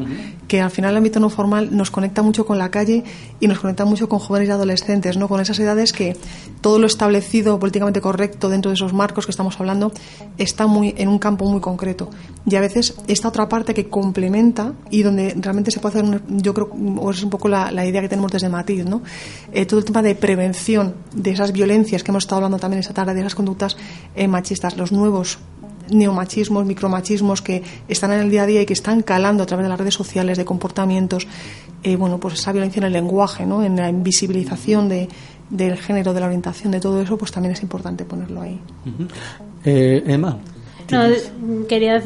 que 0.49 0.61
al 0.61 0.70
final 0.70 0.91
el 0.91 0.97
ámbito 0.99 1.20
no 1.20 1.31
formal 1.31 1.75
nos 1.77 1.91
conecta 1.91 2.23
mucho 2.23 2.45
con 2.45 2.59
la 2.59 2.70
calle 2.70 3.05
y 3.41 3.47
nos 3.47 3.61
conecta 3.61 3.85
mucho 3.85 4.09
con 4.09 4.18
jóvenes 4.18 4.49
y 4.49 4.53
adolescentes, 4.53 5.16
¿no? 5.16 5.29
con 5.29 5.41
esas 5.41 5.59
edades 5.59 5.93
que 5.93 6.16
todo 6.61 6.79
lo 6.79 6.87
establecido 6.87 7.59
políticamente 7.59 8.01
correcto 8.01 8.49
dentro 8.49 8.70
de 8.70 8.75
esos 8.75 8.93
marcos 8.93 9.27
que 9.27 9.31
estamos 9.31 9.59
hablando 9.61 9.93
está 10.39 10.66
muy 10.66 10.95
en 10.99 11.09
un 11.09 11.18
campo 11.18 11.45
muy 11.47 11.61
concreto. 11.61 12.11
Y 12.45 12.57
a 12.57 12.61
veces 12.61 12.95
esta 13.07 13.28
otra 13.28 13.49
parte 13.49 13.72
que 13.72 13.88
complementa 13.88 14.72
y 14.90 15.03
donde 15.03 15.34
realmente 15.38 15.70
se 15.70 15.78
puede 15.78 16.01
hacer, 16.01 16.05
un, 16.05 16.43
yo 16.43 16.53
creo, 16.53 16.70
o 16.70 17.11
es 17.11 17.22
un 17.22 17.30
poco 17.30 17.49
la, 17.49 17.70
la, 17.70 17.86
idea 17.86 18.01
que 18.01 18.09
tenemos 18.09 18.32
desde 18.32 18.49
Matiz, 18.49 18.84
¿no? 18.84 19.03
Eh, 19.53 19.64
todo 19.64 19.78
el 19.78 19.84
tema 19.84 20.03
de 20.03 20.14
prevención 20.16 20.95
de 21.14 21.30
esas 21.30 21.53
violencias 21.53 22.03
que 22.03 22.11
hemos 22.11 22.24
estado 22.24 22.38
hablando 22.38 22.59
también 22.59 22.80
esta 22.80 22.95
tarde, 22.95 23.14
de 23.14 23.20
esas 23.20 23.36
conductas 23.36 23.76
eh, 24.16 24.26
machistas, 24.26 24.76
los 24.76 24.90
nuevos 24.90 25.38
neomachismos, 25.88 26.64
micromachismos 26.64 27.43
que 27.43 27.62
están 27.88 28.12
en 28.12 28.20
el 28.20 28.30
día 28.30 28.43
a 28.43 28.47
día 28.47 28.62
y 28.62 28.66
que 28.66 28.72
están 28.72 29.03
calando 29.03 29.43
a 29.43 29.47
través 29.47 29.64
de 29.64 29.68
las 29.68 29.78
redes 29.78 29.95
sociales, 29.95 30.38
de 30.38 30.45
comportamientos, 30.45 31.26
eh, 31.82 31.97
bueno, 31.97 32.18
pues 32.18 32.34
esa 32.34 32.53
violencia 32.53 32.80
en 32.80 32.86
el 32.86 32.93
lenguaje, 32.93 33.47
¿no? 33.47 33.62
en 33.62 33.76
la 33.76 33.88
invisibilización 33.88 34.88
de, 34.88 35.09
del 35.51 35.76
género, 35.76 36.12
de 36.12 36.20
la 36.20 36.26
orientación, 36.26 36.72
de 36.72 36.80
todo 36.80 37.01
eso, 37.03 37.16
pues 37.16 37.30
también 37.30 37.53
es 37.53 37.62
importante 37.62 38.05
ponerlo 38.05 38.43
ahí. 38.43 38.61
Uh 38.86 38.88
-huh. 38.88 39.09
eh, 39.64 40.03
Emma. 40.07 40.38
No, 40.93 41.66
quería 41.68 42.03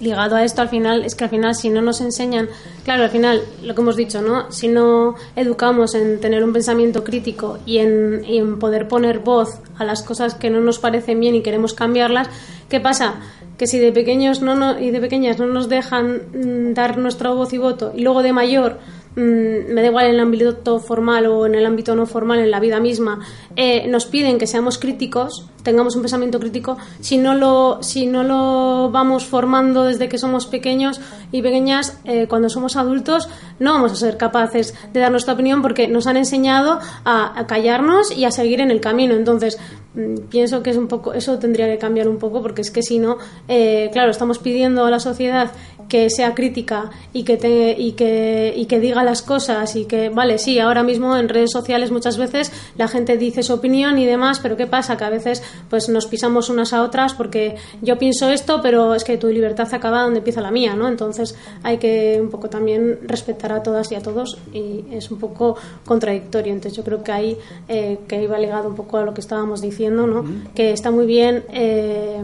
ligado 0.00 0.36
a 0.36 0.44
esto 0.44 0.62
al 0.62 0.68
final 0.68 1.04
es 1.04 1.14
que 1.14 1.24
al 1.24 1.30
final 1.30 1.54
si 1.54 1.70
no 1.70 1.80
nos 1.80 2.00
enseñan 2.00 2.48
claro 2.84 3.04
al 3.04 3.10
final 3.10 3.40
lo 3.62 3.74
que 3.74 3.80
hemos 3.80 3.96
dicho 3.96 4.20
no 4.20 4.50
si 4.50 4.66
no 4.66 5.14
educamos 5.36 5.94
en 5.94 6.20
tener 6.20 6.42
un 6.42 6.52
pensamiento 6.52 7.04
crítico 7.04 7.58
y 7.66 7.78
en, 7.78 8.24
y 8.26 8.38
en 8.38 8.58
poder 8.58 8.88
poner 8.88 9.20
voz 9.20 9.60
a 9.78 9.84
las 9.84 10.02
cosas 10.02 10.34
que 10.34 10.50
no 10.50 10.60
nos 10.60 10.80
parecen 10.80 11.20
bien 11.20 11.36
y 11.36 11.42
queremos 11.42 11.72
cambiarlas 11.72 12.28
qué 12.68 12.80
pasa 12.80 13.20
que 13.56 13.68
si 13.68 13.78
de 13.78 13.92
pequeños 13.92 14.42
no, 14.42 14.56
no 14.56 14.78
y 14.78 14.90
de 14.90 15.00
pequeñas 15.00 15.38
no 15.38 15.46
nos 15.46 15.68
dejan 15.68 16.22
mm, 16.34 16.74
dar 16.74 16.98
nuestra 16.98 17.30
voz 17.30 17.52
y 17.52 17.58
voto 17.58 17.92
y 17.94 18.02
luego 18.02 18.22
de 18.22 18.32
mayor 18.32 18.78
mmm, 19.14 19.72
me 19.72 19.82
da 19.82 19.86
igual 19.86 20.06
en 20.06 20.14
el 20.14 20.20
ámbito 20.20 20.80
formal 20.80 21.26
o 21.26 21.46
en 21.46 21.54
el 21.54 21.66
ámbito 21.66 21.94
no 21.94 22.06
formal, 22.06 22.40
en 22.40 22.50
la 22.50 22.60
vida 22.60 22.80
misma, 22.80 23.20
eh, 23.56 23.86
nos 23.88 24.06
piden 24.06 24.38
que 24.38 24.46
seamos 24.46 24.78
críticos, 24.78 25.48
tengamos 25.62 25.96
un 25.96 26.02
pensamiento 26.02 26.38
crítico, 26.40 26.76
si 27.00 27.18
no 27.18 27.34
lo, 27.34 27.78
si 27.82 28.06
no 28.06 28.22
lo 28.22 28.90
vamos 28.90 29.26
formando 29.26 29.84
desde 29.84 30.08
que 30.08 30.18
somos 30.18 30.46
pequeños 30.46 31.00
y 31.30 31.42
pequeñas, 31.42 31.98
eh, 32.04 32.26
cuando 32.28 32.48
somos 32.48 32.76
adultos, 32.76 33.28
no 33.58 33.72
vamos 33.72 33.92
a 33.92 33.96
ser 33.96 34.16
capaces 34.16 34.74
de 34.92 35.00
dar 35.00 35.10
nuestra 35.10 35.34
opinión 35.34 35.62
porque 35.62 35.88
nos 35.88 36.06
han 36.06 36.16
enseñado 36.16 36.80
a, 37.04 37.46
callarnos 37.46 38.16
y 38.16 38.24
a 38.24 38.30
seguir 38.30 38.60
en 38.60 38.70
el 38.70 38.80
camino. 38.80 39.14
Entonces, 39.14 39.58
mmm, 39.94 40.28
pienso 40.30 40.62
que 40.62 40.70
es 40.70 40.76
un 40.76 40.88
poco, 40.88 41.12
eso 41.12 41.38
tendría 41.38 41.66
que 41.66 41.78
cambiar 41.78 42.08
un 42.08 42.18
poco 42.18 42.42
porque 42.42 42.62
es 42.62 42.70
que 42.70 42.82
si 42.82 42.98
no, 42.98 43.18
eh, 43.48 43.90
claro, 43.92 44.10
estamos 44.10 44.38
pidiendo 44.38 44.84
a 44.84 44.90
la 44.90 45.00
sociedad 45.00 45.52
que 45.88 46.08
sea 46.08 46.34
crítica 46.34 46.90
y 47.12 47.24
que, 47.24 47.36
te, 47.36 47.72
y 47.78 47.92
que, 47.92 48.54
y 48.56 48.64
que 48.64 48.80
diga 48.80 49.04
las 49.04 49.20
cosas 49.20 49.76
y 49.76 49.84
que, 49.84 50.08
vale, 50.08 50.38
sí, 50.38 50.58
ahora 50.58 50.82
mismo 50.82 51.16
en 51.16 51.28
redes 51.28 51.50
sociales 51.52 51.90
muchas 51.90 52.16
veces 52.16 52.50
la 52.76 52.88
gente 52.88 53.18
dice 53.18 53.42
su 53.42 53.52
opinión 53.52 53.98
y 53.98 54.06
demás, 54.06 54.40
pero 54.40 54.56
¿qué 54.56 54.66
pasa? 54.66 54.96
Que 54.96 55.04
a 55.04 55.10
veces 55.10 55.42
pues 55.68 55.88
nos 55.88 56.06
pisamos 56.06 56.48
unas 56.48 56.72
a 56.72 56.82
otras 56.82 57.14
porque 57.14 57.56
yo 57.80 57.98
pienso 57.98 58.30
esto, 58.30 58.60
pero 58.62 58.94
es 58.94 59.04
que 59.04 59.16
tu 59.16 59.28
libertad 59.28 59.72
acaba 59.72 60.02
donde 60.02 60.18
empieza 60.18 60.40
la 60.40 60.50
mía, 60.50 60.74
¿no? 60.74 60.88
Entonces 60.88 61.34
hay 61.62 61.78
que 61.78 62.18
un 62.20 62.30
poco 62.30 62.48
también 62.48 63.00
respetar 63.02 63.52
a 63.52 63.62
todas 63.62 63.90
y 63.92 63.94
a 63.94 64.02
todos 64.02 64.38
y 64.52 64.84
es 64.90 65.10
un 65.10 65.18
poco 65.18 65.56
contradictorio. 65.84 66.52
Entonces 66.52 66.76
yo 66.76 66.84
creo 66.84 67.02
que 67.02 67.12
ahí 67.12 67.38
eh, 67.68 67.98
que 68.08 68.22
iba 68.22 68.38
ligado 68.38 68.68
un 68.68 68.74
poco 68.74 68.98
a 68.98 69.04
lo 69.04 69.14
que 69.14 69.20
estábamos 69.20 69.60
diciendo, 69.60 70.06
¿no? 70.06 70.24
Que 70.54 70.72
está 70.72 70.90
muy 70.90 71.06
bien 71.06 71.44
eh, 71.52 72.22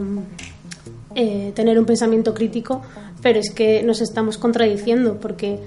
eh, 1.15 1.51
tener 1.55 1.79
un 1.79 1.85
pensamiento 1.85 2.33
crítico, 2.33 2.81
pero 3.21 3.39
es 3.39 3.51
que 3.51 3.83
nos 3.83 4.01
estamos 4.01 4.37
contradiciendo 4.37 5.17
porque 5.19 5.59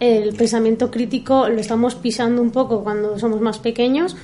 el 0.00 0.34
pensamiento 0.34 0.90
crítico 0.90 1.48
lo 1.48 1.60
estamos 1.60 1.94
pisando 1.94 2.42
un 2.42 2.50
poco 2.50 2.82
cuando 2.82 3.18
somos 3.18 3.40
más 3.40 3.58
pequeños. 3.58 4.16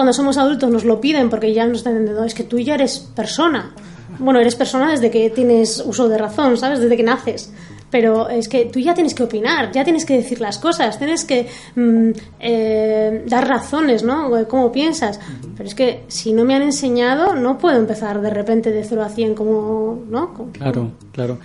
Cuando 0.00 0.14
somos 0.14 0.38
adultos 0.38 0.70
nos 0.70 0.86
lo 0.86 0.98
piden 0.98 1.28
porque 1.28 1.52
ya 1.52 1.66
nos 1.66 1.76
están 1.76 1.92
entendiendo, 1.92 2.24
es 2.24 2.32
que 2.32 2.44
tú 2.44 2.58
ya 2.58 2.72
eres 2.72 3.00
persona. 3.14 3.74
Bueno, 4.18 4.40
eres 4.40 4.54
persona 4.54 4.90
desde 4.90 5.10
que 5.10 5.28
tienes 5.28 5.82
uso 5.84 6.08
de 6.08 6.16
razón, 6.16 6.56
¿sabes? 6.56 6.80
Desde 6.80 6.96
que 6.96 7.02
naces. 7.02 7.52
Pero 7.90 8.30
es 8.30 8.48
que 8.48 8.64
tú 8.64 8.78
ya 8.78 8.94
tienes 8.94 9.12
que 9.12 9.24
opinar, 9.24 9.72
ya 9.72 9.84
tienes 9.84 10.06
que 10.06 10.16
decir 10.16 10.40
las 10.40 10.56
cosas, 10.56 10.96
tienes 10.96 11.26
que 11.26 11.46
mmm, 11.74 12.12
eh, 12.38 13.24
dar 13.26 13.46
razones, 13.46 14.02
¿no? 14.02 14.30
Cómo 14.48 14.72
piensas. 14.72 15.20
Pero 15.54 15.68
es 15.68 15.74
que 15.74 16.04
si 16.08 16.32
no 16.32 16.46
me 16.46 16.54
han 16.54 16.62
enseñado, 16.62 17.34
no 17.34 17.58
puedo 17.58 17.76
empezar 17.76 18.22
de 18.22 18.30
repente 18.30 18.70
de 18.70 18.82
0 18.82 19.02
a 19.02 19.10
100 19.10 19.34
como, 19.34 20.02
¿no? 20.08 20.32
Como, 20.32 20.52
claro, 20.52 20.92
claro. 21.12 21.38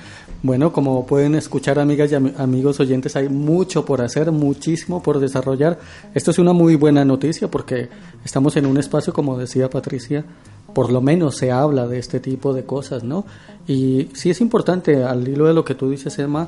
Bueno, 0.45 0.71
como 0.71 1.07
pueden 1.07 1.33
escuchar 1.33 1.79
amigas 1.79 2.11
y 2.11 2.15
am 2.15 2.31
amigos 2.37 2.79
oyentes, 2.79 3.15
hay 3.15 3.29
mucho 3.29 3.83
por 3.83 4.03
hacer, 4.03 4.31
muchísimo 4.31 5.01
por 5.01 5.19
desarrollar. 5.19 5.79
Esto 6.13 6.29
es 6.29 6.37
una 6.37 6.53
muy 6.53 6.75
buena 6.75 7.03
noticia 7.03 7.49
porque 7.49 7.89
estamos 8.23 8.55
en 8.55 8.67
un 8.67 8.77
espacio, 8.77 9.11
como 9.11 9.39
decía 9.39 9.71
Patricia, 9.71 10.23
por 10.71 10.91
lo 10.91 11.01
menos 11.01 11.35
se 11.37 11.51
habla 11.51 11.87
de 11.87 11.97
este 11.97 12.19
tipo 12.19 12.53
de 12.53 12.63
cosas, 12.63 13.03
¿no? 13.03 13.25
Y 13.65 14.09
sí 14.13 14.29
es 14.29 14.39
importante, 14.39 15.03
al 15.03 15.27
hilo 15.27 15.47
de 15.47 15.55
lo 15.55 15.65
que 15.65 15.73
tú 15.73 15.89
dices, 15.89 16.19
Emma, 16.19 16.47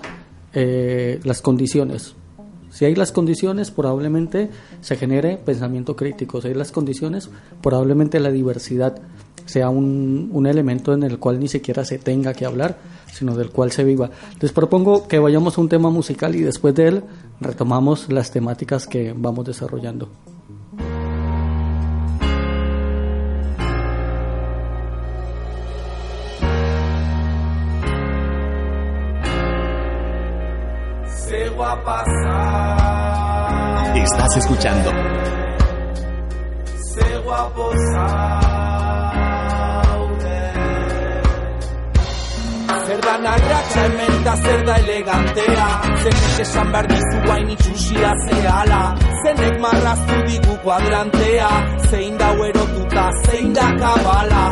eh, 0.53 1.19
las 1.23 1.41
condiciones. 1.41 2.13
Si 2.69 2.85
hay 2.85 2.93
las 2.93 3.11
condiciones, 3.11 3.71
probablemente 3.71 4.51
se 4.81 4.95
genere 4.95 5.37
pensamiento 5.43 5.95
crítico. 5.95 6.39
Si 6.39 6.49
hay 6.49 6.53
las 6.53 6.71
condiciones, 6.71 7.31
probablemente 7.63 8.19
la 8.19 8.29
diversidad 8.29 9.01
sea 9.47 9.69
un, 9.69 10.29
un 10.31 10.45
elemento 10.45 10.93
en 10.93 11.03
el 11.03 11.17
cual 11.17 11.39
ni 11.39 11.47
siquiera 11.47 11.83
se 11.83 11.97
tenga 11.97 12.33
que 12.33 12.45
hablar, 12.45 12.77
sino 13.11 13.35
del 13.35 13.49
cual 13.49 13.71
se 13.71 13.83
viva. 13.83 14.11
Les 14.39 14.51
propongo 14.51 15.07
que 15.07 15.19
vayamos 15.19 15.57
a 15.57 15.61
un 15.61 15.69
tema 15.69 15.89
musical 15.89 16.35
y 16.35 16.41
después 16.41 16.75
de 16.75 16.87
él 16.87 17.03
retomamos 17.41 18.11
las 18.11 18.31
temáticas 18.31 18.85
que 18.85 19.13
vamos 19.17 19.45
desarrollando. 19.45 20.09
Estás 33.95 34.37
escuchando. 34.37 34.91
Narratxa 43.05 43.81
hemen 43.81 44.23
da 44.25 44.35
zer 44.43 44.61
da 44.67 44.75
elegantea. 44.83 45.67
Zenik 46.03 46.39
esan 46.45 46.71
behar 46.71 46.87
dizu 46.91 47.17
guain 47.25 47.49
itxusia 47.55 48.11
zehala. 48.25 48.81
Zenek 49.23 49.55
marraztu 49.63 50.17
digu 50.27 50.55
kuadrantea. 50.63 51.51
Zein 51.89 52.17
da 52.17 52.29
erotuta, 52.47 53.05
zein 53.25 53.53
da 53.53 53.67
kabala 53.81 54.43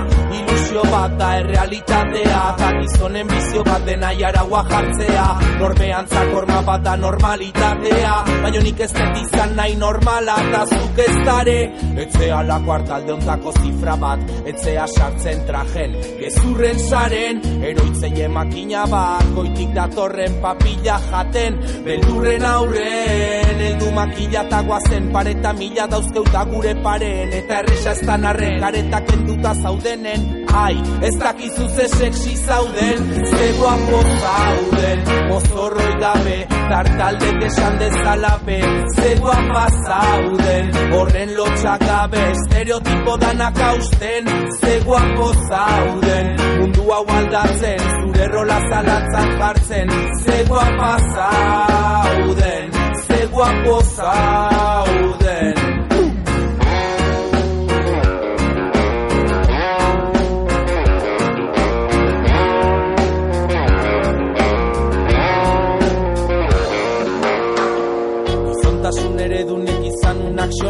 Ilusio 0.76 0.92
bat 0.92 1.14
da 1.16 1.28
errealitatea 1.40 2.40
Eta 2.52 2.70
gizonen 2.76 3.28
bizio 3.30 3.62
bat 3.64 3.86
dena 3.88 4.10
jaragua 4.20 4.64
jartzea. 4.68 5.28
Normean 5.60 6.08
zakorma 6.08 6.58
bat 6.68 6.84
da 6.84 6.96
normalitatea 7.00 8.16
Baina 8.44 8.64
nik 8.66 8.82
ez 8.84 8.90
dut 8.92 9.22
izan 9.22 9.56
nahi 9.56 9.78
normala 9.80 10.36
Eta 10.44 10.66
zuk 10.66 11.00
ez 11.06 11.16
dare. 11.30 11.56
Etzea 12.04 12.42
lako 12.50 12.74
hartalde 12.76 13.14
ontako 13.14 13.54
zifra 13.62 13.96
bat 14.04 14.20
Etzea 14.52 14.88
sartzen 14.98 15.46
trajen 15.48 15.96
Gezurren 16.20 16.84
saren. 16.90 17.40
Eroitzeie 17.72 18.28
makina 18.28 18.84
bat 18.92 19.32
Goitik 19.38 19.72
datorren 19.80 20.40
papilla 20.44 21.00
jaten. 21.08 21.62
Beldurren 21.88 22.50
aurren 22.52 23.64
Eldu 23.70 23.94
makila 23.96 24.44
eta 24.44 24.60
guazen 24.68 25.08
Pareta 25.16 25.56
mila 25.56 25.88
dauzkeuta 25.96 26.44
gure 26.52 26.76
paren. 26.84 27.32
Eta 27.40 27.64
erresa 27.64 27.96
ez 27.96 28.08
da 28.12 28.20
narren 28.28 28.60
Garetak 28.66 29.16
enduta 29.16 29.56
zaudenen 29.64 30.44
bai 30.66 30.78
Ez 31.08 31.16
dakizu 31.20 31.66
ze 31.76 31.86
sexi 31.98 32.34
zauden 32.48 33.00
Zegoak 33.38 33.82
zauden. 34.24 35.00
Mozorroi 35.30 35.94
gabe 36.02 36.38
Tartalde 36.70 37.30
esan 37.48 37.74
dezalape 37.80 38.58
Zegoak 38.96 39.46
bazauden 39.56 40.66
Horren 40.94 41.30
lotxak 41.38 41.82
gabe 41.90 42.22
Estereotipo 42.34 43.14
danak 43.24 43.58
hausten 43.66 44.24
Zegoak 44.62 45.18
zauden. 45.50 46.28
Mundu 46.60 46.84
hau 46.92 47.06
aldatzen 47.18 47.82
Zure 47.96 48.26
rola 48.34 48.60
zalatzen 48.70 49.30
partzen 49.40 49.88
Zegoak 50.26 50.74
bazauden 50.82 52.66
Zegoak 53.08 53.58
zauden. 53.96 54.65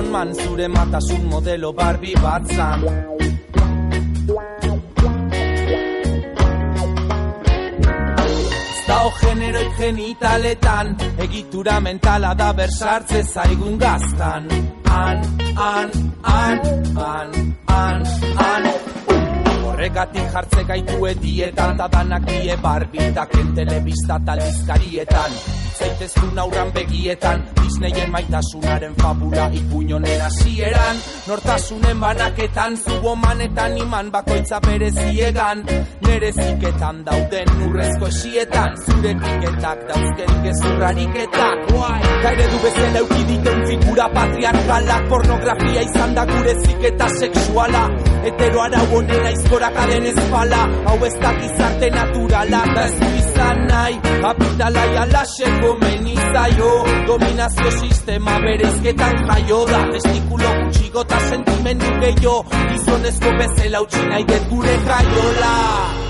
Action 0.06 0.12
man 0.12 0.34
Zure 0.34 0.68
matasun 0.68 1.24
modelo 1.30 1.74
Barbie 1.74 2.16
bat 2.16 2.44
zan. 2.48 2.82
Ez 8.70 8.88
dao 8.88 9.12
generoi 9.20 9.70
genitaletan 9.78 10.96
Egitura 11.18 11.80
mentala 11.80 12.34
da 12.36 12.54
bersartze 12.54 13.24
zaigun 13.24 13.78
gaztan. 13.78 14.48
An, 14.86 15.18
an, 15.58 15.90
an, 16.24 16.60
an, 16.96 17.30
an, 17.68 18.06
an 18.38 18.64
Horregatik 19.66 20.32
jartze 20.32 20.64
gaitu 20.64 21.06
edietan 21.06 21.78
Da 21.78 21.88
danak 21.88 22.26
die 22.30 22.56
barbitaken 22.64 23.54
telebista 23.56 24.20
talizkarietan 24.26 25.65
Zaitezun 25.80 26.40
aurran 26.40 26.72
begietan. 26.74 27.44
Disneyen 27.62 28.12
maitasunaren 28.12 28.96
fabula 28.96 29.50
Ipuñonen 29.60 30.22
hasieran. 30.22 30.96
Nortasunen 31.28 32.00
banaketan 32.00 32.78
Zubomanetan 32.78 33.78
iman 33.78 34.12
bakoitza 34.12 34.60
bere 34.60 34.92
ziegan 34.92 35.64
Nere 36.06 36.32
ziketan 36.32 37.04
dauden 37.06 37.50
urrezko 37.68 38.08
esietan. 38.08 38.72
Zure 38.86 39.14
piketak 39.24 39.80
dauzken 39.90 40.34
gezurrariketak 40.48 41.58
Gaire 42.24 42.48
du 42.52 42.58
bezala 42.64 43.00
eukiditen 43.04 43.60
figura 43.68 44.10
patriarkalak 44.16 45.10
Pornografia 45.10 45.82
izan 45.90 46.16
da 46.16 46.26
gure 46.32 46.56
ziketa 46.64 47.10
sexuala. 47.20 47.84
Hetero 48.24 48.62
arau 48.64 48.86
honen 48.96 49.32
aizkorak 49.32 49.84
aden 49.84 50.12
ezpala 50.14 50.62
Hau 50.88 51.00
ez 51.06 51.16
da 51.20 51.32
gizarte 51.42 51.90
naturala. 52.00 52.64
Da 52.76 52.86
ez 52.88 53.35
izan 53.36 53.68
nahi 53.68 54.00
Kapitalai 54.22 54.98
alaxeko 55.04 55.70
menizaio 55.82 56.72
Dominazio 57.08 57.72
sistema 57.82 58.40
berezketan 58.46 59.16
jaio 59.28 59.60
da 59.72 59.84
Testikulo 59.92 60.56
gutxigo 60.62 61.06
eta 61.08 61.20
sentimendu 61.30 61.94
gehiago. 62.02 62.36
Gizonezko 62.72 63.38
bezala 63.40 63.86
utzi 63.86 64.08
nahi 64.10 64.28
dut 64.32 64.50
gure 64.50 64.76
jaiola 64.90 66.05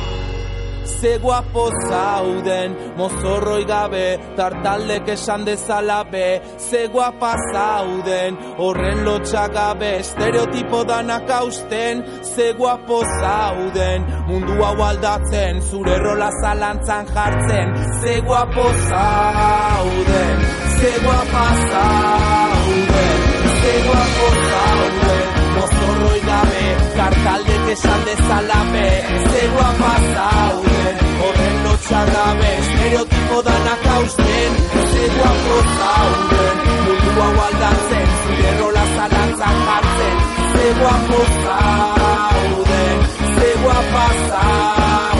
zegoa 0.85 1.41
pozauden 1.53 2.75
mozorroi 2.97 3.65
gabe 3.65 4.19
tartaldek 4.35 5.07
esan 5.15 5.45
dezala 5.45 6.03
be. 6.11 6.41
Zegoa 6.69 7.11
pasauden 7.21 8.37
horren 8.57 9.05
lotxagabe 9.05 9.91
estereotipo 9.99 10.83
danak 10.87 11.29
hausten. 11.29 12.03
Zegoa 12.35 12.77
pozauden 12.87 14.05
mundu 14.27 14.53
hau 14.63 14.81
aldatzen 14.89 15.61
zure 15.61 15.97
rola 16.03 16.29
zalantzan 16.41 17.05
jartzen. 17.13 17.67
Zegoa 18.01 18.45
pozauden 18.55 20.35
zegoa 20.79 21.21
pasauden 21.33 23.19
zegoa 23.61 24.05
pozauden 24.17 25.23
mozorroi 25.55 26.21
gabe 26.29 26.65
tartalde 26.97 27.54
esan 27.73 28.01
dezalape 28.05 28.87
Ze 29.31 29.41
guapa 29.53 29.93
zauden, 30.13 30.95
horren 31.21 31.55
lotxak 31.63 32.07
gabe 32.13 32.49
Estereotipo 32.61 33.37
danak 33.47 33.81
hausten, 33.91 34.51
ze 34.91 35.03
guapo 35.15 35.55
zauden 35.77 36.57
Mundu 36.85 37.11
hau 37.21 37.35
aldatzen, 37.47 38.07
zure 38.21 38.51
rola 38.59 38.85
zalantzak 38.95 39.57
jartzen 39.67 40.17
Ze 40.53 40.67
guapo 40.79 41.19
zauden, 41.45 42.97
ze 43.37 43.49
guapa 43.61 44.05
zauden 44.29 45.15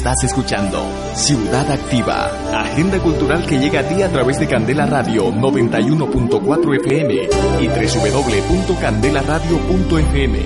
Estás 0.00 0.24
escuchando 0.24 0.80
Ciudad 1.14 1.70
Activa, 1.70 2.30
agenda 2.58 2.98
cultural 3.00 3.44
que 3.44 3.58
llega 3.58 3.80
a 3.80 3.82
ti 3.86 4.00
a 4.00 4.10
través 4.10 4.40
de 4.40 4.48
Candela 4.48 4.86
Radio 4.86 5.30
91.4 5.30 6.80
FM 6.80 7.28
y 7.60 7.68
www.candelaradio.fm. 7.68 10.38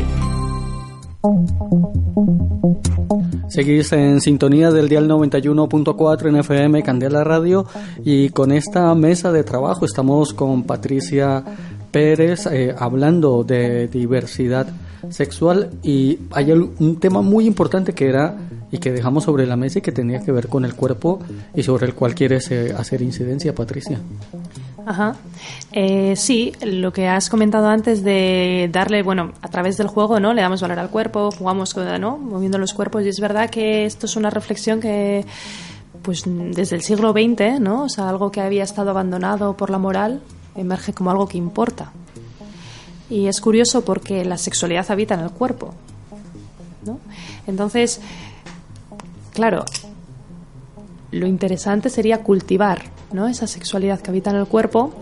Seguís 3.47 3.93
en 3.93 4.21
sintonía 4.21 4.73
del 4.73 4.89
dial 4.89 5.09
91.4 5.09 6.31
en 6.31 6.37
FM 6.39 6.83
Candela 6.83 7.23
Radio 7.23 7.65
y 8.05 8.31
con 8.31 8.51
esta 8.51 8.93
mesa 8.97 9.31
de 9.31 9.45
trabajo 9.45 9.85
estamos 9.85 10.35
con 10.35 10.65
Patricia 10.65 11.45
Pérez 11.93 12.47
eh, 12.47 12.75
hablando 12.77 13.45
de 13.45 13.87
diversidad 13.87 14.67
sexual 15.11 15.71
y 15.83 16.19
hay 16.31 16.53
un 16.53 16.99
tema 17.01 17.23
muy 17.23 17.47
importante 17.47 17.93
que 17.93 18.09
era 18.09 18.37
y 18.71 18.79
que 18.79 18.91
dejamos 18.91 19.25
sobre 19.25 19.47
la 19.47 19.57
mesa 19.57 19.79
y 19.79 19.83
que 19.83 19.93
tenía 19.93 20.21
que 20.21 20.33
ver 20.33 20.49
con 20.49 20.65
el 20.65 20.75
cuerpo 20.75 21.21
y 21.55 21.63
sobre 21.63 21.87
el 21.87 21.95
cual 21.95 22.15
quieres 22.15 22.51
hacer 22.77 23.03
incidencia, 23.03 23.55
Patricia. 23.55 24.01
Ajá. 24.87 25.17
Eh, 25.73 26.15
sí, 26.17 26.53
lo 26.63 26.93
que 26.93 27.09
has 27.09 27.31
comentado 27.31 27.69
antes 27.69 28.03
de 28.03 28.69
darle, 28.73 29.03
bueno, 29.03 29.33
a 29.41 29.49
través 29.49 29.77
del 29.77 29.87
juego, 29.87 30.21
¿no? 30.21 30.35
Le 30.35 30.43
damos 30.43 30.61
valor 30.61 30.79
al 30.79 30.91
cuerpo, 30.91 31.31
jugamos, 31.31 31.75
¿no? 32.01 32.19
Moviendo 32.19 32.59
los 32.59 32.75
cuerpos 32.75 33.05
y 33.05 33.09
es 33.09 33.21
verdad 33.21 33.49
que 33.49 33.87
esto 33.87 34.07
es 34.07 34.17
una 34.17 34.31
reflexión 34.31 34.81
que, 34.81 35.25
pues, 36.03 36.25
desde 36.27 36.77
el 36.77 36.83
siglo 36.83 37.13
XX, 37.13 37.61
¿no? 37.61 37.85
O 37.85 37.89
sea, 37.89 38.09
algo 38.09 38.31
que 38.31 38.41
había 38.41 38.65
estado 38.65 38.91
abandonado 38.91 39.57
por 39.57 39.71
la 39.71 39.79
moral 39.79 40.21
emerge 40.55 40.93
como 40.93 41.11
algo 41.11 41.29
que 41.29 41.39
importa. 41.39 41.93
Y 43.11 43.27
es 43.27 43.41
curioso 43.41 43.85
porque 43.85 44.25
la 44.25 44.39
sexualidad 44.39 44.91
habita 44.91 45.15
en 45.15 45.21
el 45.21 45.31
cuerpo, 45.31 45.75
¿no? 46.87 46.99
Entonces, 47.47 48.01
claro, 49.33 49.65
lo 51.11 51.27
interesante 51.27 51.91
sería 51.91 52.23
cultivar 52.23 52.83
¿no? 53.13 53.29
esa 53.29 53.47
sexualidad 53.47 54.01
que 54.01 54.11
habita 54.11 54.31
en 54.31 54.37
el 54.37 54.47
cuerpo 54.47 54.93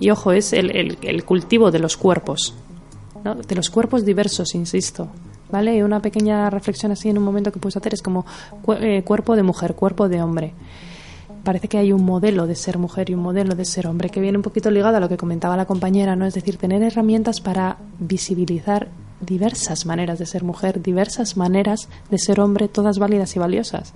y 0.00 0.10
ojo, 0.10 0.32
es 0.32 0.52
el, 0.52 0.74
el- 0.76 0.98
el 1.02 1.24
cultivo 1.24 1.70
de 1.70 1.78
los 1.78 1.96
cuerpos, 1.96 2.54
¿no? 3.24 3.34
de 3.36 3.54
los 3.54 3.70
cuerpos 3.70 4.04
diversos, 4.04 4.54
insisto, 4.54 5.08
¿vale? 5.50 5.84
Una 5.84 6.00
pequeña 6.00 6.50
reflexión 6.50 6.90
así 6.92 7.08
en 7.08 7.18
un 7.18 7.24
momento 7.24 7.52
que 7.52 7.60
puedes 7.60 7.76
hacer 7.76 7.94
es 7.94 8.02
como 8.02 8.24
eh, 8.80 9.02
cuerpo 9.04 9.36
de 9.36 9.42
mujer, 9.44 9.74
cuerpo 9.74 10.08
de 10.08 10.20
hombre. 10.22 10.54
Parece 11.44 11.66
que 11.68 11.78
hay 11.78 11.92
un 11.92 12.04
modelo 12.04 12.46
de 12.46 12.54
ser 12.54 12.78
mujer 12.78 13.10
y 13.10 13.14
un 13.14 13.20
modelo 13.20 13.56
de 13.56 13.64
ser 13.64 13.88
hombre 13.88 14.10
que 14.10 14.20
viene 14.20 14.38
un 14.38 14.42
poquito 14.42 14.70
ligado 14.70 14.96
a 14.96 15.00
lo 15.00 15.08
que 15.08 15.16
comentaba 15.16 15.56
la 15.56 15.66
compañera, 15.66 16.14
¿no? 16.14 16.24
Es 16.24 16.34
decir, 16.34 16.56
tener 16.56 16.82
herramientas 16.82 17.40
para 17.40 17.78
visibilizar 17.98 18.88
diversas 19.20 19.84
maneras 19.84 20.18
de 20.20 20.26
ser 20.26 20.44
mujer, 20.44 20.82
diversas 20.82 21.36
maneras 21.36 21.88
de 22.10 22.18
ser 22.18 22.40
hombre, 22.40 22.68
todas 22.68 22.98
válidas 22.98 23.34
y 23.34 23.40
valiosas. 23.40 23.92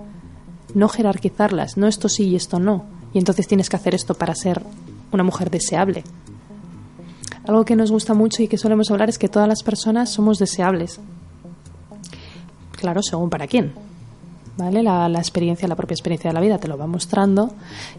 No 0.73 0.89
jerarquizarlas, 0.89 1.77
no 1.77 1.87
esto 1.87 2.09
sí 2.09 2.25
y 2.25 2.35
esto 2.35 2.59
no. 2.59 2.85
Y 3.13 3.19
entonces 3.19 3.47
tienes 3.47 3.69
que 3.69 3.77
hacer 3.77 3.95
esto 3.95 4.13
para 4.13 4.35
ser 4.35 4.61
una 5.13 5.23
mujer 5.23 5.49
deseable. 5.49 6.03
Algo 7.45 7.63
que 7.63 7.77
nos 7.77 7.91
gusta 7.91 8.13
mucho 8.13 8.43
y 8.43 8.49
que 8.49 8.57
solemos 8.57 8.91
hablar 8.91 9.07
es 9.07 9.17
que 9.17 9.29
todas 9.29 9.47
las 9.47 9.63
personas 9.63 10.09
somos 10.09 10.37
deseables. 10.37 10.99
Claro, 12.73 13.01
según 13.01 13.29
para 13.29 13.47
quién. 13.47 13.86
¿Vale? 14.57 14.81
La, 14.81 15.07
la 15.07 15.19
experiencia, 15.19 15.67
la 15.67 15.75
propia 15.75 15.93
experiencia 15.93 16.31
de 16.31 16.33
la 16.33 16.41
vida 16.41 16.57
te 16.57 16.67
lo 16.67 16.79
va 16.79 16.87
mostrando 16.87 17.51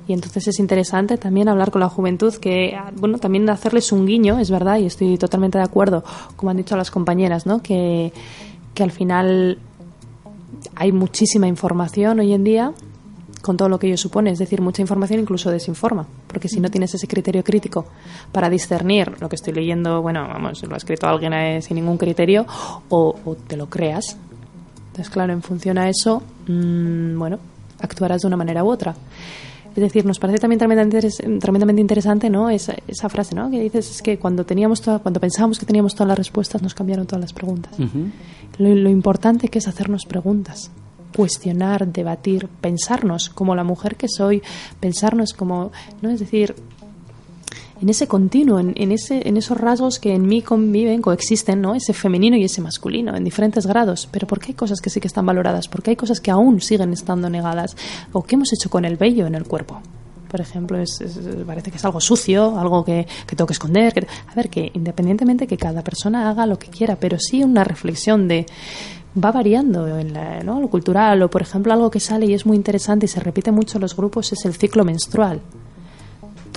y 0.09 0.13
entonces 0.13 0.49
es 0.49 0.59
interesante 0.59 1.17
también 1.17 1.49
hablar 1.49 1.71
con 1.71 1.81
la 1.81 1.89
juventud 1.89 2.35
que, 2.35 2.75
ah, 2.75 2.91
bueno, 2.97 3.19
también 3.19 3.49
hacerles 3.49 3.93
un 3.93 4.07
guiño, 4.07 4.41
es 4.41 4.51
verdad, 4.51 4.79
y 4.79 4.87
estoy 4.87 5.17
totalmente 5.19 5.59
de 5.59 5.65
acuerdo, 5.65 6.03
como 6.35 6.51
han 6.51 6.57
dicho 6.57 6.77
las 6.77 6.91
compañeras, 6.91 7.47
¿no? 7.47 7.63
Que, 7.63 8.13
que 8.75 8.83
al 8.83 8.91
final 8.91 9.59
hay 10.75 10.93
muchísima 10.93 11.47
información 11.47 12.19
hoy 12.21 12.33
en 12.33 12.45
día 12.45 12.73
con 13.43 13.57
todo 13.57 13.69
lo 13.69 13.79
que 13.79 13.87
ello 13.87 13.97
supone, 13.97 14.31
es 14.31 14.39
decir, 14.39 14.61
mucha 14.61 14.83
información 14.83 15.21
incluso 15.21 15.51
desinforma, 15.51 16.07
porque 16.27 16.49
si 16.49 16.61
no 16.61 16.71
tienes 16.71 16.93
ese 16.95 17.07
criterio 17.07 17.45
crítico 17.45 17.87
para 18.33 18.51
discernir 18.51 19.21
lo 19.21 19.29
que 19.29 19.37
estoy 19.37 19.53
leyendo, 19.53 20.03
bueno, 20.03 20.27
vamos, 20.27 20.63
lo 20.65 20.75
ha 20.75 20.77
escrito 20.77 21.07
alguien 21.07 21.33
eh, 21.33 21.63
sin 21.63 21.77
ningún 21.77 21.99
criterio, 21.99 22.47
o, 22.89 23.15
o 23.25 23.35
te 23.37 23.57
lo 23.57 23.69
creas. 23.71 24.19
Entonces, 24.99 25.13
claro, 25.15 25.33
en 25.33 25.43
función 25.43 25.79
a 25.79 25.89
eso, 25.89 26.25
mmm, 26.49 27.17
bueno, 27.17 27.39
actuarás 27.79 28.23
de 28.23 28.27
una 28.27 28.37
manera 28.37 28.65
u 28.65 28.69
otra. 28.69 28.97
Es 29.77 29.81
decir, 29.81 30.05
nos 30.05 30.19
parece 30.19 30.41
también 30.41 30.59
tremendamente 30.59 31.81
interesante, 31.81 32.29
¿no? 32.29 32.51
Esa, 32.51 32.75
esa 32.89 33.09
frase, 33.09 33.37
¿no? 33.37 33.49
Que 33.49 33.61
dices 33.61 33.89
es 33.93 34.03
que 34.03 34.19
cuando 34.19 34.45
teníamos 34.45 34.81
toda- 34.81 34.99
cuando 34.99 35.21
pensábamos 35.21 35.61
que 35.61 35.67
teníamos 35.67 35.95
todas 35.95 36.09
las 36.09 36.19
respuestas, 36.19 36.63
nos 36.63 36.75
cambiaron 36.75 37.07
todas 37.07 37.21
las 37.21 37.33
preguntas. 37.33 37.75
lo, 38.59 38.75
lo 38.75 38.89
importante 38.91 39.47
que 39.51 39.61
es 39.61 39.69
hacernos 39.69 40.05
preguntas, 40.05 40.73
cuestionar, 41.17 41.87
debatir, 41.87 42.49
pensarnos 42.61 43.29
como 43.31 43.55
la 43.55 43.63
mujer 43.63 43.95
que 43.95 44.09
soy, 44.09 44.43
pensarnos 44.81 45.33
como, 45.33 45.71
¿no? 46.03 46.11
Es 46.11 46.19
decir, 46.19 46.57
en 47.81 47.89
ese 47.89 48.07
continuo, 48.09 48.59
en, 48.59 48.73
en 48.77 48.93
ese, 48.93 49.29
en 49.29 49.37
esos 49.37 49.59
rasgos 49.59 49.99
que 49.99 50.15
en 50.15 50.27
mí 50.27 50.43
conviven, 50.43 51.01
coexisten, 51.03 51.61
¿no? 51.61 51.75
Ese 51.75 51.93
femenino 51.93 52.37
y 52.37 52.45
ese 52.45 52.61
masculino, 52.61 53.15
en 53.17 53.25
diferentes 53.25 53.67
grados. 53.67 54.09
Pero 54.11 54.27
¿por 54.27 54.41
qué 54.41 54.49
hay 54.49 54.55
cosas 54.55 54.81
que 54.81 54.91
sí 54.91 55.01
que 55.01 55.07
están 55.09 55.27
valoradas? 55.27 55.69
¿Por 55.69 55.83
qué 55.83 55.91
hay 55.91 55.97
cosas 55.97 56.21
que 56.21 56.31
aún 56.31 56.61
siguen 56.61 56.93
estando 56.93 57.31
negadas? 57.31 57.77
¿O 58.13 58.23
qué 58.23 58.35
hemos 58.35 58.53
hecho 58.53 58.69
con 58.71 58.85
el 58.85 58.97
vello 58.97 59.27
en 59.27 59.35
el 59.35 59.45
cuerpo? 59.45 59.81
Por 60.31 60.41
ejemplo, 60.43 60.79
es, 60.79 60.99
parece 61.47 61.71
que 61.71 61.79
es 61.79 61.85
algo 61.87 62.01
sucio, 62.01 62.59
algo 62.59 62.85
que, 62.85 63.07
que 63.27 63.35
tengo 63.35 63.47
que 63.47 63.55
esconder. 63.55 63.95
que- 63.95 64.07
a 64.27 64.35
ver, 64.35 64.51
que 64.51 64.71
independientemente 64.75 65.47
que 65.47 65.57
cada 65.57 65.83
persona 65.83 66.29
haga 66.29 66.45
lo 66.47 66.59
que 66.59 66.69
quiera, 66.69 66.97
pero 66.97 67.19
sí 67.19 67.43
una 67.43 67.65
reflexión 67.65 68.29
de 68.29 68.45
va 69.25 69.33
variando 69.33 69.87
en 69.99 70.13
la- 70.13 70.43
lo 70.43 70.69
cultural 70.69 71.23
o 71.23 71.31
por 71.31 71.41
ejemplo 71.41 71.73
algo 71.73 71.91
que 71.91 71.99
sale 71.99 72.27
y 72.27 72.35
es 72.35 72.45
muy 72.45 72.57
interesante 72.59 73.07
y 73.07 73.09
se 73.09 73.21
repite 73.21 73.51
mucho 73.53 73.79
en 73.79 73.83
los 73.83 73.97
grupos 73.97 74.33
es 74.33 74.45
el 74.45 74.53
ciclo 74.55 74.85
menstrual 74.85 75.41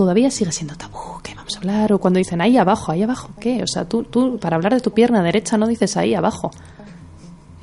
todavía 0.02 0.32
sigue 0.32 0.52
siendo 0.52 0.76
tabú, 0.76 0.98
¿qué 1.22 1.36
vamos 1.36 1.56
a 1.56 1.60
hablar? 1.60 1.94
O 1.94 2.00
cuando 2.00 2.18
dicen 2.18 2.42
ahí 2.42 2.58
abajo, 2.58 2.92
ahí 2.92 3.04
abajo, 3.04 3.30
¿qué? 3.40 3.62
O 3.62 3.68
sea, 3.68 3.86
tú, 3.86 4.02
tú 4.04 4.40
para 4.40 4.56
hablar 4.56 4.74
de 4.74 4.80
tu 4.80 4.90
pierna 4.92 5.22
derecha 5.22 5.58
no 5.58 5.68
dices 5.68 5.96
ahí 5.96 6.16
abajo. 6.16 6.50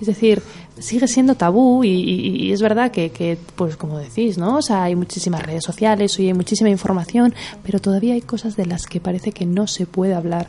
Es 0.01 0.07
decir, 0.07 0.41
sigue 0.79 1.09
siendo 1.09 1.35
tabú 1.35 1.83
y, 1.83 1.89
y- 1.89 2.53
es 2.53 2.63
verdad 2.63 2.93
que, 2.93 3.11
que, 3.11 3.37
pues 3.57 3.77
como 3.77 3.99
decís, 3.99 4.39
¿no? 4.39 4.59
O 4.59 4.63
sea, 4.63 4.85
hay 4.85 4.95
muchísimas 4.95 5.43
redes 5.43 5.65
sociales, 5.65 6.17
hoy 6.21 6.29
hay 6.29 6.35
muchísima 6.35 6.71
información, 6.71 7.35
pero 7.65 7.81
todavía 7.81 8.15
hay 8.15 8.21
cosas 8.21 8.55
de 8.55 8.67
las 8.67 8.87
que 8.87 9.01
parece 9.01 9.33
que 9.33 9.45
no 9.47 9.67
se 9.67 9.87
puede 9.87 10.15
hablar. 10.15 10.47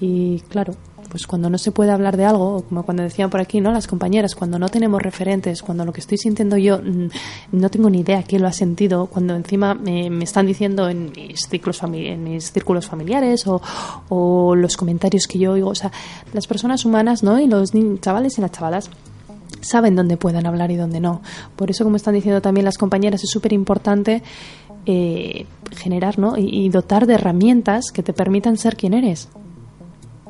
Y 0.00 0.38
claro, 0.48 0.76
pues 1.14 1.28
cuando 1.28 1.48
no 1.48 1.58
se 1.58 1.70
puede 1.70 1.92
hablar 1.92 2.16
de 2.16 2.24
algo, 2.24 2.64
como 2.68 2.82
cuando 2.82 3.04
decían 3.04 3.30
por 3.30 3.40
aquí, 3.40 3.60
¿no? 3.60 3.70
Las 3.70 3.86
compañeras, 3.86 4.34
cuando 4.34 4.58
no 4.58 4.68
tenemos 4.68 5.00
referentes, 5.00 5.62
cuando 5.62 5.84
lo 5.84 5.92
que 5.92 6.00
estoy 6.00 6.18
sintiendo 6.18 6.56
yo 6.56 6.78
mm, 6.82 7.08
no 7.52 7.68
tengo 7.70 7.88
ni 7.88 8.00
idea 8.00 8.24
quién 8.24 8.42
lo 8.42 8.48
ha 8.48 8.52
sentido, 8.52 9.06
cuando 9.06 9.36
encima 9.36 9.74
me, 9.74 10.10
me 10.10 10.24
están 10.24 10.44
diciendo 10.44 10.88
en 10.88 11.12
mis, 11.12 11.48
fami- 11.48 12.08
en 12.08 12.24
mis 12.24 12.50
círculos 12.50 12.86
familiares 12.88 13.46
o, 13.46 13.62
o 14.08 14.56
los 14.56 14.76
comentarios 14.76 15.28
que 15.28 15.38
yo 15.38 15.52
oigo, 15.52 15.68
o 15.70 15.74
sea, 15.76 15.92
las 16.32 16.48
personas 16.48 16.84
humanas, 16.84 17.22
¿no? 17.22 17.38
Y 17.38 17.46
los 17.46 17.70
chavales 18.00 18.36
y 18.38 18.40
las 18.40 18.50
chavalas 18.50 18.90
saben 19.60 19.94
dónde 19.94 20.16
pueden 20.16 20.48
hablar 20.48 20.72
y 20.72 20.76
dónde 20.76 20.98
no. 20.98 21.22
Por 21.54 21.70
eso, 21.70 21.84
como 21.84 21.94
están 21.94 22.14
diciendo 22.14 22.42
también 22.42 22.64
las 22.64 22.76
compañeras, 22.76 23.22
es 23.22 23.30
súper 23.30 23.52
importante 23.52 24.24
eh, 24.84 25.46
generar 25.76 26.18
¿no? 26.18 26.34
y 26.36 26.68
dotar 26.70 27.06
de 27.06 27.14
herramientas 27.14 27.92
que 27.92 28.02
te 28.02 28.12
permitan 28.12 28.56
ser 28.58 28.76
quien 28.76 28.94
eres. 28.94 29.28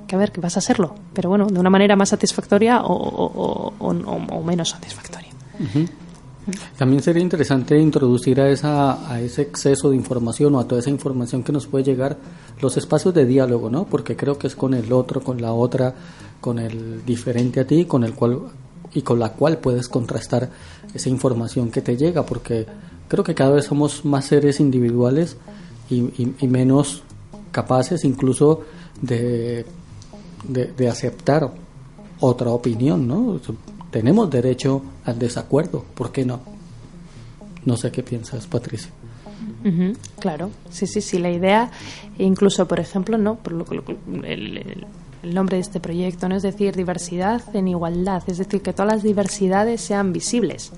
Que 0.06 0.16
a 0.16 0.18
ver, 0.18 0.32
que 0.32 0.40
vas 0.40 0.56
a 0.56 0.60
serlo, 0.60 0.94
pero 1.12 1.28
bueno, 1.30 1.46
de 1.46 1.58
una 1.58 1.70
manera 1.70 1.96
más 1.96 2.10
satisfactoria 2.10 2.82
o, 2.82 2.92
o- 2.92 3.72
o- 3.78 4.36
o- 4.36 4.42
menos 4.42 4.70
satisfactoria. 4.70 5.30
También 6.76 7.02
sería 7.02 7.22
interesante 7.22 7.78
introducir 7.78 8.38
a, 8.38 8.50
esa, 8.50 9.10
a 9.10 9.18
ese 9.20 9.42
exceso 9.42 9.88
de 9.90 9.96
información 9.96 10.54
o 10.54 10.60
a 10.60 10.68
toda 10.68 10.80
esa 10.80 10.90
información 10.90 11.42
que 11.42 11.52
nos 11.52 11.66
puede 11.66 11.84
llegar 11.84 12.18
los 12.60 12.76
espacios 12.76 13.14
de 13.14 13.24
diálogo, 13.24 13.70
¿no? 13.70 13.84
Porque 13.86 14.14
creo 14.14 14.36
que 14.38 14.46
es 14.48 14.54
con 14.54 14.74
el 14.74 14.92
otro, 14.92 15.22
con 15.22 15.40
la 15.40 15.54
otra, 15.54 15.94
con 16.42 16.58
el 16.58 17.02
diferente 17.06 17.60
a 17.60 17.66
ti, 17.66 17.86
con 17.86 18.04
el 18.04 18.12
cual 18.12 18.40
y 18.92 19.00
con 19.02 19.18
la 19.18 19.30
cual 19.32 19.56
puedes 19.58 19.88
contrastar 19.88 20.50
esa 20.92 21.08
información 21.08 21.70
que 21.70 21.80
te 21.80 21.96
llega, 21.96 22.24
porque 22.26 22.66
creo 23.08 23.24
que 23.24 23.34
cada 23.34 23.52
vez 23.54 23.64
somos 23.64 24.04
más 24.04 24.26
seres 24.26 24.60
individuales 24.60 25.38
y, 25.88 25.96
y- 26.22 26.34
y 26.40 26.46
menos 26.46 27.02
capaces 27.52 28.04
incluso 28.04 28.60
de, 29.00 29.64
de, 30.48 30.88
aceptar 30.88 31.50
otra 32.20 32.50
opinión, 32.50 33.06
¿no? 33.06 33.40
Tenemos 33.90 34.30
derecho 34.30 34.82
al 35.04 35.18
desacuerdo, 35.18 35.84
¿por 35.94 36.10
qué 36.12 36.24
no? 36.24 36.40
No 37.64 37.76
sé 37.76 37.90
qué 37.90 38.02
piensas, 38.02 38.46
Patricia. 38.46 38.90
Claro, 40.20 40.50
sí, 40.70 40.86
sí, 40.86 41.00
sí. 41.00 41.18
La 41.18 41.30
idea, 41.30 41.70
incluso, 42.18 42.66
por 42.68 42.80
ejemplo, 42.80 43.16
no, 43.18 43.36
por 43.36 43.52
lo, 43.52 43.64
el, 44.24 44.58
el- 44.58 44.86
el 45.22 45.34
nombre 45.34 45.56
de 45.56 45.62
este 45.62 45.80
proyecto, 45.80 46.28
no 46.28 46.36
es 46.36 46.42
decir 46.42 46.76
diversidad 46.76 47.40
en 47.56 47.68
igualdad, 47.68 48.22
es 48.26 48.36
decir 48.36 48.60
que 48.60 48.74
todas 48.74 48.92
las 48.92 49.02
diversidades 49.02 49.80
sean 49.80 50.12
visibles. 50.12 50.70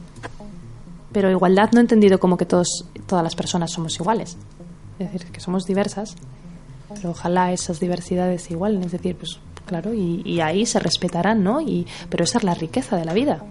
Pero 1.10 1.30
igualdad 1.32 1.72
no 1.72 1.80
entendido 1.80 2.20
como 2.20 2.36
que 2.36 2.46
todos, 2.46 2.84
todas 3.08 3.24
las 3.24 3.34
personas 3.34 3.72
somos 3.72 3.96
iguales, 3.98 4.36
es 5.00 5.12
decir 5.12 5.26
que 5.32 5.40
somos 5.40 5.64
diversas, 5.66 6.14
pero 6.94 7.10
ojalá 7.10 7.52
esas 7.52 7.80
diversidades 7.80 8.48
igualen, 8.50 8.84
es 8.84 8.92
decir, 8.92 9.16
pues 9.16 9.40
claro, 9.66 9.92
y, 9.92 10.40
ahí 10.40 10.64
se 10.64 10.78
respetarán, 10.78 11.44
¿no? 11.44 11.60
Y, 11.60 11.86
pero 12.08 12.24
esa 12.24 12.38
es 12.38 12.44
la 12.44 12.54
riqueza 12.54 12.96
de 12.96 13.04
la 13.04 13.12
vida 13.12 13.42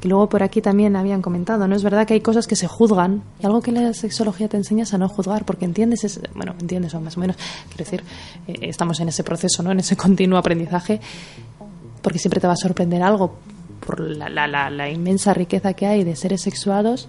que 0.00 0.08
luego 0.08 0.28
por 0.28 0.42
aquí 0.42 0.60
también 0.60 0.94
habían 0.94 1.22
comentado, 1.22 1.66
¿no? 1.66 1.74
Es 1.74 1.82
verdad 1.82 2.06
que 2.06 2.12
hay 2.12 2.20
cosas 2.20 2.46
que 2.46 2.54
se 2.54 2.66
juzgan 2.66 3.22
y 3.40 3.46
algo 3.46 3.62
que 3.62 3.72
la 3.72 3.94
sexología 3.94 4.46
te 4.46 4.58
enseña 4.58 4.82
es 4.82 4.92
a 4.92 4.98
no 4.98 5.08
juzgar 5.08 5.46
porque 5.46 5.64
entiendes, 5.64 6.04
es, 6.04 6.20
bueno, 6.34 6.54
entiendes 6.60 6.92
o 6.94 7.00
más 7.00 7.16
o 7.16 7.20
menos, 7.20 7.36
quiero 7.68 7.84
decir, 7.84 8.04
eh, 8.46 8.58
estamos 8.68 9.00
en 9.00 9.08
ese 9.08 9.24
proceso, 9.24 9.62
¿no? 9.62 9.72
En 9.72 9.80
ese 9.80 9.96
continuo 10.06 10.38
aprendizaje 10.38 11.00
porque 12.02 12.18
siempre 12.18 12.40
te 12.40 12.46
va 12.46 12.52
a 12.52 12.56
sorprender 12.56 13.02
algo 13.02 13.36
por 13.84 14.00
la, 14.00 14.28
la, 14.28 14.46
la, 14.46 14.70
la 14.70 14.90
inmensa 14.90 15.32
riqueza 15.32 15.72
que 15.74 15.86
hay 15.86 16.04
de 16.04 16.14
seres 16.14 16.42
sexuados. 16.42 17.08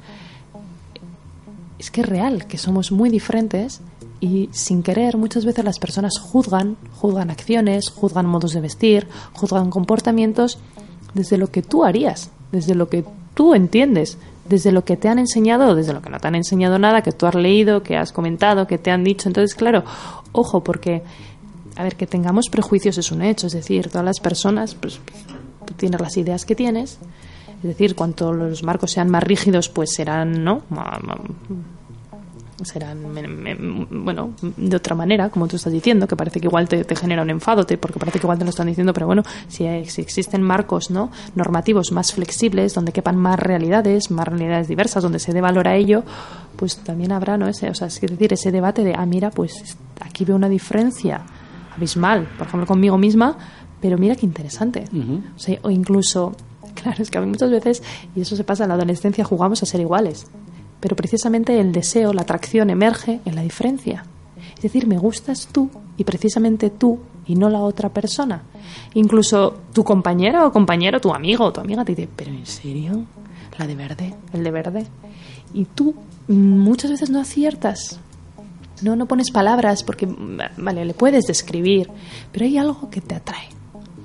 Es 1.78 1.92
que 1.92 2.02
es 2.02 2.10
real, 2.10 2.48
que 2.48 2.58
somos 2.58 2.92
muy 2.92 3.10
diferentes 3.10 3.82
y 4.20 4.50
sin 4.52 4.84
querer 4.84 5.18
muchas 5.18 5.46
veces 5.46 5.64
las 5.64 5.80
personas 5.80 6.20
juzgan, 6.20 6.78
juzgan 6.96 7.30
acciones, 7.30 7.90
juzgan 7.90 8.26
modos 8.26 8.54
de 8.54 8.62
vestir, 8.62 9.08
juzgan 9.34 9.70
comportamientos 9.70 10.60
desde 11.14 11.38
lo 11.38 11.48
que 11.48 11.62
tú 11.62 11.84
harías, 11.84 12.32
desde 12.52 12.76
lo 12.76 12.90
que 12.90 13.06
tú 13.34 13.54
entiendes, 13.54 14.18
desde 14.48 14.72
lo 14.72 14.84
que 14.84 14.98
te 14.98 15.10
han 15.10 15.20
enseñado 15.20 15.76
desde 15.76 15.94
lo 15.94 16.02
que 16.02 16.10
no 16.10 16.20
te 16.20 16.28
han 16.28 16.36
enseñado 16.36 16.80
nada, 16.80 17.02
que 17.02 17.12
tú 17.12 17.26
has 17.26 17.36
leído, 17.36 17.84
que 17.84 17.98
has 17.98 18.12
comentado, 18.12 18.68
que 18.68 18.78
te 18.78 18.92
han 18.92 19.04
dicho. 19.04 19.30
Entonces, 19.30 19.56
claro, 19.56 19.84
ojo, 20.32 20.64
porque, 20.64 21.04
a 21.76 21.84
ver, 21.84 21.96
que 21.96 22.08
tengamos 22.08 22.50
prejuicios 22.50 22.98
es 22.98 23.12
un 23.12 23.22
hecho, 23.22 23.48
es 23.48 23.54
decir, 23.54 23.90
todas 23.90 24.06
las 24.06 24.20
personas, 24.20 24.76
pues, 24.76 25.00
tienes 25.76 26.00
las 26.00 26.16
ideas 26.18 26.46
que 26.46 26.56
tienes, 26.56 27.00
es 27.58 27.64
decir, 27.64 27.96
cuanto 27.96 28.34
los 28.34 28.64
marcos 28.64 28.92
sean 28.92 29.10
más 29.10 29.24
rígidos, 29.24 29.70
pues 29.70 29.94
serán, 29.94 30.44
¿no? 30.44 30.62
Serán 32.64 33.14
me- 33.14 33.28
me- 33.28 33.56
bueno 33.56 34.32
de 34.42 34.76
otra 34.76 34.96
manera 34.96 35.30
como 35.30 35.48
tú 35.48 35.58
estás 35.58 35.72
diciendo 35.72 36.08
que 36.08 36.16
parece 36.16 36.40
que 36.40 36.48
igual 36.48 36.68
te, 36.68 36.84
te 36.84 36.96
genera 36.96 37.22
un 37.22 37.30
enfado 37.30 37.66
te- 37.66 37.78
porque 37.78 38.00
parece 38.00 38.20
que 38.20 38.26
igual 38.26 38.40
te 38.40 38.46
lo 38.46 38.50
están 38.50 38.66
diciendo 38.68 38.94
pero 38.94 39.06
bueno 39.06 39.22
si, 39.48 39.66
hay- 39.68 39.86
si 39.86 40.02
existen 40.02 40.42
marcos 40.42 40.90
no 40.90 41.12
normativos 41.36 41.92
más 41.92 42.14
flexibles 42.14 42.74
donde 42.74 42.92
quepan 42.92 43.16
más 43.16 43.38
realidades 43.40 44.10
más 44.10 44.28
realidades 44.28 44.68
diversas 44.68 45.04
donde 45.04 45.20
se 45.20 45.34
dé 45.34 45.42
valor 45.42 45.68
a 45.68 45.76
ello 45.76 46.04
pues 46.56 46.78
también 46.78 47.12
habrá 47.12 47.38
no 47.38 47.48
ese 47.48 47.70
o 47.70 47.76
sea 47.76 47.88
es 47.88 48.02
decir 48.02 48.34
ese 48.34 48.52
debate 48.52 48.84
de 48.84 48.96
ah 48.96 49.06
mira 49.06 49.30
pues 49.30 49.78
aquí 50.02 50.26
veo 50.26 50.36
una 50.36 50.50
diferencia 50.50 51.22
abismal 51.76 52.28
por 52.40 52.48
ejemplo 52.48 52.66
conmigo 52.66 52.98
misma 52.98 53.38
pero 53.80 54.00
mira 54.00 54.16
qué 54.16 54.26
interesante. 54.26 54.86
o, 55.36 55.38
sea, 55.40 55.60
o 55.62 55.70
incluso, 55.70 56.36
claro, 56.82 57.04
es 57.04 57.12
que 57.12 57.20
a 57.20 57.22
mí 57.22 57.28
muchas 57.28 57.52
veces, 57.52 57.84
y 58.16 58.22
eso 58.22 58.36
se 58.36 58.44
pasa 58.44 58.64
en 58.64 58.70
la 58.70 58.74
adolescencia, 58.74 59.24
jugamos 59.24 59.62
a 59.62 59.68
ser 59.68 59.82
iguales. 59.82 60.26
Pero 60.80 60.96
precisamente 60.96 61.60
el 61.60 61.72
deseo, 61.72 62.14
la 62.14 62.22
atracción 62.22 62.70
emerge 62.70 63.20
en 63.26 63.36
la 63.36 63.42
diferencia. 63.42 64.06
Es 64.56 64.62
decir, 64.62 64.88
me 64.88 64.98
gustas 64.98 65.48
tú 65.52 65.70
y 65.98 66.04
precisamente 66.04 66.70
tú 66.70 67.00
y 67.26 67.36
no 67.36 67.50
la 67.50 67.60
otra 67.60 67.90
persona. 67.90 68.44
Incluso 68.94 69.58
tu 69.74 69.84
compañero 69.84 70.48
o 70.48 70.52
compañero, 70.52 71.00
tu 71.00 71.14
amigo 71.14 71.46
o 71.46 71.54
tu 71.54 71.62
amiga 71.62 71.84
te 71.86 71.94
dice, 71.94 72.10
pero 72.16 72.32
¿en 72.32 72.46
serio? 72.46 73.06
La 73.58 73.68
de 73.68 73.76
verde, 73.76 74.16
el 74.34 74.44
de 74.44 74.52
verde. 74.52 74.88
Y 75.54 75.66
tú 75.66 75.96
muchas 76.28 76.92
veces 76.92 77.10
no 77.10 77.20
aciertas. 77.20 78.00
No, 78.82 78.96
no 78.96 79.08
pones 79.08 79.32
palabras 79.32 79.84
porque, 79.84 80.08
vale, 80.58 80.86
le 80.86 80.94
puedes 80.94 81.26
describir, 81.26 81.90
pero 82.32 82.46
hay 82.46 82.58
algo 82.58 82.90
que 82.90 83.02
te 83.02 83.16
atrae. 83.16 83.57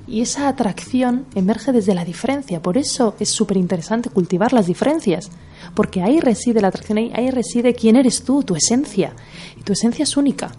Y 0.06 0.20
esa 0.20 0.48
atracción 0.48 1.26
emerge 1.34 1.72
desde 1.72 1.94
la 1.94 2.04
diferencia. 2.04 2.60
Por 2.60 2.76
eso 2.76 3.14
es 3.20 3.30
súper 3.30 3.56
interesante 3.56 4.10
cultivar 4.10 4.52
las 4.52 4.66
diferencias. 4.66 5.30
Porque 5.74 6.02
ahí 6.02 6.20
reside 6.20 6.60
la 6.60 6.68
atracción, 6.68 6.98
ahí, 6.98 7.12
ahí 7.14 7.30
reside 7.30 7.74
quién 7.74 7.96
eres 7.96 8.24
tú, 8.24 8.42
tu 8.42 8.54
esencia. 8.56 9.12
Y 9.58 9.62
tu 9.62 9.72
esencia 9.72 10.02
es 10.02 10.16
única. 10.16 10.50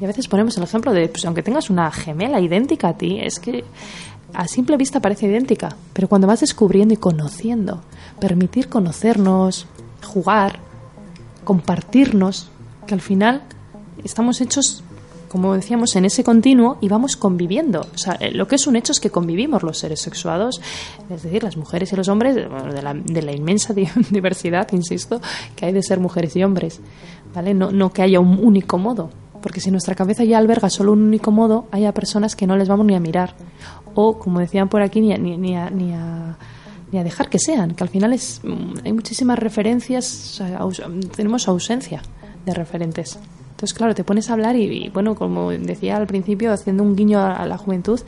Y 0.00 0.04
a 0.04 0.06
veces 0.06 0.28
ponemos 0.28 0.56
el 0.56 0.62
ejemplo 0.62 0.92
de, 0.92 1.08
pues 1.08 1.24
aunque 1.24 1.42
tengas 1.42 1.70
una 1.70 1.90
gemela 1.90 2.40
idéntica 2.40 2.88
a 2.88 2.96
ti, 2.96 3.18
es 3.20 3.38
que 3.38 3.64
a 4.34 4.46
simple 4.46 4.76
vista 4.76 5.00
parece 5.00 5.26
idéntica, 5.26 5.76
pero 5.92 6.08
cuando 6.08 6.26
vas 6.26 6.40
descubriendo 6.40 6.92
y 6.92 6.98
conociendo, 6.98 7.82
permitir 8.20 8.68
conocernos, 8.68 9.66
jugar, 10.04 10.58
compartirnos, 11.44 12.50
que 12.86 12.94
al 12.94 13.00
final 13.00 13.42
estamos 14.04 14.40
hechos, 14.40 14.84
como 15.28 15.54
decíamos, 15.54 15.96
en 15.96 16.04
ese 16.04 16.24
continuo 16.24 16.78
y 16.80 16.88
vamos 16.88 17.16
conviviendo. 17.16 17.80
O 17.94 17.98
sea, 17.98 18.14
eh, 18.20 18.32
lo 18.32 18.46
que 18.46 18.56
es 18.56 18.66
un 18.66 18.76
hecho 18.76 18.92
es 18.92 19.00
que 19.00 19.10
convivimos 19.10 19.62
los 19.62 19.78
seres 19.78 20.00
sexuados, 20.00 20.60
es 21.10 21.22
decir, 21.22 21.42
las 21.42 21.56
mujeres 21.56 21.92
y 21.92 21.96
los 21.96 22.08
hombres, 22.08 22.34
de 22.34 22.82
la, 22.82 22.94
de 22.94 23.22
la 23.22 23.32
inmensa 23.32 23.74
diversidad, 24.10 24.68
insisto, 24.72 25.20
que 25.54 25.66
hay 25.66 25.72
de 25.72 25.82
ser 25.82 26.00
mujeres 26.00 26.36
y 26.36 26.44
hombres. 26.44 26.80
¿vale? 27.34 27.54
No, 27.54 27.70
no 27.70 27.92
que 27.92 28.02
haya 28.02 28.18
un 28.18 28.38
único 28.42 28.78
modo, 28.78 29.10
porque 29.42 29.60
si 29.60 29.70
nuestra 29.70 29.94
cabeza 29.94 30.24
ya 30.24 30.38
alberga 30.38 30.70
solo 30.70 30.92
un 30.92 31.02
único 31.02 31.30
modo, 31.30 31.66
hay 31.70 31.90
personas 31.92 32.34
que 32.34 32.46
no 32.46 32.56
les 32.56 32.68
vamos 32.68 32.86
ni 32.86 32.94
a 32.94 33.00
mirar. 33.00 33.34
O, 33.94 34.18
como 34.18 34.40
decían 34.40 34.68
por 34.68 34.82
aquí, 34.82 35.00
ni 35.00 35.12
a, 35.12 35.18
ni, 35.18 35.56
a, 35.56 35.70
ni 35.70 35.92
a, 35.92 37.04
dejar 37.04 37.28
que 37.28 37.38
sean, 37.38 37.74
que 37.74 37.84
al 37.84 37.90
final 37.90 38.12
es, 38.14 38.40
mm, 38.42 38.86
hay 38.86 38.92
muchísimas 38.92 39.38
referencias, 39.38 40.42
tenemos 41.14 41.46
ausencia 41.46 42.02
de 42.44 42.54
referentes. 42.54 43.18
Entonces, 43.56 43.72
claro, 43.72 43.94
te 43.94 44.04
pones 44.04 44.28
a 44.28 44.34
hablar 44.34 44.54
y, 44.54 44.90
bueno, 44.90 45.14
como 45.14 45.50
decía 45.50 45.96
al 45.96 46.06
principio, 46.06 46.52
haciendo 46.52 46.82
un 46.82 46.94
guiño 46.94 47.20
a, 47.20 47.46
la 47.46 47.56
juventud, 47.56 47.98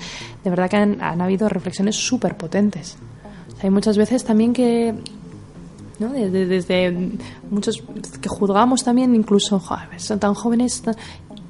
de 0.45 0.51
verdad 0.51 0.69
que 0.69 0.77
han, 0.77 1.21
habido 1.23 1.49
reflexiones 1.49 1.97
súper 1.97 2.37
potentes. 2.37 2.99
hay 3.63 3.71
muchas 3.71 3.97
veces 3.97 4.25
también 4.25 4.53
que 4.53 4.95
¿no? 6.01 6.11
Desde, 6.11 6.45
desde, 6.45 7.11
muchos 7.51 7.83
que 8.21 8.29
juzgamos 8.29 8.85
también, 8.85 9.15
incluso, 9.15 9.63
son 9.97 10.19
tan 10.21 10.35
jóvenes, 10.35 10.83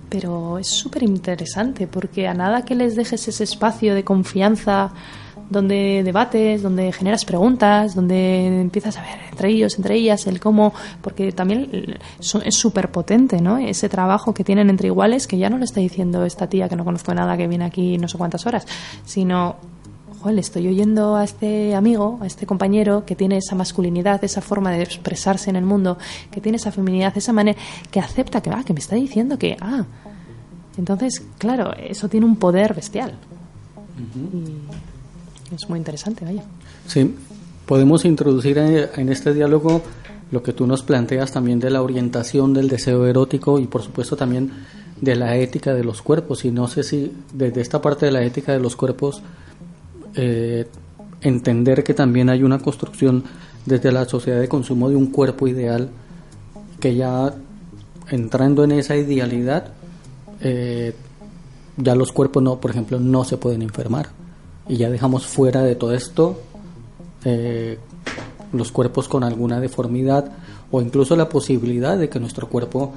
pero 0.08 0.58
es 0.58 0.68
súper 0.68 1.02
interesante 1.02 1.88
porque 1.88 2.28
a 2.28 2.34
nada 2.34 2.64
que 2.64 2.76
les 2.76 2.94
dejes 2.94 3.26
ese 3.26 3.42
espacio 3.42 3.96
de 3.96 4.04
confianza 4.04 4.92
donde 5.50 6.02
debates, 6.04 6.62
donde 6.62 6.92
generas 6.92 7.24
preguntas, 7.24 7.94
donde 7.94 8.60
empiezas 8.60 8.96
a 8.98 9.02
ver 9.02 9.18
entre 9.30 9.50
ellos, 9.50 9.76
entre 9.76 9.94
ellas, 9.94 10.26
el 10.26 10.40
cómo, 10.40 10.74
porque 11.00 11.32
también 11.32 11.98
es 12.20 12.54
súper 12.54 12.90
potente, 12.90 13.40
¿no? 13.40 13.58
Ese 13.58 13.88
trabajo 13.88 14.34
que 14.34 14.44
tienen 14.44 14.68
entre 14.70 14.88
iguales, 14.88 15.26
que 15.26 15.38
ya 15.38 15.48
no 15.48 15.58
le 15.58 15.64
está 15.64 15.80
diciendo 15.80 16.24
esta 16.24 16.48
tía 16.48 16.68
que 16.68 16.76
no 16.76 16.84
conozco 16.84 17.14
nada, 17.14 17.36
que 17.36 17.46
viene 17.46 17.64
aquí 17.64 17.98
no 17.98 18.08
sé 18.08 18.18
cuántas 18.18 18.46
horas, 18.46 18.66
sino 19.04 19.56
le 20.26 20.40
estoy 20.40 20.66
oyendo 20.68 21.16
a 21.16 21.24
este 21.24 21.74
amigo, 21.74 22.18
a 22.20 22.26
este 22.26 22.46
compañero 22.46 23.04
que 23.06 23.14
tiene 23.14 23.38
esa 23.38 23.54
masculinidad, 23.54 24.22
esa 24.24 24.40
forma 24.40 24.70
de 24.72 24.82
expresarse 24.82 25.48
en 25.50 25.56
el 25.56 25.64
mundo, 25.64 25.98
que 26.30 26.40
tiene 26.40 26.56
esa 26.56 26.72
feminidad, 26.72 27.16
esa 27.16 27.32
manera, 27.32 27.58
que 27.90 28.00
acepta 28.00 28.40
que, 28.40 28.50
ah, 28.50 28.62
que 28.64 28.72
me 28.72 28.80
está 28.80 28.96
diciendo 28.96 29.38
que, 29.38 29.56
ah, 29.60 29.84
entonces, 30.76 31.22
claro, 31.38 31.72
eso 31.74 32.08
tiene 32.08 32.26
un 32.26 32.36
poder 32.36 32.74
bestial. 32.74 33.14
Y 33.98 34.58
es 35.54 35.68
muy 35.68 35.78
interesante, 35.78 36.24
vaya. 36.24 36.42
Sí, 36.86 37.14
podemos 37.66 38.04
introducir 38.04 38.58
en 38.58 39.08
este 39.08 39.32
diálogo 39.34 39.82
lo 40.30 40.42
que 40.42 40.52
tú 40.52 40.66
nos 40.66 40.82
planteas 40.82 41.32
también 41.32 41.58
de 41.58 41.70
la 41.70 41.82
orientación 41.82 42.52
del 42.52 42.68
deseo 42.68 43.06
erótico 43.06 43.58
y 43.58 43.66
por 43.66 43.82
supuesto 43.82 44.16
también 44.16 44.52
de 45.00 45.16
la 45.16 45.36
ética 45.36 45.74
de 45.74 45.84
los 45.84 46.02
cuerpos. 46.02 46.44
Y 46.44 46.50
no 46.50 46.68
sé 46.68 46.82
si 46.82 47.12
desde 47.32 47.60
esta 47.60 47.80
parte 47.80 48.06
de 48.06 48.12
la 48.12 48.22
ética 48.22 48.52
de 48.52 48.60
los 48.60 48.76
cuerpos 48.76 49.22
eh, 50.14 50.66
entender 51.20 51.82
que 51.84 51.94
también 51.94 52.28
hay 52.28 52.42
una 52.42 52.58
construcción 52.58 53.24
desde 53.66 53.92
la 53.92 54.04
sociedad 54.04 54.40
de 54.40 54.48
consumo 54.48 54.88
de 54.88 54.96
un 54.96 55.06
cuerpo 55.10 55.48
ideal 55.48 55.90
que 56.80 56.94
ya 56.94 57.34
entrando 58.10 58.64
en 58.64 58.72
esa 58.72 58.96
idealidad 58.96 59.72
eh, 60.40 60.94
ya 61.76 61.94
los 61.94 62.12
cuerpos 62.12 62.42
no 62.42 62.60
por 62.60 62.70
ejemplo 62.70 62.98
no 63.00 63.24
se 63.24 63.36
pueden 63.36 63.62
enfermar 63.62 64.08
y 64.68 64.76
ya 64.76 64.90
dejamos 64.90 65.26
fuera 65.26 65.62
de 65.62 65.74
todo 65.74 65.94
esto 65.94 66.40
eh, 67.24 67.78
los 68.52 68.72
cuerpos 68.72 69.08
con 69.08 69.24
alguna 69.24 69.60
deformidad 69.60 70.30
o 70.70 70.80
incluso 70.80 71.16
la 71.16 71.28
posibilidad 71.28 71.98
de 71.98 72.08
que 72.08 72.20
nuestro 72.20 72.48
cuerpo 72.48 72.92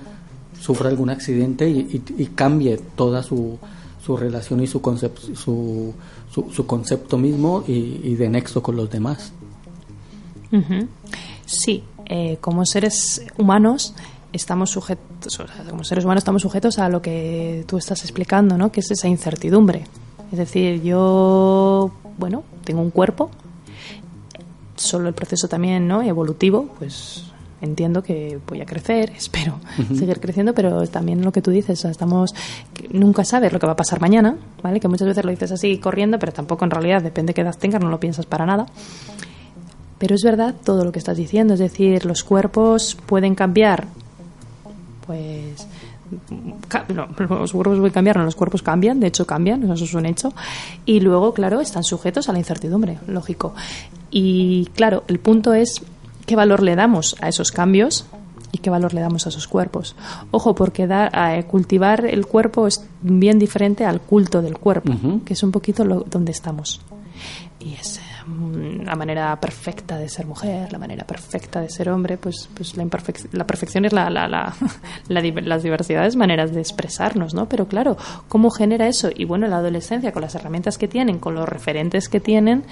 sufra 0.60 0.90
algún 0.90 1.10
accidente 1.10 1.68
y 1.70 2.26
cambie 2.36 2.78
toda 2.96 3.24
su, 3.24 3.58
su 4.04 4.18
relación 4.18 4.62
y 4.62 4.68
su, 4.68 4.82
concepto, 4.82 5.36
su, 5.36 5.94
su, 6.32 6.66
concepto 6.66 7.18
mismo 7.18 7.64
y, 7.68 8.16
de 8.16 8.30
nexo 8.30 8.62
con 8.64 8.76
los 8.76 8.90
demás. 8.90 9.32
Sí, 11.46 11.84
eh, 12.06 12.38
como 12.42 12.66
seres 12.66 13.24
humanos 13.38 13.94
estamos 14.34 14.72
sujetos, 14.72 15.40
como 15.70 15.84
seres 15.84 16.04
humanos 16.04 16.22
estamos 16.22 16.42
sujetos 16.42 16.80
a 16.80 16.90
lo 16.90 17.02
que 17.02 17.64
tú 17.68 17.78
estás 17.78 18.02
explicando, 18.04 18.58
¿no? 18.58 18.72
Que 18.72 18.80
es 18.80 18.92
esa 18.92 19.08
incertidumbre. 19.08 19.86
Es 20.32 20.38
decir, 20.38 20.82
yo, 20.82 21.92
bueno, 22.18 22.44
tengo 22.64 22.82
un 22.82 22.92
cuerpo, 22.92 23.30
solo 24.76 25.08
el 25.08 25.14
proceso 25.14 25.48
también, 25.48 25.88
¿no? 25.88 26.02
Evolutivo, 26.02 26.70
pues 26.80 27.26
entiendo 27.62 28.02
que 28.02 28.40
voy 28.48 28.62
a 28.62 28.66
crecer, 28.66 29.12
espero 29.16 29.60
seguir 29.94 30.20
creciendo, 30.20 30.54
pero 30.54 30.88
también 30.88 31.24
lo 31.24 31.32
que 31.32 31.42
tú 31.42 31.52
dices, 31.52 31.86
estamos 31.86 32.34
nunca 32.92 33.24
sabes 33.24 33.54
lo 33.54 33.60
que 33.60 33.68
va 33.68 33.74
a 33.74 33.76
pasar 33.76 34.02
mañana, 34.02 34.38
¿vale? 34.64 34.80
Que 34.80 34.88
muchas 34.88 35.08
veces 35.08 35.24
lo 35.24 35.32
dices 35.32 35.52
así 35.52 35.78
corriendo, 35.78 36.18
pero 36.20 36.32
tampoco 36.32 36.66
en 36.66 36.72
realidad 36.72 37.02
depende 37.02 37.32
de 37.32 37.34
qué 37.36 37.42
edad 37.42 37.56
tengas, 37.58 37.82
no 37.82 37.90
lo 37.90 38.00
piensas 38.00 38.26
para 38.26 38.46
nada. 38.46 38.66
Pero 39.98 40.16
es 40.16 40.24
verdad 40.24 40.56
todo 40.64 40.84
lo 40.84 40.92
que 40.92 41.00
estás 41.00 41.18
diciendo, 41.18 41.54
es 41.54 41.60
decir, 41.60 42.06
los 42.06 42.24
cuerpos 42.24 42.98
pueden 43.06 43.36
cambiar, 43.36 43.86
pues 45.06 45.68
no, 46.94 47.08
los 47.18 47.52
cuerpos 47.52 47.80
pueden 47.80 47.94
cambiar, 47.94 48.18
no, 48.18 48.26
los 48.26 48.36
cuerpos 48.36 48.62
cambian, 48.62 49.00
de 49.00 49.08
hecho 49.08 49.26
cambian, 49.26 49.64
eso 49.72 49.84
es 49.84 49.94
un 49.94 50.06
hecho. 50.06 50.34
Y 50.86 51.00
luego, 51.00 51.34
claro, 51.34 51.62
están 51.62 51.84
sujetos 51.84 52.30
a 52.30 52.34
la 52.34 52.40
incertidumbre, 52.40 53.00
lógico. 53.08 53.54
Y 54.10 54.66
claro, 54.76 55.04
el 55.08 55.20
punto 55.20 55.54
es 55.54 55.82
qué 56.26 56.36
valor 56.36 56.64
le 56.64 56.76
damos 56.76 57.16
a 57.22 57.30
esos 57.30 57.52
cambios 57.52 58.06
y 58.52 58.58
qué 58.58 58.70
valor 58.70 58.94
le 58.94 59.02
damos 59.02 59.26
a 59.26 59.30
esos 59.30 59.48
cuerpos. 59.48 59.96
Ojo, 60.32 60.56
porque 60.56 60.88
dar, 60.88 61.12
eh, 61.16 61.46
cultivar 61.46 62.06
el 62.06 62.26
cuerpo 62.26 62.68
es 62.68 62.84
bien 63.02 63.40
diferente 63.40 63.86
al 63.86 64.02
culto 64.02 64.42
del 64.42 64.58
cuerpo, 64.58 64.94
que 65.26 65.34
es 65.34 65.44
un 65.44 65.52
poquito 65.52 65.86
lo, 65.86 66.02
donde 66.02 66.32
estamos. 66.32 66.82
Y 67.60 67.74
es 67.74 68.01
la 68.28 68.96
manera 68.96 69.40
perfecta 69.40 69.98
de 69.98 70.10
ser 70.10 70.26
mujer, 70.26 70.72
la 70.72 70.80
manera 70.80 71.06
perfecta 71.06 71.62
de 71.62 71.70
ser 71.70 71.90
hombre, 71.90 72.18
pues, 72.18 72.50
pues 72.56 72.78
la, 72.78 72.88
la 73.32 73.48
perfección 73.48 73.86
es 73.86 73.94
la, 73.94 74.10
la, 74.10 74.28
la, 74.28 74.54
las 75.08 75.64
diversidades 75.64 76.16
maneras 76.16 76.54
de 76.54 76.60
expresarnos, 76.60 77.34
¿no? 77.34 77.48
Pero 77.48 77.68
claro, 77.68 77.98
¿cómo 78.28 78.50
genera 78.50 78.88
eso? 78.88 79.10
Y 79.14 79.26
bueno, 79.26 79.48
la 79.48 79.58
adolescencia, 79.58 80.12
con 80.12 80.22
las 80.22 80.36
herramientas 80.36 80.78
que 80.78 80.88
tienen, 80.88 81.20
con 81.20 81.36
los 81.36 81.48
referentes 81.48 82.10
que 82.10 82.20
tienen, 82.20 82.64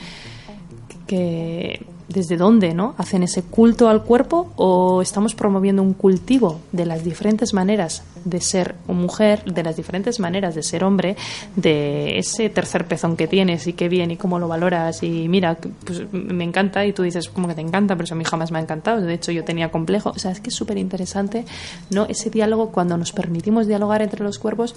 que 1.08 1.86
desde 2.10 2.38
dónde 2.38 2.74
no 2.74 2.96
hacen 2.98 3.24
ese 3.24 3.44
culto 3.44 3.88
al 3.88 4.04
cuerpo 4.04 4.52
o 4.56 5.02
estamos 5.02 5.36
promoviendo 5.36 5.82
un 5.84 5.94
cultivo 5.94 6.60
de 6.72 6.86
las 6.86 7.04
diferentes 7.04 7.54
maneras 7.54 8.04
de 8.26 8.42
ser 8.42 8.76
mujer 8.88 9.46
de 9.46 9.64
las 9.64 9.78
diferentes 9.78 10.20
maneras 10.20 10.56
de 10.56 10.64
ser 10.64 10.84
hombre 10.84 11.16
de 11.56 12.18
ese 12.18 12.50
tercer 12.50 12.86
pezón 12.86 13.16
que 13.16 13.28
tienes 13.28 13.68
y 13.68 13.74
qué 13.74 13.88
bien 13.88 14.12
y 14.12 14.18
cómo 14.18 14.40
lo 14.40 14.48
valoras 14.48 15.04
y 15.04 15.30
mira 15.30 15.58
pues 15.86 16.12
me 16.12 16.44
encanta 16.44 16.86
y 16.86 16.94
tú 16.94 17.04
dices 17.04 17.30
como 17.30 17.48
que 17.48 17.56
te 17.56 17.62
encanta 17.62 17.96
pero 17.96 18.06
eso 18.06 18.16
a 18.16 18.18
mí 18.18 18.26
jamás 18.26 18.52
me 18.52 18.58
ha 18.58 18.62
encantado 18.62 19.02
de 19.02 19.14
hecho 19.14 19.32
yo 19.32 19.44
tenía 19.46 19.70
complejo. 19.70 20.10
O 20.10 20.20
sea 20.20 20.32
es 20.32 20.42
que 20.42 20.50
es 20.50 20.56
súper 20.56 20.78
interesante 20.78 21.46
no 21.92 22.06
ese 22.06 22.30
diálogo 22.30 22.72
cuando 22.72 22.98
nos 22.98 23.12
permitimos 23.12 23.68
dialogar 23.68 24.02
entre 24.02 24.24
los 24.24 24.40
cuerpos 24.40 24.76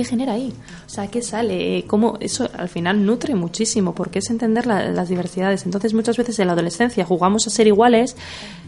¿qué 0.00 0.04
genera 0.04 0.32
ahí? 0.32 0.50
O 0.86 0.88
sea, 0.88 1.08
¿qué 1.08 1.20
sale? 1.20 1.84
¿Cómo? 1.86 2.16
Eso 2.20 2.48
al 2.56 2.70
final 2.70 3.04
nutre 3.04 3.34
muchísimo, 3.34 3.94
porque 3.94 4.20
es 4.20 4.30
entender 4.30 4.66
las 4.66 5.08
diversidades. 5.10 5.66
Entonces, 5.66 5.92
muchas 5.92 6.16
veces 6.16 6.38
en 6.38 6.46
la 6.46 6.54
adolescencia 6.54 7.04
jugamos 7.04 7.46
a 7.46 7.50
ser 7.50 7.66
iguales, 7.66 8.16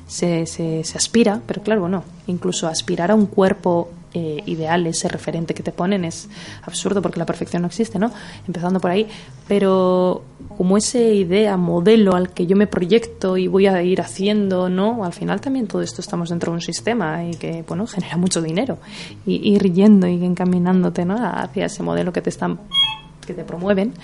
se, 0.07 0.45
se, 0.45 0.83
aspira, 0.95 1.41
pero 1.47 1.62
claro, 1.62 1.89
no. 1.89 2.05
Incluso 2.26 2.68
aspirar 2.68 3.11
a 3.11 3.14
un 3.14 3.24
cuerpo 3.24 3.89
eh, 4.14 4.42
ideal, 4.46 4.86
ese 4.86 5.08
referente 5.08 5.54
que 5.54 5.62
te 5.62 5.72
ponen 5.72 6.04
es 6.04 6.28
absurdo 6.62 7.00
porque 7.00 7.18
la 7.18 7.26
perfección 7.26 7.62
no 7.62 7.68
existe, 7.68 7.98
¿no? 7.98 8.10
Empezando 8.46 8.78
por 8.78 8.90
ahí, 8.90 9.06
pero 9.48 10.22
como 10.56 10.76
esa 10.76 10.98
idea, 10.98 11.56
modelo 11.56 12.14
al 12.14 12.30
que 12.30 12.46
yo 12.46 12.54
me 12.54 12.66
proyecto 12.66 13.36
y 13.36 13.48
voy 13.48 13.66
a 13.66 13.82
ir 13.82 14.00
haciendo, 14.00 14.68
¿no? 14.68 15.04
Al 15.04 15.12
final 15.12 15.40
también 15.40 15.66
todo 15.66 15.82
esto 15.82 16.00
estamos 16.00 16.28
dentro 16.28 16.52
de 16.52 16.56
un 16.56 16.60
sistema 16.60 17.24
y 17.24 17.36
que, 17.36 17.64
bueno, 17.66 17.86
genera 17.86 18.16
mucho 18.16 18.42
dinero 18.42 18.78
y 19.24 19.54
ir 19.54 19.72
yendo 19.72 20.06
y 20.06 20.24
encaminándote, 20.24 21.04
¿no? 21.04 21.16
Hacia 21.16 21.66
ese 21.66 21.82
modelo 21.82 22.12
que 22.12 22.20
te 22.20 22.30
están 22.30 22.58
que 23.26 23.34
te 23.34 23.44
promueven, 23.44 23.94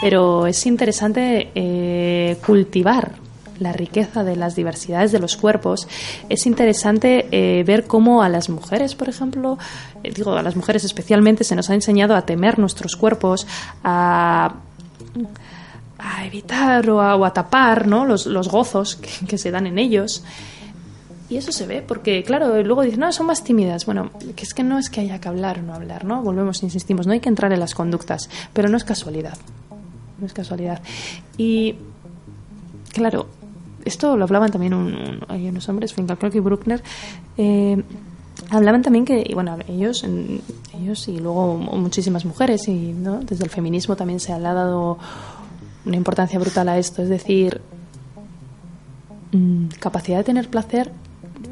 pero 0.00 0.46
es 0.46 0.66
interesante 0.66 1.50
eh, 1.54 2.38
cultivar 2.44 3.12
la 3.58 3.72
riqueza 3.72 4.24
de 4.24 4.36
las 4.36 4.56
diversidades 4.56 5.12
de 5.12 5.18
los 5.18 5.36
cuerpos, 5.36 5.88
es 6.28 6.46
interesante 6.46 7.26
eh, 7.30 7.64
ver 7.64 7.84
cómo 7.84 8.22
a 8.22 8.28
las 8.28 8.48
mujeres, 8.48 8.94
por 8.94 9.08
ejemplo, 9.08 9.58
eh, 10.02 10.12
digo, 10.14 10.32
a 10.32 10.42
las 10.42 10.56
mujeres 10.56 10.84
especialmente, 10.84 11.44
se 11.44 11.56
nos 11.56 11.70
ha 11.70 11.74
enseñado 11.74 12.16
a 12.16 12.22
temer 12.22 12.58
nuestros 12.58 12.96
cuerpos, 12.96 13.46
a, 13.82 14.54
a 15.98 16.26
evitar 16.26 16.88
o 16.90 17.24
a, 17.24 17.32
tapar 17.32 17.86
¿no? 17.86 18.04
los, 18.04 18.26
los 18.26 18.48
gozos 18.48 18.96
que, 19.26 19.38
se 19.38 19.50
dan 19.50 19.66
en 19.66 19.78
ellos. 19.78 20.22
Y 21.30 21.38
eso 21.38 21.52
se 21.52 21.66
ve, 21.66 21.80
porque 21.80 22.22
claro, 22.22 22.62
luego 22.62 22.82
dicen, 22.82 23.00
no, 23.00 23.10
son 23.10 23.26
más 23.26 23.42
tímidas. 23.42 23.86
Bueno, 23.86 24.10
que 24.36 24.44
es 24.44 24.52
que 24.52 24.62
no 24.62 24.78
es 24.78 24.90
que 24.90 25.00
haya 25.00 25.20
que 25.20 25.28
hablar 25.28 25.60
o 25.60 25.62
no 25.62 25.74
hablar, 25.74 26.04
¿no? 26.04 26.22
Volvemos, 26.22 26.62
insistimos, 26.62 27.06
no 27.06 27.14
hay 27.14 27.20
que 27.20 27.30
entrar 27.30 27.52
en 27.52 27.60
las 27.60 27.74
conductas, 27.74 28.28
pero 28.52 28.68
no 28.68 28.76
es 28.76 28.84
casualidad. 28.84 29.38
No 30.18 30.26
es 30.26 30.34
casualidad. 30.34 30.82
Y 31.38 31.76
claro, 32.92 33.26
esto 33.84 34.16
lo 34.16 34.24
hablaban 34.24 34.50
también 34.50 34.74
unos 34.74 35.68
hombres, 35.68 35.94
Finkelkraut 35.94 36.34
y 36.34 36.40
Bruckner, 36.40 36.82
eh, 37.36 37.82
hablaban 38.50 38.82
también 38.82 39.04
que, 39.04 39.30
bueno, 39.34 39.56
ellos, 39.68 40.04
ellos 40.74 41.08
y 41.08 41.18
luego 41.18 41.56
muchísimas 41.56 42.24
mujeres, 42.24 42.68
y 42.68 42.92
¿no? 42.92 43.20
desde 43.20 43.44
el 43.44 43.50
feminismo 43.50 43.96
también 43.96 44.20
se 44.20 44.32
ha 44.32 44.38
dado 44.38 44.98
una 45.84 45.96
importancia 45.96 46.38
brutal 46.38 46.68
a 46.68 46.78
esto, 46.78 47.02
es 47.02 47.08
decir, 47.08 47.60
mm, 49.32 49.66
capacidad 49.80 50.18
de 50.18 50.24
tener 50.24 50.48
placer, 50.48 50.92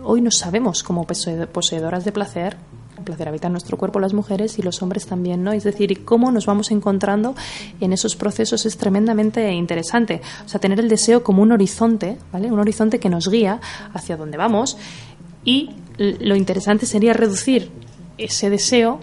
hoy 0.05 0.21
no 0.21 0.31
sabemos 0.31 0.83
como 0.83 1.07
poseedoras 1.07 2.05
de 2.05 2.13
placer 2.13 2.57
placer 3.05 3.29
habita 3.29 3.49
en 3.49 3.53
nuestro 3.53 3.77
cuerpo 3.77 4.01
las 4.01 4.15
mujeres 4.15 4.59
y 4.59 4.63
los 4.63 4.83
hombres 4.83 5.07
también, 5.07 5.43
¿no? 5.43 5.53
Es 5.53 5.65
decir, 5.65 6.05
cómo 6.05 6.31
nos 6.31 6.47
vamos 6.47 6.71
encontrando 6.71 7.35
en 7.81 7.93
esos 7.93 8.17
procesos 8.17 8.67
es 8.67 8.77
tremendamente 8.77 9.53
interesante. 9.53 10.21
O 10.45 10.49
sea, 10.49 10.61
tener 10.61 10.79
el 10.81 10.89
deseo 10.89 11.25
como 11.25 11.43
un 11.43 11.53
horizonte, 11.53 12.19
¿vale? 12.33 12.51
Un 12.51 12.59
horizonte 12.59 13.01
que 13.01 13.09
nos 13.09 13.29
guía 13.29 13.61
hacia 13.93 14.17
dónde 14.17 14.37
vamos 14.37 14.77
y 15.45 15.71
lo 15.99 16.37
interesante 16.37 16.87
sería 16.87 17.13
reducir 17.13 17.71
ese 18.19 18.51
deseo 18.51 19.01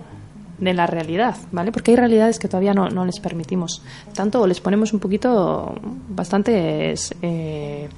de 0.59 0.73
la 0.73 0.87
realidad, 0.87 1.35
¿vale? 1.51 1.71
Porque 1.71 1.91
hay 1.91 1.97
realidades 1.97 2.39
que 2.39 2.47
todavía 2.47 2.73
no, 2.73 3.05
les 3.05 3.19
permitimos 3.19 3.81
tanto 4.13 4.41
o 4.41 4.47
les 4.47 4.59
ponemos 4.59 4.93
un 4.93 4.99
poquito 4.99 5.75
bastantes 6.09 7.13
eh, 7.21 7.89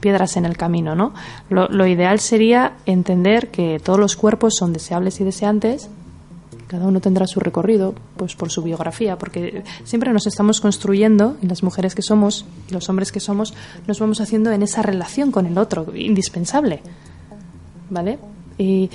piedras 0.00 0.36
en 0.36 0.44
el 0.44 0.56
camino, 0.56 0.94
¿no? 0.94 1.12
Lo, 1.50 1.68
lo, 1.68 1.86
ideal 1.86 2.20
sería 2.20 2.74
entender 2.86 3.50
que 3.50 3.80
todos 3.82 3.98
los 3.98 4.16
cuerpos 4.16 4.54
son 4.56 4.72
deseables 4.72 5.20
y 5.20 5.24
deseantes, 5.24 5.90
cada 6.66 6.86
uno 6.86 7.00
tendrá 7.00 7.26
su 7.26 7.40
recorrido, 7.40 7.94
pues 8.16 8.34
por 8.34 8.50
su 8.50 8.62
biografía, 8.62 9.16
porque 9.16 9.62
siempre 9.84 10.12
nos 10.12 10.26
estamos 10.26 10.60
construyendo, 10.60 11.36
y 11.42 11.46
las 11.46 11.62
mujeres 11.62 11.94
que 11.94 12.02
somos 12.02 12.44
y 12.68 12.72
los 12.72 12.88
hombres 12.88 13.12
que 13.12 13.20
somos, 13.20 13.54
nos 13.86 14.00
vamos 14.00 14.20
haciendo 14.20 14.50
en 14.50 14.62
esa 14.62 14.82
relación 14.82 15.30
con 15.30 15.46
el 15.46 15.58
otro, 15.58 15.86
indispensable, 15.94 16.80
¿vale? 17.90 18.18
Y 18.58 18.90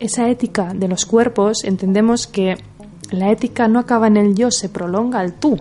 esa 0.00 0.28
ética 0.28 0.72
de 0.74 0.88
los 0.88 1.06
cuerpos, 1.06 1.64
entendemos 1.64 2.26
que 2.26 2.56
la 3.10 3.30
ética 3.30 3.68
no 3.68 3.78
acaba 3.78 4.06
en 4.06 4.16
el 4.16 4.34
yo, 4.34 4.50
se 4.50 4.68
prolonga 4.68 5.20
al 5.20 5.34
tú. 5.34 5.58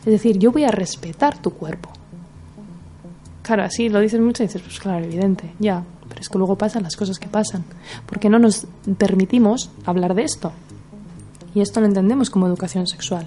Es 0.00 0.06
decir, 0.06 0.38
yo 0.38 0.52
voy 0.52 0.64
a 0.64 0.70
respetar 0.70 1.38
tu 1.38 1.50
cuerpo. 1.50 1.90
Claro, 3.42 3.64
así 3.64 3.88
lo 3.88 4.00
dices 4.00 4.20
mucho 4.20 4.42
y 4.42 4.46
dices, 4.46 4.62
pues 4.62 4.78
claro, 4.78 5.04
evidente, 5.04 5.52
ya, 5.58 5.84
pero 6.08 6.20
es 6.20 6.28
que 6.28 6.38
luego 6.38 6.56
pasan 6.56 6.82
las 6.82 6.96
cosas 6.96 7.18
que 7.18 7.28
pasan. 7.28 7.64
Porque 8.06 8.28
no 8.28 8.38
nos 8.38 8.66
permitimos 8.98 9.70
hablar 9.84 10.14
de 10.14 10.22
esto. 10.22 10.52
Y 11.54 11.60
esto 11.60 11.80
lo 11.80 11.86
entendemos 11.86 12.30
como 12.30 12.46
educación 12.46 12.86
sexual. 12.86 13.26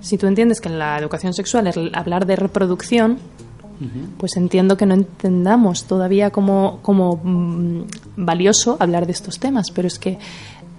Si 0.00 0.18
tú 0.18 0.26
entiendes 0.26 0.60
que 0.60 0.68
en 0.68 0.78
la 0.78 0.98
educación 0.98 1.34
sexual 1.34 1.66
es 1.66 1.76
hablar 1.92 2.26
de 2.26 2.36
reproducción, 2.36 3.18
pues 4.18 4.36
entiendo 4.36 4.76
que 4.76 4.86
no 4.86 4.94
entendamos 4.94 5.84
todavía 5.84 6.30
como, 6.30 6.80
mm, 7.22 7.82
valioso 8.16 8.76
hablar 8.80 9.06
de 9.06 9.12
estos 9.12 9.38
temas, 9.38 9.70
pero 9.70 9.88
es 9.88 9.98
que 9.98 10.18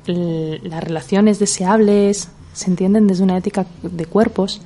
las 0.06 0.84
relaciones 0.84 1.38
deseables 1.40 2.30
se 2.54 2.70
entienden 2.70 3.08
desde 3.08 3.24
una 3.24 3.38
ética 3.38 3.66
de 3.84 4.06
cuerpos 4.06 4.62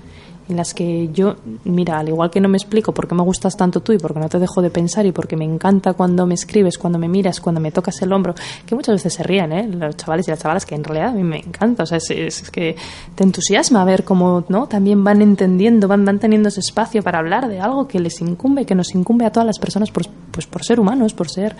en 0.52 0.58
las 0.58 0.74
que 0.74 1.10
yo, 1.12 1.36
mira, 1.64 1.98
al 1.98 2.10
igual 2.10 2.30
que 2.30 2.40
no 2.40 2.50
me 2.50 2.58
explico 2.58 2.94
por 2.94 3.08
qué 3.08 3.16
me 3.16 3.24
gustas 3.24 3.58
tanto 3.58 3.82
tú 3.82 3.94
y 3.94 3.98
por 3.98 4.14
qué 4.14 4.20
no 4.20 4.30
te 4.30 4.38
dejo 4.38 4.62
de 4.62 4.70
pensar 4.70 5.06
y 5.06 5.12
porque 5.12 5.36
me 5.36 5.46
encanta 5.46 5.94
cuando 5.94 6.26
me 6.28 6.36
escribes, 6.36 6.78
cuando 6.78 7.00
me 7.00 7.08
miras, 7.08 7.40
cuando 7.42 7.60
me 7.60 7.72
tocas 7.72 8.02
el 8.02 8.14
hombro, 8.14 8.36
que 8.66 8.76
muchas 8.76 8.96
veces 8.96 9.14
se 9.14 9.24
ríen, 9.24 9.52
¿eh? 9.52 9.68
Los 9.68 9.98
chavales 9.98 10.28
y 10.28 10.32
las 10.32 10.40
chavalas, 10.40 10.66
que 10.66 10.76
en 10.76 10.84
realidad 10.84 11.10
a 11.10 11.14
mí 11.14 11.24
me 11.24 11.40
encanta, 11.40 11.84
o 11.84 11.86
sea, 11.86 11.98
es, 11.98 12.52
que 12.52 12.76
te 13.16 13.24
entusiasma 13.24 13.84
ver 13.86 14.04
cómo, 14.04 14.44
¿no? 14.50 14.68
También 14.68 15.04
van 15.04 15.22
entendiendo, 15.22 15.88
van, 15.88 16.06
van 16.06 16.20
teniendo 16.20 16.50
ese 16.50 16.60
espacio 16.60 17.02
para 17.02 17.20
hablar 17.20 17.48
de 17.48 17.60
algo 17.60 17.88
que 17.88 18.00
les 18.00 18.22
incumbe, 18.22 18.66
que 18.66 18.76
nos 18.76 18.94
incumbe 18.94 19.26
a 19.26 19.32
todas 19.32 19.48
las 19.48 19.60
personas 19.60 19.90
por, 19.92 20.04
pues 20.32 20.46
por 20.46 20.64
ser 20.64 20.80
humanos, 20.80 21.14
por 21.14 21.30
ser 21.30 21.56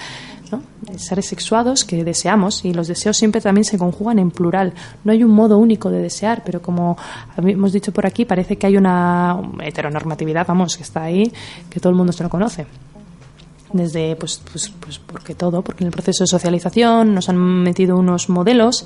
¿no? 0.52 0.62
seres 0.98 1.28
sexuados 1.28 1.86
que 1.86 2.04
deseamos 2.04 2.66
y 2.66 2.74
los 2.74 2.88
deseos 2.88 3.18
siempre 3.18 3.42
también 3.42 3.66
se 3.66 3.78
conjugan 3.78 4.20
en 4.20 4.32
plural. 4.32 4.74
No 5.04 5.12
hay 5.12 5.24
un 5.24 5.32
modo 5.32 5.58
único 5.58 5.90
de 5.90 6.02
desear, 6.02 6.44
pero 6.46 6.62
como 6.62 6.98
hemos 7.38 7.72
dicho 7.72 7.92
por 7.92 8.06
aquí, 8.06 8.26
parece 8.26 8.58
que 8.58 8.68
hay 8.68 8.78
una 8.82 9.40
heteronormatividad, 9.64 10.46
vamos, 10.48 10.76
que 10.76 10.84
está 10.84 11.04
ahí, 11.04 11.32
que 11.70 11.80
todo 11.80 11.90
el 11.90 11.96
mundo 11.96 12.12
se 12.12 12.24
lo 12.24 12.30
conoce 12.30 12.66
desde 13.74 14.16
pues, 14.16 14.42
pues, 14.52 14.70
pues 14.80 15.00
porque 15.00 15.36
todo, 15.36 15.62
porque 15.62 15.84
en 15.84 15.88
el 15.88 15.94
proceso 15.94 16.24
de 16.24 16.28
socialización 16.28 17.14
nos 17.14 17.30
han 17.30 17.38
metido 17.38 17.98
unos 17.98 18.30
modelos 18.30 18.86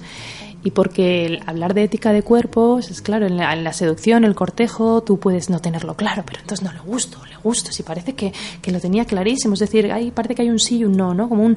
y 0.63 0.71
porque 0.71 1.39
hablar 1.45 1.75
de 1.75 1.83
ética 1.83 2.11
de 2.11 2.23
cuerpos 2.23 2.89
es 2.89 3.01
claro, 3.01 3.27
en 3.27 3.37
la, 3.37 3.73
seducción, 3.73 4.23
el 4.23 4.33
cortejo, 4.33 5.03
tú 5.03 5.19
puedes 5.19 5.49
no 5.49 5.59
tenerlo 5.59 5.93
claro, 5.95 6.23
pero 6.25 6.39
entonces 6.39 6.65
no 6.65 6.73
le 6.73 6.79
gusto, 6.79 7.19
le 7.29 7.37
gusto, 7.37 7.71
si 7.71 7.83
parece 7.83 8.13
que, 8.13 8.33
que 8.61 8.71
lo 8.71 8.79
tenía 8.79 9.05
clarísimo, 9.05 9.53
es 9.53 9.59
decir, 9.59 9.91
ahí 9.91 10.09
parece 10.09 10.33
que 10.33 10.41
hay 10.41 10.49
un 10.49 10.59
sí 10.59 10.79
y 10.79 10.85
un 10.85 10.97
no, 10.97 11.13
¿no? 11.13 11.29
Como 11.29 11.43
un, 11.43 11.55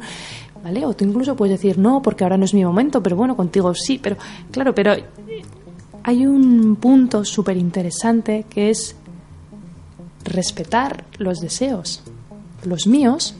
¿vale? 0.62 0.84
O 0.84 0.92
tú 0.92 1.06
incluso 1.06 1.34
puedes 1.36 1.58
decir 1.58 1.78
no, 1.78 2.02
porque 2.02 2.24
ahora 2.24 2.36
no 2.36 2.44
es 2.44 2.52
mi 2.52 2.62
momento, 2.62 3.02
pero 3.02 3.16
bueno, 3.16 3.34
contigo 3.34 3.74
sí, 3.74 3.98
pero 3.98 4.18
claro, 4.50 4.74
pero 4.74 4.94
hay 6.08 6.24
un 6.24 6.76
punto 6.76 7.22
súper 7.22 7.58
interesante 7.58 8.46
que 8.48 8.70
es 8.70 8.96
respetar 10.24 11.04
los 11.18 11.38
deseos, 11.38 12.02
los 12.64 12.86
míos 12.86 13.34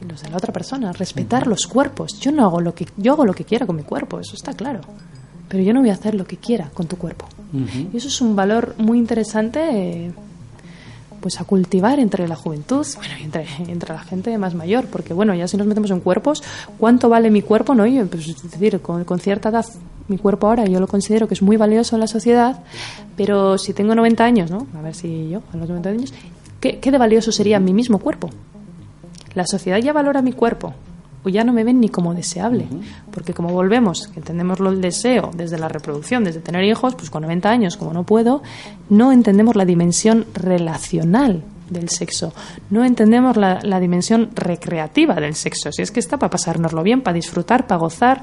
y 0.00 0.04
los 0.04 0.20
de 0.20 0.30
la 0.30 0.36
otra 0.36 0.52
persona, 0.52 0.90
respetar 0.90 1.46
los 1.46 1.68
cuerpos. 1.68 2.18
Yo 2.18 2.32
no 2.32 2.44
hago 2.44 2.60
lo 2.60 2.74
que 2.74 2.88
yo 2.96 3.12
hago 3.12 3.24
lo 3.24 3.34
que 3.34 3.44
quiera 3.44 3.66
con 3.66 3.76
mi 3.76 3.84
cuerpo, 3.84 4.18
eso 4.18 4.34
está 4.34 4.52
claro. 4.54 4.80
Pero 5.48 5.62
yo 5.62 5.72
no 5.72 5.78
voy 5.78 5.90
a 5.90 5.92
hacer 5.92 6.16
lo 6.16 6.24
que 6.24 6.38
quiera 6.38 6.70
con 6.74 6.88
tu 6.88 6.98
cuerpo. 6.98 7.26
Y 7.92 7.96
eso 7.96 8.08
es 8.08 8.20
un 8.20 8.34
valor 8.34 8.74
muy 8.78 8.98
interesante 8.98 10.12
pues 11.22 11.40
a 11.40 11.44
cultivar 11.44 11.98
entre 11.98 12.28
la 12.28 12.36
juventud, 12.36 12.86
bueno, 12.96 13.14
entre, 13.22 13.46
entre 13.68 13.94
la 13.94 14.00
gente 14.00 14.36
más 14.36 14.54
mayor, 14.54 14.86
porque 14.86 15.14
bueno, 15.14 15.34
ya 15.34 15.48
si 15.48 15.56
nos 15.56 15.66
metemos 15.66 15.90
en 15.90 16.00
cuerpos, 16.00 16.42
¿cuánto 16.78 17.08
vale 17.08 17.30
mi 17.30 17.40
cuerpo? 17.40 17.74
No, 17.74 17.84
pues, 18.10 18.28
es 18.28 18.50
decir, 18.50 18.80
con, 18.80 19.04
con, 19.04 19.20
cierta 19.20 19.48
edad, 19.48 19.64
mi 20.08 20.18
cuerpo 20.18 20.48
ahora 20.48 20.66
yo 20.66 20.80
lo 20.80 20.88
considero 20.88 21.28
que 21.28 21.34
es 21.34 21.42
muy 21.42 21.56
valioso 21.56 21.96
en 21.96 22.00
la 22.00 22.08
sociedad, 22.08 22.62
pero 23.16 23.56
si 23.56 23.72
tengo 23.72 23.94
90 23.94 24.24
años, 24.24 24.50
¿no? 24.50 24.66
A 24.76 24.82
ver 24.82 24.94
si 24.94 25.30
yo, 25.30 25.42
a 25.52 25.56
los 25.56 25.68
90 25.68 25.88
años, 25.88 26.14
¿qué, 26.60 26.80
qué 26.80 26.90
de 26.90 26.98
valioso 26.98 27.32
sería 27.32 27.60
mi 27.60 27.72
mismo 27.72 27.98
cuerpo? 27.98 28.28
La 29.34 29.46
sociedad 29.46 29.78
ya 29.78 29.92
valora 29.92 30.20
mi 30.20 30.32
cuerpo, 30.32 30.74
o 31.24 31.28
ya 31.28 31.44
no 31.44 31.52
me 31.52 31.64
ven 31.64 31.80
ni 31.80 31.88
como 31.88 32.14
deseable. 32.14 32.66
Porque 33.10 33.32
como 33.32 33.50
volvemos, 33.50 34.08
que 34.08 34.20
entendemos 34.20 34.60
el 34.60 34.80
deseo 34.80 35.30
desde 35.34 35.58
la 35.58 35.68
reproducción, 35.68 36.24
desde 36.24 36.40
tener 36.40 36.64
hijos, 36.64 36.94
pues 36.94 37.10
con 37.10 37.22
90 37.22 37.48
años, 37.48 37.76
como 37.76 37.92
no 37.92 38.04
puedo, 38.04 38.42
no 38.90 39.12
entendemos 39.12 39.56
la 39.56 39.64
dimensión 39.64 40.26
relacional 40.34 41.44
del 41.70 41.88
sexo. 41.88 42.32
No 42.70 42.84
entendemos 42.84 43.36
la, 43.36 43.80
dimensión 43.80 44.30
recreativa 44.34 45.14
del 45.14 45.34
sexo. 45.34 45.70
Si 45.72 45.82
es 45.82 45.90
que 45.90 46.00
está 46.00 46.18
para 46.18 46.30
pasárnoslo 46.30 46.82
bien, 46.82 47.02
para 47.02 47.14
disfrutar, 47.14 47.66
para 47.66 47.80
gozar. 47.80 48.22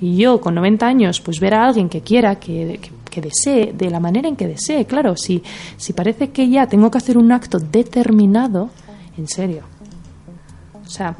Y 0.00 0.16
yo, 0.16 0.40
con 0.40 0.54
90 0.54 0.86
años, 0.86 1.20
pues 1.20 1.40
ver 1.40 1.54
a 1.54 1.66
alguien 1.66 1.88
que 1.88 2.02
quiera, 2.02 2.36
que, 2.36 2.80
que, 3.10 3.20
desee, 3.20 3.72
de 3.72 3.90
la 3.90 4.00
manera 4.00 4.28
en 4.28 4.36
que 4.36 4.46
desee. 4.46 4.84
Claro, 4.84 5.16
si, 5.16 5.42
si 5.76 5.92
parece 5.92 6.30
que 6.30 6.48
ya 6.48 6.66
tengo 6.66 6.90
que 6.90 6.98
hacer 6.98 7.16
un 7.16 7.32
acto 7.32 7.58
determinado, 7.58 8.70
en 9.16 9.28
serio. 9.28 9.62
O 10.84 10.88
sea, 10.88 11.16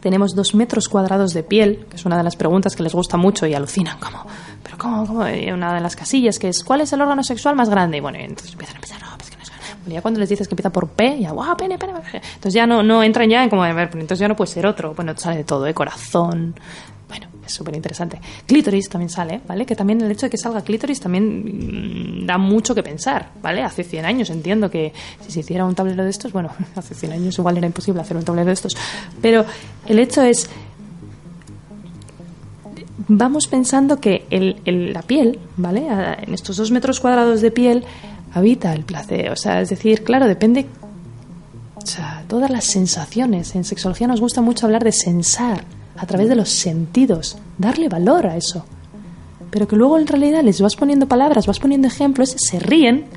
tenemos 0.00 0.34
dos 0.34 0.54
metros 0.54 0.88
cuadrados 0.88 1.34
de 1.34 1.42
piel, 1.42 1.86
que 1.90 1.96
es 1.96 2.04
una 2.04 2.16
de 2.16 2.22
las 2.22 2.36
preguntas 2.36 2.76
que 2.76 2.82
les 2.82 2.94
gusta 2.94 3.16
mucho 3.16 3.46
y 3.46 3.54
alucinan, 3.54 3.98
como, 3.98 4.24
pero 4.62 4.78
¿cómo? 4.78 5.06
cómo? 5.06 5.20
una 5.20 5.74
de 5.74 5.80
las 5.80 5.96
casillas 5.96 6.38
que 6.38 6.48
es, 6.48 6.64
¿cuál 6.64 6.80
es 6.82 6.92
el 6.92 7.00
órgano 7.00 7.22
sexual 7.22 7.56
más 7.56 7.68
grande? 7.68 7.98
Y 7.98 8.00
bueno, 8.00 8.18
entonces 8.18 8.52
empiezan 8.52 8.76
a 8.76 8.80
pensar, 8.80 9.02
no, 9.02 9.08
pues 9.16 9.30
que 9.30 9.36
no 9.36 9.42
es 9.42 9.50
grande. 9.50 9.94
Ya 9.94 10.02
cuando 10.02 10.20
les 10.20 10.28
dices 10.28 10.48
que 10.48 10.54
empieza 10.54 10.70
por 10.70 10.88
P, 10.88 11.20
ya, 11.20 11.30
¡guau, 11.30 11.56
pene, 11.56 11.78
pene, 11.78 11.94
pene! 11.94 12.22
Entonces 12.34 12.54
ya 12.54 12.66
no, 12.66 12.82
no 12.82 13.02
entran 13.02 13.28
ya 13.28 13.42
en 13.42 13.50
como, 13.50 13.64
a 13.64 13.72
ver, 13.72 13.90
entonces 13.92 14.18
ya 14.18 14.28
no 14.28 14.36
puede 14.36 14.50
ser 14.50 14.66
otro. 14.66 14.94
Bueno, 14.94 15.14
sale 15.16 15.38
de 15.38 15.44
todo, 15.44 15.66
¿eh? 15.66 15.74
Corazón. 15.74 16.54
Es 17.48 17.54
súper 17.54 17.74
interesante. 17.74 18.20
Clítoris 18.44 18.90
también 18.90 19.08
sale, 19.08 19.40
¿vale? 19.48 19.64
Que 19.64 19.74
también 19.74 20.02
el 20.02 20.10
hecho 20.10 20.26
de 20.26 20.30
que 20.30 20.36
salga 20.36 20.60
clítoris 20.60 21.00
también 21.00 22.20
mm, 22.22 22.26
da 22.26 22.36
mucho 22.36 22.74
que 22.74 22.82
pensar, 22.82 23.30
¿vale? 23.40 23.62
Hace 23.62 23.84
100 23.84 24.04
años 24.04 24.28
entiendo 24.28 24.70
que 24.70 24.92
si 25.24 25.32
se 25.32 25.40
hiciera 25.40 25.64
un 25.64 25.74
tablero 25.74 26.04
de 26.04 26.10
estos, 26.10 26.30
bueno, 26.30 26.50
hace 26.76 26.94
100 26.94 27.12
años 27.12 27.38
igual 27.38 27.56
era 27.56 27.66
imposible 27.66 28.02
hacer 28.02 28.18
un 28.18 28.22
tablero 28.22 28.48
de 28.48 28.52
estos, 28.52 28.76
pero 29.22 29.46
el 29.86 29.98
hecho 29.98 30.22
es 30.22 30.50
vamos 33.08 33.46
pensando 33.46 33.98
que 33.98 34.26
el, 34.28 34.92
la 34.92 35.00
piel, 35.00 35.38
¿vale? 35.56 35.86
En 36.20 36.34
estos 36.34 36.58
dos 36.58 36.70
metros 36.70 37.00
cuadrados 37.00 37.40
de 37.40 37.50
piel 37.50 37.86
habita 38.34 38.74
el 38.74 38.84
placer. 38.84 39.30
O 39.30 39.36
sea, 39.36 39.62
es 39.62 39.70
decir, 39.70 40.04
claro, 40.04 40.26
depende. 40.26 40.66
O 41.76 41.86
sea, 41.86 42.24
todas 42.28 42.50
las 42.50 42.64
sensaciones. 42.64 43.54
En 43.54 43.64
sexología 43.64 44.06
nos 44.06 44.20
gusta 44.20 44.42
mucho 44.42 44.66
hablar 44.66 44.84
de 44.84 44.92
sensar 44.92 45.64
a 45.98 46.06
través 46.06 46.28
de 46.28 46.36
los 46.36 46.48
sentidos, 46.48 47.36
darle 47.58 47.88
valor 47.88 48.26
a 48.26 48.36
eso. 48.36 48.64
Pero 49.50 49.66
que 49.66 49.76
luego 49.76 49.98
en 49.98 50.06
realidad 50.06 50.42
les 50.42 50.60
vas 50.60 50.76
poniendo 50.76 51.08
palabras, 51.08 51.46
vas 51.46 51.58
poniendo 51.58 51.88
ejemplos, 51.88 52.34
se 52.36 52.58
ríen. 52.58 53.06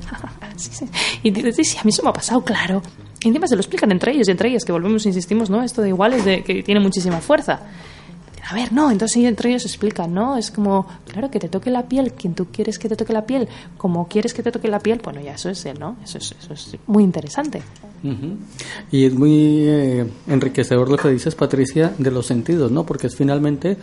Y 1.24 1.30
dices, 1.30 1.70
sí, 1.70 1.78
a 1.78 1.82
mí 1.82 1.90
eso 1.90 2.02
me 2.02 2.10
ha 2.10 2.12
pasado, 2.12 2.44
claro. 2.44 2.82
Y 3.24 3.28
encima 3.28 3.48
se 3.48 3.56
lo 3.56 3.60
explican 3.60 3.90
entre 3.90 4.12
ellos 4.12 4.28
y 4.28 4.30
entre 4.30 4.48
ellas, 4.48 4.64
que 4.64 4.70
volvemos, 4.70 5.06
insistimos, 5.06 5.50
¿no? 5.50 5.62
Esto 5.62 5.82
de 5.82 5.88
iguales, 5.88 6.24
de, 6.24 6.44
que 6.44 6.62
tiene 6.62 6.78
muchísima 6.78 7.20
fuerza. 7.20 7.60
A 8.48 8.54
ver, 8.54 8.72
no, 8.72 8.90
entonces 8.90 9.24
entre 9.24 9.50
ellos 9.50 9.64
explican, 9.64 10.12
¿no? 10.12 10.36
Es 10.36 10.50
como, 10.50 10.86
claro, 11.06 11.30
que 11.30 11.40
te 11.40 11.48
toque 11.48 11.70
la 11.70 11.88
piel, 11.88 12.12
quien 12.12 12.34
tú 12.34 12.48
quieres 12.52 12.78
que 12.78 12.88
te 12.88 12.96
toque 12.96 13.12
la 13.12 13.24
piel, 13.24 13.48
como 13.76 14.06
quieres 14.08 14.34
que 14.34 14.42
te 14.42 14.52
toque 14.52 14.68
la 14.68 14.78
piel, 14.78 15.00
bueno, 15.02 15.20
ya 15.20 15.34
eso 15.34 15.50
es 15.50 15.64
él, 15.64 15.80
¿no? 15.80 15.96
Eso 16.04 16.18
es, 16.18 16.34
eso 16.38 16.52
es 16.52 16.76
muy 16.86 17.02
interesante. 17.02 17.62
Ujú. 18.04 18.36
Y 18.90 19.04
es 19.04 19.14
muy 19.14 19.64
eh, 19.68 20.06
enriquecedor 20.26 20.90
lo 20.90 20.96
que 20.96 21.08
dices, 21.08 21.34
Patricia, 21.34 21.94
de 21.98 22.10
los 22.10 22.26
sentidos, 22.26 22.70
¿no? 22.72 22.84
Porque 22.84 23.06
es 23.06 23.16
finalmente 23.16 23.76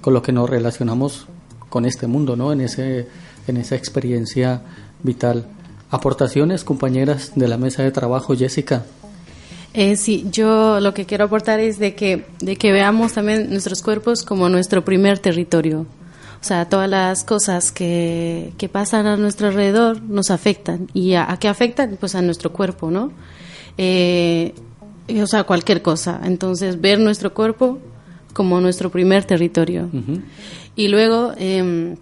con 0.00 0.14
lo 0.14 0.22
que 0.22 0.32
nos 0.32 0.48
relacionamos 0.48 1.26
con 1.68 1.84
este 1.84 2.06
mundo, 2.06 2.36
¿no? 2.36 2.52
En, 2.52 2.60
ese, 2.60 3.08
en 3.48 3.56
esa 3.56 3.74
experiencia 3.74 4.62
vital. 5.02 5.46
Aportaciones, 5.90 6.62
compañeras 6.62 7.32
de 7.34 7.48
la 7.48 7.58
mesa 7.58 7.82
de 7.82 7.90
trabajo, 7.90 8.36
Jessica. 8.36 8.84
Eh, 9.72 9.96
sí, 9.96 10.26
yo 10.30 10.78
lo 10.78 10.94
que 10.94 11.04
quiero 11.04 11.24
aportar 11.24 11.58
es 11.58 11.80
de 11.80 11.96
que, 11.96 12.26
de 12.40 12.54
que 12.54 12.70
veamos 12.70 13.14
también 13.14 13.50
nuestros 13.50 13.82
cuerpos 13.82 14.22
como 14.22 14.48
nuestro 14.48 14.84
primer 14.84 15.18
territorio. 15.18 15.80
O 16.40 16.46
sea, 16.46 16.68
todas 16.68 16.88
las 16.88 17.24
cosas 17.24 17.72
que, 17.72 18.52
que 18.56 18.68
pasan 18.68 19.06
a 19.06 19.16
nuestro 19.16 19.48
alrededor 19.48 20.00
nos 20.02 20.30
afectan. 20.30 20.88
¿Y 20.94 21.14
a, 21.14 21.30
a 21.30 21.38
qué 21.38 21.48
afectan? 21.48 21.96
Pues 21.98 22.14
a 22.14 22.22
nuestro 22.22 22.52
cuerpo, 22.52 22.90
¿no? 22.92 23.10
Eh, 23.78 24.54
o 25.20 25.26
sea, 25.26 25.44
cualquier 25.44 25.82
cosa. 25.82 26.20
Entonces, 26.24 26.80
ver 26.80 26.98
nuestro 26.98 27.34
cuerpo 27.34 27.78
como 28.32 28.60
nuestro 28.60 28.90
primer 28.90 29.24
territorio. 29.24 29.88
Y 30.76 30.88
luego, 30.88 31.32
eh, 31.38 31.94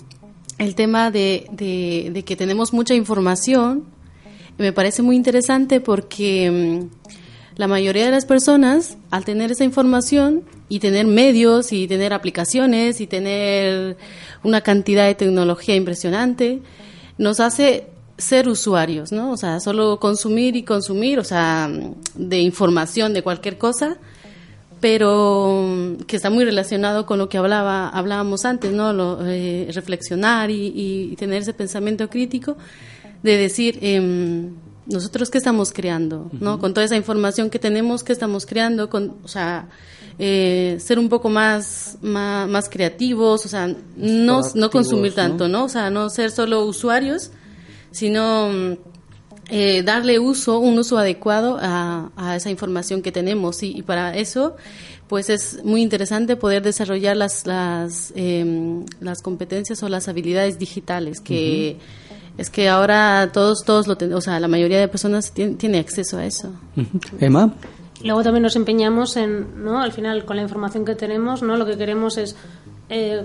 el 0.59 0.75
tema 0.75 1.11
de, 1.11 1.47
de- 1.53 2.11
de 2.13 2.23
que 2.25 2.37
tenemos 2.37 2.73
mucha 2.73 2.95
información, 2.95 3.85
me 4.59 4.73
parece 4.73 5.03
muy 5.03 5.17
interesante 5.17 5.81
porque 5.81 6.51
mm, 6.51 7.09
la 7.57 7.67
mayoría 7.69 8.05
de 8.07 8.11
las 8.13 8.25
personas, 8.25 8.97
al 9.11 9.25
tener 9.25 9.51
esa 9.53 9.65
información 9.65 10.43
y 10.69 10.79
tener 10.79 11.07
medios 11.07 11.73
y 11.73 11.87
tener 11.87 12.13
aplicaciones 12.13 13.01
y 13.01 13.07
tener 13.07 13.97
una 14.43 14.61
cantidad 14.63 15.07
de 15.07 15.15
tecnología 15.15 15.75
impresionante, 15.77 16.61
nos 17.19 17.41
hace 17.41 17.87
ser 18.19 18.49
usuarios, 18.49 19.13
¿no? 19.13 19.33
O 19.33 19.37
sea, 19.37 19.61
solo 19.61 19.99
consumir 19.99 20.57
y 20.57 20.63
consumir, 20.63 21.19
o 21.19 21.25
sea, 21.25 21.71
de 22.15 22.41
información 22.41 23.15
de 23.15 23.23
cualquier 23.23 23.59
cosa, 23.59 23.97
pero 24.81 25.65
mm, 25.67 26.05
que 26.05 26.17
está 26.17 26.31
muy 26.31 26.45
relacionado 26.45 27.07
con 27.07 27.19
lo 27.19 27.29
que 27.29 27.39
hablaba 27.39 27.89
hablábamos 27.89 28.45
antes, 28.45 28.73
¿no? 28.73 28.93
Lo, 28.93 29.19
eh, 29.27 29.69
reflexionar 29.73 30.51
y, 30.51 30.73
y 31.13 31.17
tener 31.17 31.43
ese 31.43 31.55
pensamiento 31.55 32.09
crítico 32.09 32.57
de 33.23 33.37
decir 33.37 33.79
em, 33.83 34.55
nosotros 34.87 35.31
qué 35.31 35.39
estamos 35.39 35.73
creando, 35.73 36.31
¿no? 36.33 36.59
Con 36.59 36.75
toda 36.75 36.85
esa 36.85 36.97
información 36.97 37.51
que 37.51 37.59
tenemos, 37.59 38.03
qué 38.03 38.13
estamos 38.13 38.47
creando, 38.47 38.91
con, 38.91 39.17
o 39.23 39.29
sea, 39.29 39.69
eh, 40.19 40.77
ser 40.81 40.99
un 40.99 41.09
poco 41.09 41.29
más, 41.31 41.99
más, 42.03 42.49
más 42.49 42.69
creativos, 42.69 43.47
o 43.47 43.49
sea, 43.49 43.75
no, 43.97 44.41
no 44.55 44.71
consumir 44.71 45.13
¿no? 45.13 45.17
tanto, 45.17 45.49
¿no? 45.49 45.65
O 45.65 45.69
sea, 45.69 45.91
no 45.91 46.11
ser 46.11 46.31
solo 46.31 46.65
usuarios, 46.65 47.31
sino 47.93 48.49
mm, 48.49 48.73
eh, 49.51 49.83
darle 49.85 50.19
uso, 50.19 50.59
un 50.59 50.79
uso 50.79 50.99
adecuado 50.99 51.59
a, 51.61 52.11
a 52.17 52.37
esa 52.37 52.51
información 52.51 53.03
que 53.03 53.13
tenemos. 53.13 53.63
Y, 53.63 53.77
y 53.79 53.83
para 53.83 54.17
eso, 54.17 54.57
pues 55.09 55.29
es 55.31 55.63
muy 55.65 55.83
interesante 55.83 56.37
poder 56.37 56.63
desarrollar 56.63 57.17
las, 57.17 57.47
las, 57.47 58.13
em, 58.17 58.85
las 59.01 59.23
competencias 59.23 59.83
o 59.83 59.89
las 59.89 60.09
habilidades 60.09 60.59
digitales 60.59 61.21
que... 61.21 61.79
Es 62.39 62.49
que 62.49 62.67
ahora 62.71 63.29
todos, 63.31 63.63
todos 63.63 63.87
lo 63.87 63.97
ten- 63.99 64.15
o 64.15 64.21
sea, 64.23 64.41
la 64.41 64.49
mayoría 64.49 64.81
de 64.81 64.89
personas 64.89 65.33
tiene, 65.33 65.57
tiene 65.57 65.79
acceso 65.79 66.17
a 66.17 66.25
eso. 66.25 66.51
Emma. 67.21 67.53
Luego 68.03 68.23
también 68.23 68.43
nos 68.43 68.57
empeñamos 68.57 69.19
en, 69.19 69.63
¿no? 69.63 69.83
Al 69.83 69.93
final, 69.93 70.25
con 70.25 70.37
la 70.37 70.43
información 70.43 70.87
que 70.87 70.95
tenemos, 70.95 71.43
¿no? 71.43 71.59
Lo 71.59 71.67
que 71.67 71.77
queremos 71.77 72.17
es, 72.17 72.35
eh, 72.95 73.25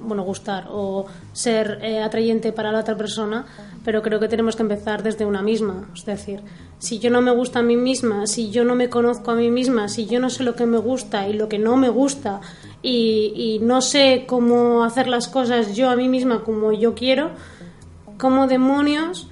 bueno, 0.00 0.24
gustar 0.24 0.66
o 0.70 1.06
ser 1.32 1.78
eh, 1.82 2.02
atrayente 2.02 2.52
para 2.52 2.72
la 2.72 2.80
otra 2.80 2.96
persona, 2.96 3.46
pero 3.84 4.02
creo 4.02 4.18
que 4.18 4.26
tenemos 4.26 4.56
que 4.56 4.62
empezar 4.62 5.04
desde 5.04 5.24
una 5.24 5.40
misma. 5.40 5.88
Es 5.94 6.04
decir, 6.04 6.40
si 6.80 6.98
yo 6.98 7.10
no 7.10 7.22
me 7.22 7.30
gusta 7.30 7.60
a 7.60 7.62
mí 7.62 7.76
misma, 7.76 8.26
si 8.26 8.50
yo 8.50 8.64
no 8.64 8.74
me 8.74 8.88
conozco 8.88 9.30
a 9.30 9.36
mí 9.36 9.52
misma, 9.52 9.88
si 9.88 10.06
yo 10.06 10.18
no 10.18 10.30
sé 10.30 10.42
lo 10.42 10.56
que 10.56 10.66
me 10.66 10.78
gusta 10.78 11.28
y 11.28 11.34
lo 11.34 11.48
que 11.48 11.60
no 11.60 11.76
me 11.76 11.90
gusta 11.90 12.40
y, 12.82 13.60
no 13.62 13.82
sé 13.82 14.24
cómo 14.26 14.82
hacer 14.82 15.06
las 15.06 15.28
cosas 15.28 15.76
yo 15.76 15.90
a 15.90 15.96
mí 15.96 16.08
misma 16.08 16.42
como 16.42 16.72
yo 16.72 16.94
quiero, 16.94 17.30
¿cómo 18.18 18.48
demonios 18.48 19.28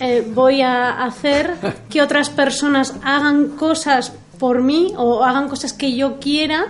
eh, 0.00 0.26
voy 0.34 0.62
a 0.62 1.04
hacer 1.04 1.52
que 1.90 2.00
otras 2.00 2.30
personas 2.30 2.94
hagan 3.04 3.48
cosas 3.48 4.14
por 4.38 4.62
mí 4.62 4.94
o 4.96 5.22
hagan 5.24 5.50
cosas 5.50 5.74
que 5.74 5.94
yo 5.94 6.18
quiera 6.20 6.68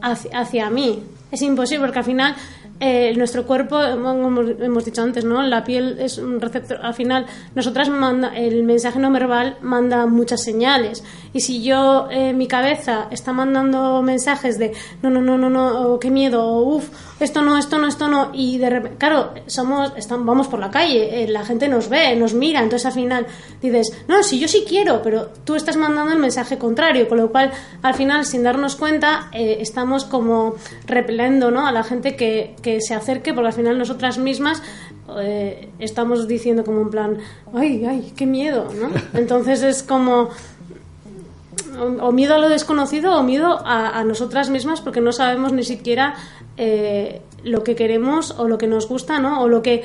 hacia 0.00 0.70
mí? 0.70 1.02
Es 1.30 1.42
imposible 1.42 1.84
porque 1.84 1.98
al 1.98 2.04
final 2.04 2.36
eh, 2.80 3.14
nuestro 3.16 3.46
cuerpo, 3.46 3.78
como 3.90 4.40
hemos 4.42 4.84
dicho 4.84 5.02
antes, 5.02 5.24
¿no? 5.24 5.42
La 5.42 5.64
piel 5.64 5.98
es 5.98 6.18
un 6.18 6.40
receptor. 6.40 6.78
Al 6.82 6.94
final, 6.94 7.26
nosotras 7.54 7.88
manda, 7.88 8.36
el 8.36 8.62
mensaje 8.64 8.98
no 8.98 9.10
verbal 9.10 9.56
manda 9.62 10.06
muchas 10.06 10.42
señales. 10.42 11.02
Y 11.32 11.40
si 11.40 11.62
yo, 11.62 12.08
eh, 12.10 12.32
mi 12.32 12.46
cabeza 12.46 13.08
está 13.10 13.32
mandando 13.32 14.02
mensajes 14.02 14.58
de 14.58 14.72
no, 15.02 15.10
no, 15.10 15.20
no, 15.20 15.38
no, 15.38 15.50
no, 15.50 15.88
o 15.88 15.98
qué 15.98 16.10
miedo, 16.10 16.60
uff, 16.60 16.88
esto 17.20 17.42
no, 17.42 17.56
esto 17.56 17.78
no, 17.78 17.88
esto 17.88 18.08
no, 18.08 18.30
y 18.34 18.58
de 18.58 18.68
repente, 18.68 18.98
claro, 18.98 19.32
somos, 19.46 19.92
estamos, 19.96 20.26
vamos 20.26 20.48
por 20.48 20.60
la 20.60 20.70
calle, 20.70 21.22
eh, 21.22 21.28
la 21.28 21.44
gente 21.44 21.68
nos 21.68 21.88
ve, 21.88 22.14
nos 22.16 22.34
mira, 22.34 22.60
entonces 22.60 22.86
al 22.86 22.92
final 22.92 23.26
dices, 23.62 23.92
no, 24.06 24.22
si 24.22 24.38
yo 24.38 24.48
sí 24.48 24.64
quiero, 24.68 25.00
pero 25.02 25.28
tú 25.44 25.54
estás 25.54 25.76
mandando 25.76 26.12
el 26.12 26.18
mensaje 26.18 26.58
contrario, 26.58 27.08
con 27.08 27.18
lo 27.18 27.30
cual 27.30 27.52
al 27.82 27.94
final, 27.94 28.24
sin 28.26 28.42
darnos 28.42 28.76
cuenta, 28.76 29.28
eh, 29.32 29.58
estamos 29.60 30.04
como 30.04 30.54
repelendo 30.86 31.50
¿no? 31.50 31.66
a 31.66 31.72
la 31.72 31.82
gente 31.84 32.16
que, 32.16 32.54
que 32.66 32.80
se 32.80 32.94
acerque, 32.94 33.32
porque 33.32 33.46
al 33.46 33.52
final 33.52 33.78
nosotras 33.78 34.18
mismas 34.18 34.60
eh, 35.20 35.68
estamos 35.78 36.26
diciendo 36.26 36.64
como 36.64 36.80
en 36.80 36.90
plan, 36.90 37.18
ay, 37.54 37.84
ay, 37.84 38.12
qué 38.16 38.26
miedo, 38.26 38.66
¿no? 38.74 38.90
Entonces 39.16 39.62
es 39.62 39.84
como 39.84 40.30
o, 41.78 42.08
o 42.08 42.10
miedo 42.10 42.34
a 42.34 42.38
lo 42.38 42.48
desconocido 42.48 43.14
o 43.14 43.22
miedo 43.22 43.60
a, 43.64 44.00
a 44.00 44.02
nosotras 44.02 44.50
mismas 44.50 44.80
porque 44.80 45.00
no 45.00 45.12
sabemos 45.12 45.52
ni 45.52 45.62
siquiera 45.62 46.16
eh, 46.56 47.22
lo 47.44 47.62
que 47.62 47.76
queremos 47.76 48.32
o 48.36 48.48
lo 48.48 48.58
que 48.58 48.66
nos 48.66 48.88
gusta, 48.88 49.20
¿no? 49.20 49.42
O 49.42 49.48
lo 49.48 49.62
que 49.62 49.84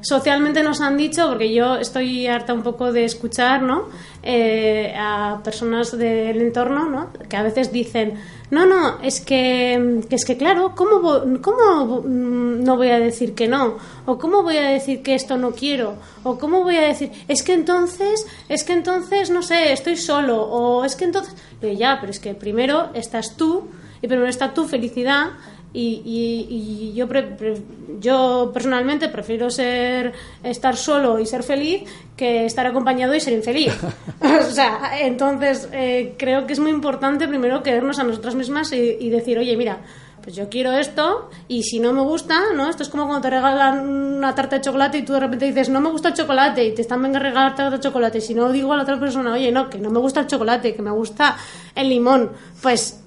socialmente 0.00 0.64
nos 0.64 0.80
han 0.80 0.96
dicho, 0.96 1.28
porque 1.28 1.54
yo 1.54 1.76
estoy 1.76 2.26
harta 2.26 2.52
un 2.54 2.62
poco 2.62 2.92
de 2.92 3.04
escuchar, 3.04 3.62
¿no? 3.62 3.84
Eh, 4.24 4.92
a 4.98 5.40
personas 5.44 5.96
del 5.96 6.42
entorno, 6.42 6.90
¿no? 6.90 7.10
Que 7.28 7.36
a 7.36 7.44
veces 7.44 7.70
dicen, 7.70 8.14
no, 8.50 8.64
no, 8.64 9.00
es 9.02 9.20
que, 9.20 10.02
es 10.08 10.24
que 10.24 10.36
claro, 10.36 10.74
¿cómo, 10.76 11.00
¿cómo 11.42 12.02
mm, 12.02 12.62
no 12.62 12.76
voy 12.76 12.88
a 12.88 12.98
decir 12.98 13.34
que 13.34 13.48
no? 13.48 13.76
¿O 14.06 14.18
cómo 14.18 14.42
voy 14.42 14.56
a 14.56 14.70
decir 14.70 15.02
que 15.02 15.14
esto 15.14 15.36
no 15.36 15.52
quiero? 15.52 15.96
¿O 16.22 16.38
cómo 16.38 16.62
voy 16.62 16.76
a 16.76 16.82
decir, 16.82 17.10
es 17.26 17.42
que 17.42 17.54
entonces, 17.54 18.26
es 18.48 18.62
que 18.62 18.72
entonces, 18.72 19.30
no 19.30 19.42
sé, 19.42 19.72
estoy 19.72 19.96
solo? 19.96 20.42
¿O 20.42 20.84
es 20.84 20.94
que 20.94 21.04
entonces, 21.06 21.34
Digo, 21.60 21.74
ya, 21.74 21.98
pero 22.00 22.10
es 22.10 22.20
que 22.20 22.34
primero 22.34 22.90
estás 22.94 23.36
tú 23.36 23.68
y 24.02 24.08
primero 24.08 24.28
está 24.28 24.52
tu 24.52 24.66
felicidad 24.66 25.30
y, 25.78 26.02
y- 26.48 26.88
y 26.90 26.92
yo, 26.94 27.06
pre- 27.06 27.22
pre- 27.22 27.60
yo 28.00 28.50
personalmente 28.54 29.08
prefiero 29.08 29.50
ser 29.50 30.12
estar 30.42 30.76
solo 30.76 31.18
y 31.18 31.26
ser 31.26 31.42
feliz 31.42 31.82
que 32.16 32.46
estar 32.46 32.66
acompañado 32.66 33.14
y 33.14 33.20
ser 33.20 33.34
infeliz. 33.34 33.72
o 34.20 34.50
sea, 34.50 34.98
entonces 35.00 35.68
eh, 35.72 36.14
creo 36.18 36.46
que 36.46 36.54
es 36.54 36.58
muy 36.60 36.70
importante 36.70 37.28
primero 37.28 37.62
querernos 37.62 37.98
a 37.98 38.04
nosotras 38.04 38.34
mismas 38.34 38.72
y, 38.72 38.96
y 39.00 39.10
decir, 39.10 39.38
oye, 39.38 39.56
mira, 39.56 39.80
pues 40.22 40.34
yo 40.34 40.48
quiero 40.48 40.72
esto 40.72 41.30
y 41.46 41.62
si 41.62 41.78
no 41.78 41.92
me 41.92 42.00
gusta, 42.00 42.34
¿no? 42.54 42.68
Esto 42.68 42.82
es 42.82 42.88
como 42.88 43.04
cuando 43.06 43.22
te 43.22 43.30
regalan 43.30 43.86
una 43.88 44.34
tarta 44.34 44.56
de 44.56 44.62
chocolate 44.62 44.98
y 44.98 45.02
tú 45.04 45.12
de 45.12 45.20
repente 45.20 45.44
dices, 45.46 45.68
no 45.68 45.80
me 45.80 45.88
gusta 45.90 46.08
el 46.08 46.14
chocolate 46.14 46.64
y 46.64 46.74
te 46.74 46.82
están 46.82 47.00
venga 47.02 47.18
a 47.18 47.22
regalar 47.22 47.54
tarta 47.54 47.76
de 47.76 47.82
chocolate. 47.82 48.20
Si 48.20 48.34
no 48.34 48.50
digo 48.50 48.72
a 48.72 48.76
la 48.76 48.82
otra 48.82 48.98
persona, 48.98 49.34
oye, 49.34 49.52
no, 49.52 49.70
que 49.70 49.78
no 49.78 49.88
me 49.90 50.00
gusta 50.00 50.20
el 50.20 50.26
chocolate, 50.26 50.74
que 50.74 50.82
me 50.82 50.90
gusta 50.90 51.36
el 51.76 51.88
limón, 51.90 52.32
pues 52.60 53.02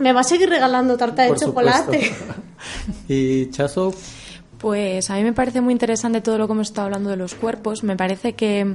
me 0.00 0.12
va 0.12 0.20
a 0.20 0.24
seguir 0.24 0.48
regalando 0.48 0.96
tarta 0.96 1.22
de 1.22 1.36
chocolate. 1.36 2.12
y 3.08 3.50
Chazo. 3.50 3.94
Pues 4.58 5.08
a 5.10 5.14
mí 5.14 5.22
me 5.22 5.32
parece 5.32 5.60
muy 5.60 5.72
interesante 5.72 6.20
todo 6.20 6.36
lo 6.36 6.46
que 6.46 6.52
hemos 6.52 6.68
estado 6.68 6.86
hablando 6.86 7.08
de 7.10 7.16
los 7.16 7.34
cuerpos. 7.34 7.82
Me 7.82 7.96
parece 7.96 8.34
que 8.34 8.74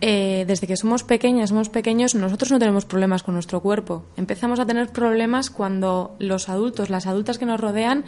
eh, 0.00 0.44
desde 0.46 0.66
que 0.66 0.76
somos 0.76 1.04
pequeñas, 1.04 1.50
somos 1.50 1.68
pequeños, 1.68 2.14
nosotros 2.14 2.50
no 2.50 2.58
tenemos 2.58 2.84
problemas 2.84 3.22
con 3.22 3.34
nuestro 3.34 3.60
cuerpo. 3.60 4.04
Empezamos 4.16 4.60
a 4.60 4.66
tener 4.66 4.88
problemas 4.88 5.50
cuando 5.50 6.16
los 6.18 6.48
adultos, 6.48 6.90
las 6.90 7.06
adultas 7.06 7.38
que 7.38 7.46
nos 7.46 7.60
rodean, 7.60 8.04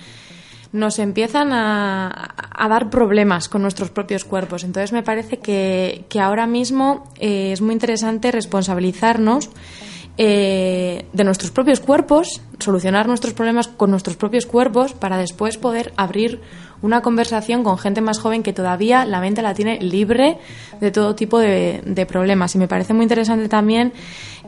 nos 0.72 0.98
empiezan 0.98 1.52
a, 1.52 2.34
dar 2.68 2.88
problemas 2.88 3.48
con 3.48 3.60
nuestros 3.62 3.90
propios 3.90 4.24
cuerpos. 4.24 4.64
Entonces 4.64 4.92
me 4.92 5.02
parece 5.02 5.38
que, 5.38 6.04
ahora 6.20 6.46
mismo 6.46 7.04
eh, 7.18 7.52
es 7.52 7.60
muy 7.60 7.74
interesante 7.74 8.30
responsabilizarnos 8.32 9.50
eh, 10.18 11.06
de 11.12 11.24
nuestros 11.24 11.50
propios 11.50 11.80
cuerpos, 11.80 12.40
solucionar 12.62 13.06
nuestros 13.06 13.34
problemas 13.34 13.68
con 13.68 13.90
nuestros 13.90 14.16
propios 14.16 14.46
cuerpos 14.46 14.94
para 14.94 15.18
después 15.18 15.58
poder 15.58 15.92
abrir 15.96 16.40
una 16.82 17.00
conversación 17.00 17.62
con 17.62 17.78
gente 17.78 18.00
más 18.00 18.18
joven 18.18 18.42
que 18.42 18.52
todavía 18.52 19.04
la 19.04 19.20
mente 19.20 19.40
la 19.40 19.54
tiene 19.54 19.80
libre 19.80 20.38
de 20.80 20.90
todo 20.90 21.14
tipo 21.14 21.38
de, 21.38 22.06
problemas. 22.08 22.54
Y 22.54 22.58
me 22.58 22.68
parece 22.68 22.92
muy 22.92 23.04
interesante 23.04 23.48
también 23.48 23.92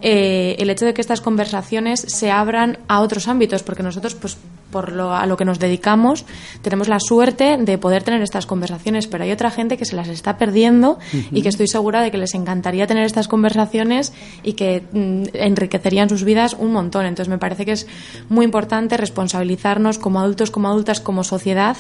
eh, 0.02 0.56
el 0.58 0.68
hecho 0.68 0.84
de 0.84 0.92
que 0.92 1.00
estas 1.00 1.20
conversaciones 1.20 2.00
se 2.00 2.30
abran 2.30 2.78
a 2.88 3.00
otros 3.00 3.28
ámbitos, 3.28 3.62
porque 3.62 3.84
nosotros, 3.84 4.16
pues, 4.16 4.36
por 4.72 4.90
lo, 4.90 5.14
a 5.14 5.24
lo 5.26 5.36
que 5.36 5.44
nos 5.44 5.60
dedicamos, 5.60 6.24
tenemos 6.60 6.88
la 6.88 6.98
suerte 6.98 7.56
de 7.58 7.78
poder 7.78 8.02
tener 8.02 8.20
estas 8.22 8.44
conversaciones, 8.44 9.06
pero 9.06 9.22
hay 9.22 9.30
otra 9.30 9.52
gente 9.52 9.76
que 9.76 9.84
se 9.84 9.94
las 9.94 10.08
está 10.08 10.36
perdiendo 10.36 10.98
y 11.30 11.42
que 11.42 11.48
estoy 11.48 11.68
segura 11.68 12.02
de 12.02 12.10
que 12.10 12.18
les 12.18 12.34
encantaría 12.34 12.88
tener 12.88 13.04
estas 13.04 13.28
conversaciones 13.28 14.12
y 14.42 14.54
que 14.54 14.82
mm, 14.90 15.26
enriquecerían 15.34 16.08
sus 16.08 16.24
vidas 16.24 16.56
un 16.58 16.72
montón. 16.72 17.06
Entonces 17.06 17.30
me 17.30 17.38
parece 17.38 17.64
que 17.64 17.70
es 17.70 17.86
muy 18.28 18.44
importante 18.44 18.96
responsabilizarnos 18.96 19.98
como 19.98 20.20
adultos, 20.20 20.50
como 20.50 20.68
adultas, 20.68 21.00
como 21.00 21.24
sociedad 21.24 21.76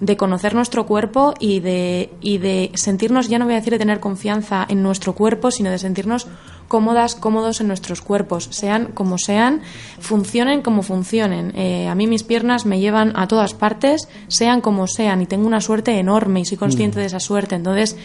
de 0.00 0.16
conocer 0.16 0.54
nuestro 0.54 0.84
cuerpo 0.84 1.32
y 1.38 1.60
de, 1.60 2.10
y 2.20 2.38
de 2.38 2.72
sentirnos, 2.74 3.28
ya 3.28 3.38
no 3.38 3.44
voy 3.44 3.54
a 3.54 3.58
decir 3.58 3.72
de 3.72 3.78
tener 3.78 4.00
confianza 4.00 4.66
en 4.68 4.82
nuestro 4.82 5.14
cuerpo, 5.14 5.52
sino 5.52 5.70
de 5.70 5.78
sentirnos 5.78 6.26
cómodas, 6.66 7.14
cómodos 7.14 7.60
en 7.60 7.68
nuestros 7.68 8.00
cuerpos, 8.00 8.48
sean 8.50 8.86
como 8.94 9.18
sean, 9.18 9.60
funcionen 10.00 10.62
como 10.62 10.82
funcionen. 10.82 11.52
Eh, 11.54 11.86
a 11.86 11.94
mí 11.94 12.06
mis 12.06 12.24
piernas 12.24 12.66
me 12.66 12.80
llevan 12.80 13.12
a 13.14 13.28
todas 13.28 13.54
partes, 13.54 14.08
sean 14.26 14.60
como 14.60 14.86
sean, 14.86 15.22
y 15.22 15.26
tengo 15.26 15.46
una 15.46 15.60
suerte 15.60 15.98
enorme 15.98 16.40
y 16.40 16.46
soy 16.46 16.56
consciente 16.56 16.96
mm. 16.96 17.00
de 17.00 17.06
esa 17.06 17.20
suerte. 17.20 17.54
Entonces, 17.54 17.96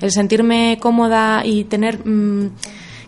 el 0.00 0.10
sentirme 0.10 0.78
cómoda 0.80 1.42
y 1.44 1.64
tener 1.64 2.04
mm, 2.04 2.50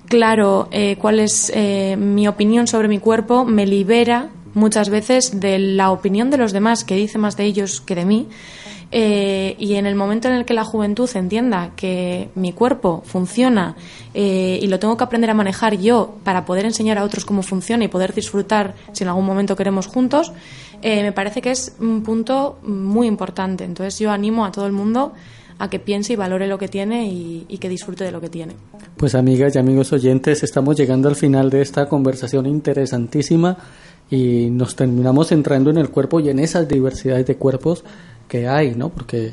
claro 0.09 0.69
eh, 0.71 0.97
cuál 1.01 1.21
es 1.21 1.51
eh, 1.55 1.97
mi 1.97 2.27
opinión 2.29 2.67
sobre 2.67 2.89
mi 2.89 2.99
cuerpo 2.99 3.45
me 3.45 3.67
libera 3.67 4.31
muchas 4.55 4.89
veces 4.89 5.39
de 5.39 5.59
la 5.59 5.91
opinión 5.91 6.31
de 6.31 6.39
los 6.39 6.53
demás, 6.53 6.83
que 6.83 6.97
dice 6.97 7.19
más 7.19 7.37
de 7.37 7.45
ellos 7.45 7.81
que 7.81 7.95
de 7.95 8.07
mí. 8.07 8.29
Eh, 8.93 9.57
y 9.59 9.75
en 9.75 9.85
el 9.85 9.97
momento 9.97 10.29
en 10.29 10.35
el 10.35 10.45
que 10.45 10.55
la 10.55 10.65
juventud 10.65 11.11
entienda 11.15 11.73
que 11.75 12.31
mi 12.37 12.53
cuerpo 12.53 13.03
funciona 13.05 13.75
eh, 14.15 14.61
y 14.63 14.67
lo 14.69 14.79
tengo 14.79 14.97
que 14.97 15.03
aprender 15.03 15.29
a 15.29 15.35
manejar 15.35 15.77
yo 15.77 16.15
para 16.23 16.45
poder 16.45 16.67
enseñar 16.67 16.97
a 16.97 17.03
otros 17.03 17.25
cómo 17.25 17.43
funciona 17.43 17.85
y 17.85 17.89
poder 17.89 18.15
disfrutar 18.15 18.75
si 18.93 19.03
en 19.03 19.09
algún 19.09 19.27
momento 19.27 19.57
queremos 19.57 19.89
juntos, 19.89 20.33
eh, 20.83 21.03
me 21.03 21.11
parece 21.11 21.43
que 21.43 21.51
es 21.51 21.75
un 21.81 22.03
punto 22.03 22.61
muy 22.63 23.09
importante. 23.09 23.65
Entonces 23.65 23.99
yo 23.99 24.13
animo 24.13 24.47
a 24.47 24.53
todo 24.53 24.67
el 24.67 24.73
mundo 24.73 25.13
a 25.59 25.71
que 25.71 25.79
piense 25.79 26.13
y 26.13 26.17
valore 26.17 26.47
lo 26.47 26.59
que 26.59 26.69
tiene 26.69 27.09
y, 27.09 27.59
que 27.59 27.69
disfrute 27.69 28.05
de 28.05 28.13
lo 28.13 28.21
que 28.21 28.29
tiene. 28.29 28.55
Pues 28.97 29.15
amigas 29.15 29.55
y 29.57 29.59
amigos 29.59 29.93
oyentes, 29.93 30.43
estamos 30.43 30.77
llegando 30.77 31.09
al 31.09 31.17
final 31.17 31.51
de 31.51 31.63
esta 31.63 31.89
conversación 31.89 32.47
interesantísima 32.47 33.57
y 34.11 34.51
nos 34.51 34.77
terminamos 34.77 35.33
entrando 35.33 35.71
en 35.71 35.79
el 35.79 35.91
cuerpo 35.91 36.21
y 36.21 36.29
en 36.29 36.39
esas 36.39 36.69
diversidades 36.69 37.27
de 37.27 37.37
cuerpos 37.37 37.85
que 38.29 38.47
hay, 38.47 38.75
¿no? 38.75 38.91
Porque 38.91 39.33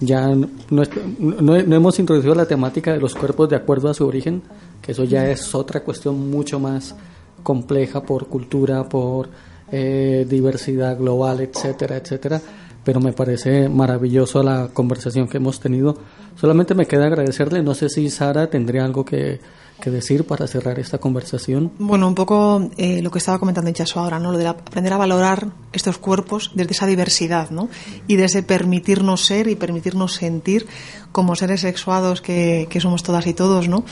ya 0.00 0.28
no, 0.28 0.48
no, 0.70 1.56
hemos 1.56 1.98
introducido 1.98 2.34
la 2.34 2.46
temática 2.46 2.92
de 2.92 2.98
los 2.98 3.14
cuerpos 3.14 3.48
de 3.50 3.56
acuerdo 3.56 3.88
a 3.88 3.94
su 3.94 4.06
origen, 4.06 4.42
que 4.82 4.92
eso 4.92 5.04
ya 5.04 5.30
es 5.30 5.54
otra 5.54 5.80
cuestión 5.80 6.30
mucho 6.30 6.58
más 6.58 6.94
compleja 7.42 8.02
por 8.02 8.26
cultura, 8.26 8.88
por 8.88 9.28
eh, 9.70 10.26
diversidad 10.28 10.98
global, 10.98 11.40
etcétera, 11.40 11.96
etcétera. 11.96 12.40
Pero 12.84 13.00
me 13.00 13.12
parece 13.12 13.68
maravilloso 13.68 14.42
la 14.42 14.68
conversación 14.72 15.28
que 15.28 15.36
hemos 15.36 15.60
tenido. 15.60 15.96
Solamente 16.36 16.74
me 16.74 16.86
queda 16.86 17.06
agradecerle. 17.06 17.62
No 17.62 17.74
sé 17.74 17.88
si 17.88 18.08
Sara 18.08 18.48
tendría 18.48 18.84
algo 18.84 19.04
que, 19.04 19.40
que 19.80 19.90
decir 19.90 20.24
para 20.24 20.46
cerrar 20.46 20.78
esta 20.78 20.98
conversación? 20.98 21.72
Bueno, 21.78 22.06
un 22.06 22.14
poco 22.14 22.70
eh, 22.76 23.02
lo 23.02 23.10
que 23.10 23.18
estaba 23.18 23.38
comentando 23.38 23.70
Chaso 23.72 23.98
ahora, 23.98 24.18
¿no? 24.18 24.30
Lo 24.30 24.38
de 24.38 24.46
aprender 24.46 24.92
a 24.92 24.96
valorar 24.96 25.48
estos 25.72 25.98
cuerpos 25.98 26.52
desde 26.54 26.72
esa 26.72 26.86
diversidad, 26.86 27.50
¿no? 27.50 27.68
Y 28.06 28.16
desde 28.16 28.42
permitirnos 28.42 29.24
ser 29.24 29.48
y 29.48 29.56
permitirnos 29.56 30.14
sentir 30.14 30.66
como 31.12 31.34
seres 31.34 31.62
sexuados 31.62 32.20
que, 32.20 32.68
que 32.70 32.80
somos 32.80 33.02
todas 33.02 33.26
y 33.26 33.34
todos, 33.34 33.68
¿no? 33.68 33.84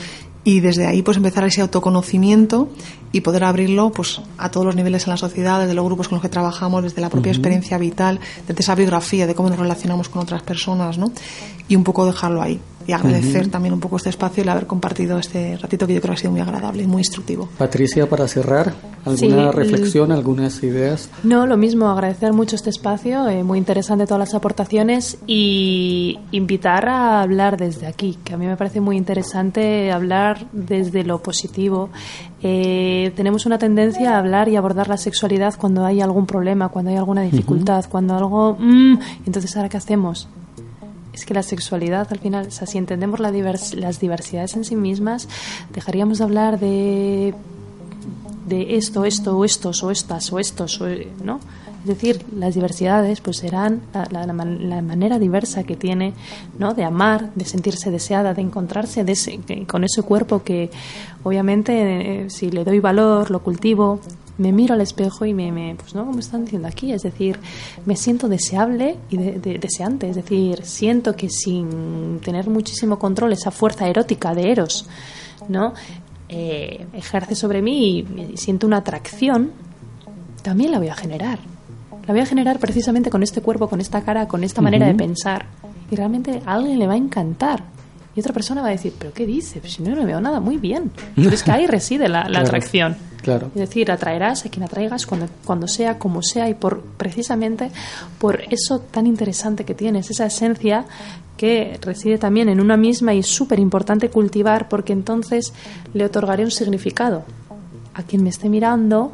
Y 0.43 0.59
desde 0.61 0.87
ahí 0.87 1.01
pues 1.01 1.17
empezar 1.17 1.43
ese 1.43 1.61
autoconocimiento 1.61 2.69
y 3.11 3.21
poder 3.21 3.43
abrirlo 3.43 3.91
pues 3.91 4.21
a 4.37 4.49
todos 4.49 4.65
los 4.65 4.75
niveles 4.75 5.05
en 5.05 5.11
la 5.11 5.17
sociedad, 5.17 5.59
desde 5.59 5.73
los 5.73 5.85
grupos 5.85 6.07
con 6.07 6.17
los 6.17 6.21
que 6.21 6.29
trabajamos, 6.29 6.83
desde 6.83 7.01
la 7.01 7.09
propia 7.09 7.31
experiencia 7.31 7.77
vital, 7.77 8.19
desde 8.47 8.61
esa 8.61 8.75
biografía 8.75 9.27
de 9.27 9.35
cómo 9.35 9.49
nos 9.49 9.59
relacionamos 9.59 10.09
con 10.09 10.21
otras 10.21 10.43
personas, 10.43 10.97
¿no? 10.97 11.11
Y 11.67 11.75
un 11.75 11.83
poco 11.83 12.05
dejarlo 12.05 12.41
ahí 12.41 12.59
y 12.89 12.93
agradecer 12.93 13.49
también 13.49 13.75
un 13.75 13.79
poco 13.79 13.97
este 13.97 14.09
espacio 14.09 14.41
y 14.41 14.43
el 14.45 14.49
haber 14.49 14.65
compartido 14.65 15.19
este 15.19 15.55
ratito 15.57 15.85
que 15.85 15.93
yo 15.93 16.01
creo 16.01 16.15
que 16.15 16.17
ha 16.17 16.21
sido 16.21 16.31
muy 16.31 16.41
agradable 16.41 16.81
y 16.81 16.87
muy 16.87 17.01
instructivo. 17.01 17.47
Patricia, 17.55 18.09
para 18.09 18.27
cerrar, 18.27 18.73
¿alguna 19.05 19.51
reflexión, 19.51 20.11
algunas 20.11 20.63
ideas? 20.63 21.07
No, 21.21 21.45
lo 21.45 21.55
mismo, 21.55 21.87
agradecer 21.87 22.33
mucho 22.33 22.55
este 22.55 22.71
espacio, 22.71 23.27
eh, 23.27 23.43
muy 23.43 23.59
interesante 23.59 24.07
todas 24.07 24.21
las 24.21 24.33
aportaciones 24.33 25.19
y 25.27 26.17
invitar 26.31 26.89
a 26.89 27.21
hablar 27.21 27.57
desde 27.57 27.85
aquí, 27.85 28.17
que 28.23 28.33
a 28.33 28.37
mí 28.37 28.47
me 28.47 28.57
parece 28.57 28.81
muy 28.81 28.97
interesante 28.97 29.91
hablar 29.91 30.47
desde 30.51 31.03
lo 31.03 31.21
positivo. 31.21 31.91
Eh, 32.41 33.11
tenemos 33.15 33.45
una 33.45 33.59
tendencia 33.59 34.15
a 34.15 34.17
hablar 34.17 34.49
y 34.49 34.55
abordar 34.55 34.89
la 34.89 34.97
sexualidad 34.97 35.53
cuando 35.59 35.85
hay 35.85 36.01
algún 36.01 36.25
problema, 36.25 36.69
cuando 36.69 36.89
hay 36.89 36.97
alguna 36.97 37.21
dificultad, 37.21 37.85
cuando 37.87 38.15
algo... 38.15 38.57
Mm, 38.59 38.97
entonces, 39.27 39.55
¿ahora 39.55 39.69
qué 39.69 39.77
hacemos? 39.77 40.27
Es 41.13 41.25
que 41.25 41.33
la 41.33 41.43
sexualidad 41.43 42.07
al 42.11 42.19
final, 42.19 42.47
o 42.47 42.51
sea, 42.51 42.67
si 42.67 42.77
entendemos 42.77 43.19
la 43.19 43.31
las 43.31 43.99
diversidades 43.99 44.55
en 44.55 44.65
sí 44.65 44.75
mismas, 44.75 45.27
dejaríamos 45.73 46.19
de 46.19 46.23
hablar 46.23 46.59
de 46.59 47.33
de 48.49 48.75
esto, 48.75 49.05
esto, 49.05 49.37
o 49.37 49.45
estos, 49.45 49.83
o 49.83 49.91
estas, 49.91 50.33
o 50.33 50.39
estos, 50.39 50.81
¿no? 51.23 51.39
Es 51.81 51.85
decir, 51.85 52.25
las 52.35 52.55
diversidades 52.55 53.21
pues 53.21 53.37
serán 53.37 53.81
la, 53.93 54.25
la, 54.25 54.33
manera 54.33 55.17
diversa 55.17 55.63
que 55.63 55.77
tiene 55.77 56.13
¿no? 56.57 56.73
de 56.73 56.83
amar, 56.83 57.33
de 57.35 57.45
sentirse 57.45 57.89
deseada, 57.89 58.33
de 58.33 58.41
encontrarse 58.41 59.05
con 59.65 59.85
ese 59.85 60.01
cuerpo 60.01 60.43
que 60.43 60.71
obviamente 61.23 62.25
eh, 62.25 62.29
si 62.29 62.51
le 62.51 62.65
doy 62.65 62.81
valor, 62.81 63.31
lo 63.31 63.39
cultivo, 63.39 64.01
me 64.39 64.53
miro 64.53 64.73
al 64.73 64.81
espejo 64.81 65.25
y 65.25 65.33
me, 65.33 65.51
me, 65.51 65.75
pues 65.75 65.93
no, 65.93 66.05
como 66.05 66.19
están 66.19 66.45
diciendo 66.45 66.67
aquí, 66.67 66.91
es 66.93 67.03
decir, 67.03 67.39
me 67.85 67.95
siento 67.95 68.27
deseable 68.27 68.95
y 69.09 69.17
deseante, 69.17 70.09
es 70.09 70.15
decir, 70.15 70.65
siento 70.65 71.15
que 71.15 71.29
sin 71.29 72.19
tener 72.23 72.49
muchísimo 72.49 72.97
control 72.97 73.33
esa 73.33 73.51
fuerza 73.51 73.87
erótica 73.87 74.33
de 74.33 74.51
Eros, 74.51 74.87
¿no? 75.49 75.73
Eh, 76.29 76.87
ejerce 76.93 77.35
sobre 77.35 77.61
mí 77.61 77.99
y, 77.99 78.37
siento 78.37 78.65
una 78.65 78.77
atracción, 78.77 79.51
también 80.41 80.71
la 80.71 80.79
voy 80.79 80.87
a 80.87 80.95
generar. 80.95 81.39
La 82.07 82.13
voy 82.13 82.21
a 82.21 82.25
generar 82.25 82.59
precisamente 82.59 83.09
con 83.09 83.21
este 83.21 83.41
cuerpo, 83.41 83.67
con 83.67 83.81
esta 83.81 84.01
cara, 84.01 84.27
con 84.27 84.43
esta 84.43 84.61
manera 84.61 84.87
de 84.87 84.95
pensar. 84.95 85.45
Y 85.91 85.95
realmente 85.95 86.41
a 86.45 86.53
alguien 86.53 86.79
le 86.79 86.87
va 86.87 86.93
a 86.93 86.97
encantar. 86.97 87.63
Y 88.19 88.21
otra 88.21 88.33
persona 88.33 88.61
va 88.61 88.67
a 88.67 88.71
decir, 88.71 88.93
¿pero 88.99 89.13
qué 89.13 89.25
dice? 89.25 89.61
Pues 89.61 89.75
si 89.75 89.81
no, 89.81 89.95
no 89.95 90.05
veo 90.05 90.19
nada, 90.19 90.41
muy 90.41 90.57
bien. 90.57 90.91
Pero 91.15 91.29
es 91.29 91.41
que 91.41 91.51
ahí 91.51 91.67
reside 91.67 92.09
la, 92.09 92.23
atracción. 92.23 92.97
Claro. 93.21 93.47
Es 93.55 93.61
decir, 93.61 93.89
atraerás 93.89 94.45
a 94.45 94.49
quien 94.49 94.63
atraigas 94.63 95.05
cuando, 95.05 95.29
cuando 95.45 95.69
sea, 95.69 95.97
como 95.97 96.21
sea, 96.21 96.49
y 96.49 96.53
por 96.53 96.81
precisamente 96.81 97.71
por 98.17 98.41
eso 98.51 98.79
tan 98.79 99.07
interesante 99.07 99.63
que 99.63 99.73
tienes, 99.73 100.11
esa 100.11 100.25
esencia 100.25 100.83
que 101.37 101.79
reside 101.81 102.17
también 102.17 102.49
en 102.49 102.59
una 102.59 102.75
misma 102.75 103.13
y 103.13 103.23
súper 103.23 103.57
importante 103.57 104.09
cultivar, 104.09 104.67
porque 104.67 104.91
entonces 104.91 105.53
le 105.93 106.03
otorgaré 106.03 106.43
un 106.43 106.51
significado. 106.51 107.23
A 107.93 108.03
quien 108.03 108.21
me 108.23 108.29
esté 108.29 108.49
mirando 108.49 109.13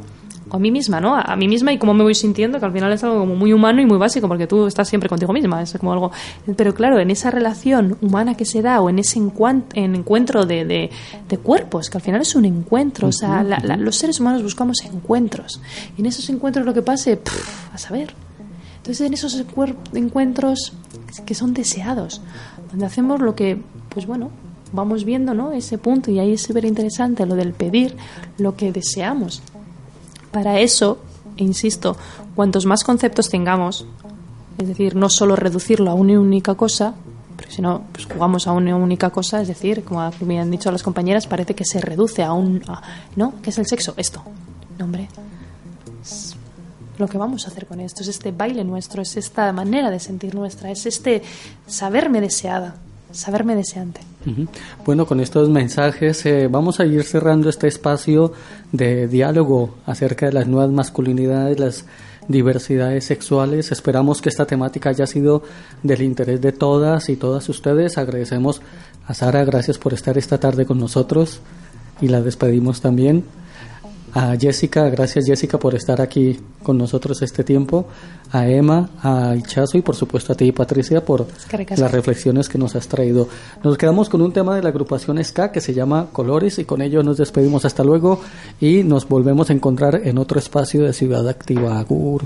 a 0.50 0.58
mí 0.58 0.70
misma, 0.70 1.00
¿no? 1.00 1.16
A 1.16 1.34
mí 1.36 1.48
misma 1.48 1.72
y 1.72 1.78
cómo 1.78 1.94
me 1.94 2.02
voy 2.02 2.14
sintiendo, 2.14 2.58
que 2.60 2.66
al 2.66 2.72
final 2.72 2.92
es 2.92 3.02
algo 3.02 3.20
como 3.20 3.34
muy 3.34 3.52
humano 3.52 3.80
y 3.80 3.86
muy 3.86 3.98
básico, 3.98 4.28
porque 4.28 4.46
tú 4.46 4.66
estás 4.66 4.88
siempre 4.88 5.08
contigo 5.08 5.32
misma, 5.32 5.62
es 5.62 5.76
como 5.78 5.92
algo... 5.92 6.12
Pero 6.56 6.74
claro, 6.74 6.98
en 6.98 7.10
esa 7.10 7.30
relación 7.30 7.96
humana 8.00 8.36
que 8.36 8.44
se 8.44 8.62
da 8.62 8.80
o 8.80 8.88
en 8.88 8.98
ese 8.98 9.18
encuentro 9.18 10.46
de, 10.46 10.64
de, 10.64 11.38
cuerpos, 11.38 11.90
que 11.90 11.98
al 11.98 12.02
final 12.02 12.20
es 12.22 12.34
un 12.34 12.44
encuentro, 12.44 13.08
o 13.08 13.12
sea, 13.12 13.42
los 13.42 13.96
seres 13.96 14.20
humanos 14.20 14.42
buscamos 14.42 14.78
encuentros, 14.84 15.60
y 15.96 16.00
en 16.00 16.06
esos 16.06 16.28
encuentros 16.30 16.64
lo 16.64 16.74
que 16.74 16.82
pase, 16.82 17.20
a 17.72 17.78
saber. 17.78 18.14
Entonces, 18.78 19.06
en 19.06 19.14
esos 19.14 19.44
encuentros 19.94 20.72
que 21.24 21.34
son 21.34 21.54
deseados, 21.54 22.20
donde 22.70 22.86
hacemos 22.86 23.20
lo 23.20 23.34
que, 23.34 23.60
pues 23.88 24.06
bueno, 24.06 24.30
vamos 24.72 25.04
viendo, 25.04 25.34
¿no? 25.34 25.52
Ese 25.52 25.78
punto, 25.78 26.10
y 26.10 26.18
ahí 26.18 26.32
es 26.32 26.42
súper 26.42 26.64
interesante 26.64 27.26
lo 27.26 27.34
del 27.34 27.52
pedir 27.52 27.96
lo 28.38 28.56
que 28.56 28.72
deseamos. 28.72 29.42
Para 30.36 30.60
eso, 30.60 30.98
insisto, 31.36 31.96
cuantos 32.34 32.66
más 32.66 32.84
conceptos 32.84 33.30
tengamos, 33.30 33.86
es 34.58 34.68
decir, 34.68 34.94
no 34.94 35.08
solo 35.08 35.34
reducirlo 35.34 35.90
a 35.90 35.94
una 35.94 36.20
única 36.20 36.54
cosa, 36.54 36.94
pero 37.36 37.50
si 37.50 37.62
no, 37.62 37.84
pues 37.92 38.06
jugamos 38.06 38.46
a 38.46 38.52
una 38.52 38.76
única 38.76 39.08
cosa, 39.10 39.40
es 39.40 39.48
decir, 39.48 39.82
como 39.82 40.10
me 40.20 40.38
han 40.38 40.50
dicho 40.50 40.70
las 40.70 40.82
compañeras, 40.82 41.26
parece 41.26 41.54
que 41.54 41.64
se 41.64 41.80
reduce 41.80 42.22
a 42.22 42.32
un... 42.32 42.62
¿No? 43.16 43.34
¿Qué 43.42 43.50
es 43.50 43.58
el 43.58 43.66
sexo? 43.66 43.94
Esto. 43.96 44.22
No, 44.78 44.84
hombre. 44.84 45.08
Lo 46.98 47.08
que 47.08 47.18
vamos 47.18 47.46
a 47.46 47.50
hacer 47.50 47.66
con 47.66 47.80
esto 47.80 48.02
es 48.02 48.08
este 48.08 48.30
baile 48.30 48.62
nuestro, 48.64 49.02
es 49.02 49.16
esta 49.16 49.52
manera 49.52 49.90
de 49.90 50.00
sentir 50.00 50.34
nuestra, 50.34 50.70
es 50.70 50.86
este 50.86 51.22
saberme 51.66 52.20
deseada, 52.20 52.76
saberme 53.12 53.54
deseante. 53.54 54.00
Bueno, 54.84 55.06
con 55.06 55.20
estos 55.20 55.48
mensajes 55.48 56.26
eh, 56.26 56.48
vamos 56.50 56.80
a 56.80 56.86
ir 56.86 57.04
cerrando 57.04 57.48
este 57.48 57.68
espacio 57.68 58.32
de 58.72 59.06
diálogo 59.06 59.76
acerca 59.86 60.26
de 60.26 60.32
las 60.32 60.48
nuevas 60.48 60.70
masculinidades, 60.70 61.60
las 61.60 61.84
diversidades 62.26 63.04
sexuales. 63.04 63.70
Esperamos 63.70 64.20
que 64.20 64.28
esta 64.28 64.46
temática 64.46 64.90
haya 64.90 65.06
sido 65.06 65.42
del 65.82 66.02
interés 66.02 66.40
de 66.40 66.52
todas 66.52 67.08
y 67.08 67.16
todas 67.16 67.48
ustedes. 67.48 67.98
Agradecemos 67.98 68.62
a 69.06 69.14
Sara, 69.14 69.44
gracias 69.44 69.78
por 69.78 69.94
estar 69.94 70.18
esta 70.18 70.38
tarde 70.38 70.66
con 70.66 70.80
nosotros 70.80 71.40
y 72.00 72.08
la 72.08 72.20
despedimos 72.20 72.80
también 72.80 73.24
a 74.16 74.34
Jessica, 74.34 74.88
gracias 74.88 75.26
Jessica 75.26 75.58
por 75.58 75.74
estar 75.74 76.00
aquí 76.00 76.40
con 76.62 76.78
nosotros 76.78 77.20
este 77.20 77.44
tiempo, 77.44 77.86
a 78.32 78.48
Emma, 78.48 78.88
a 79.02 79.36
Ichazo 79.36 79.76
y 79.76 79.82
por 79.82 79.94
supuesto 79.94 80.32
a 80.32 80.36
ti 80.36 80.52
Patricia 80.52 81.04
por 81.04 81.26
las 81.76 81.92
reflexiones 81.92 82.48
que 82.48 82.56
nos 82.56 82.74
has 82.76 82.88
traído. 82.88 83.28
Nos 83.62 83.76
quedamos 83.76 84.08
con 84.08 84.22
un 84.22 84.32
tema 84.32 84.56
de 84.56 84.62
la 84.62 84.70
agrupación 84.70 85.22
SK 85.22 85.50
que 85.52 85.60
se 85.60 85.74
llama 85.74 86.08
Colores 86.12 86.58
y 86.58 86.64
con 86.64 86.80
ello 86.80 87.02
nos 87.02 87.18
despedimos 87.18 87.66
hasta 87.66 87.84
luego 87.84 88.18
y 88.58 88.84
nos 88.84 89.06
volvemos 89.06 89.50
a 89.50 89.52
encontrar 89.52 90.00
en 90.02 90.16
otro 90.16 90.38
espacio 90.38 90.84
de 90.84 90.94
Ciudad 90.94 91.28
Activa. 91.28 91.78
Agur. 91.78 92.22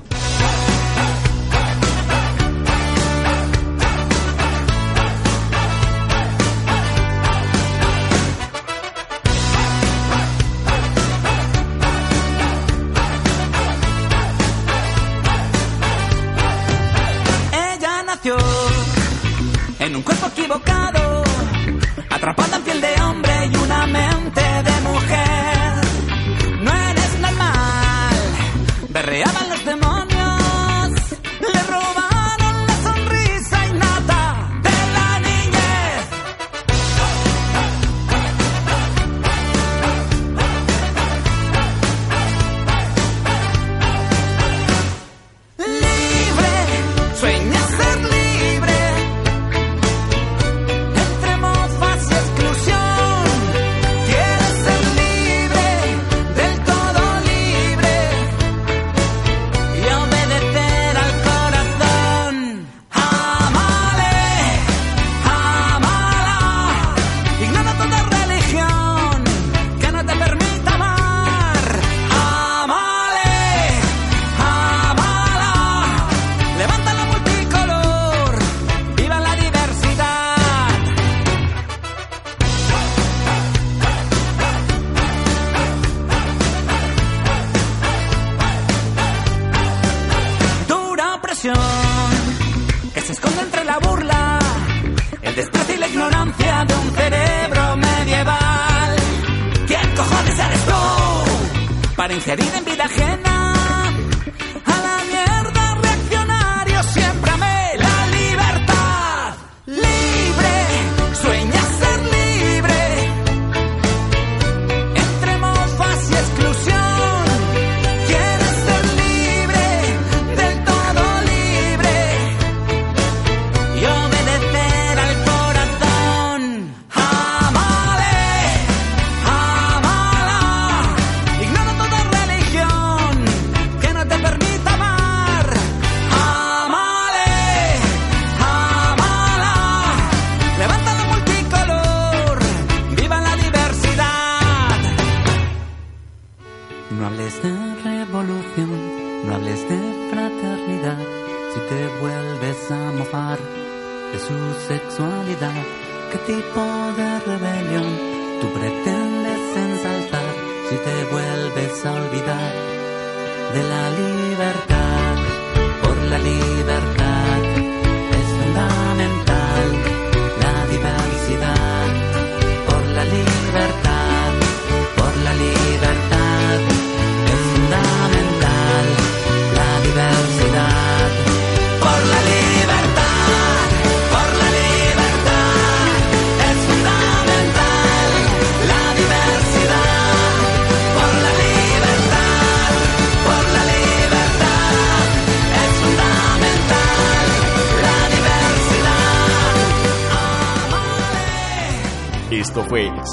para 102.00 102.14
ingerir 102.14 102.50
en 102.56 102.64
vida 102.64 102.84
ajena. 102.86 103.59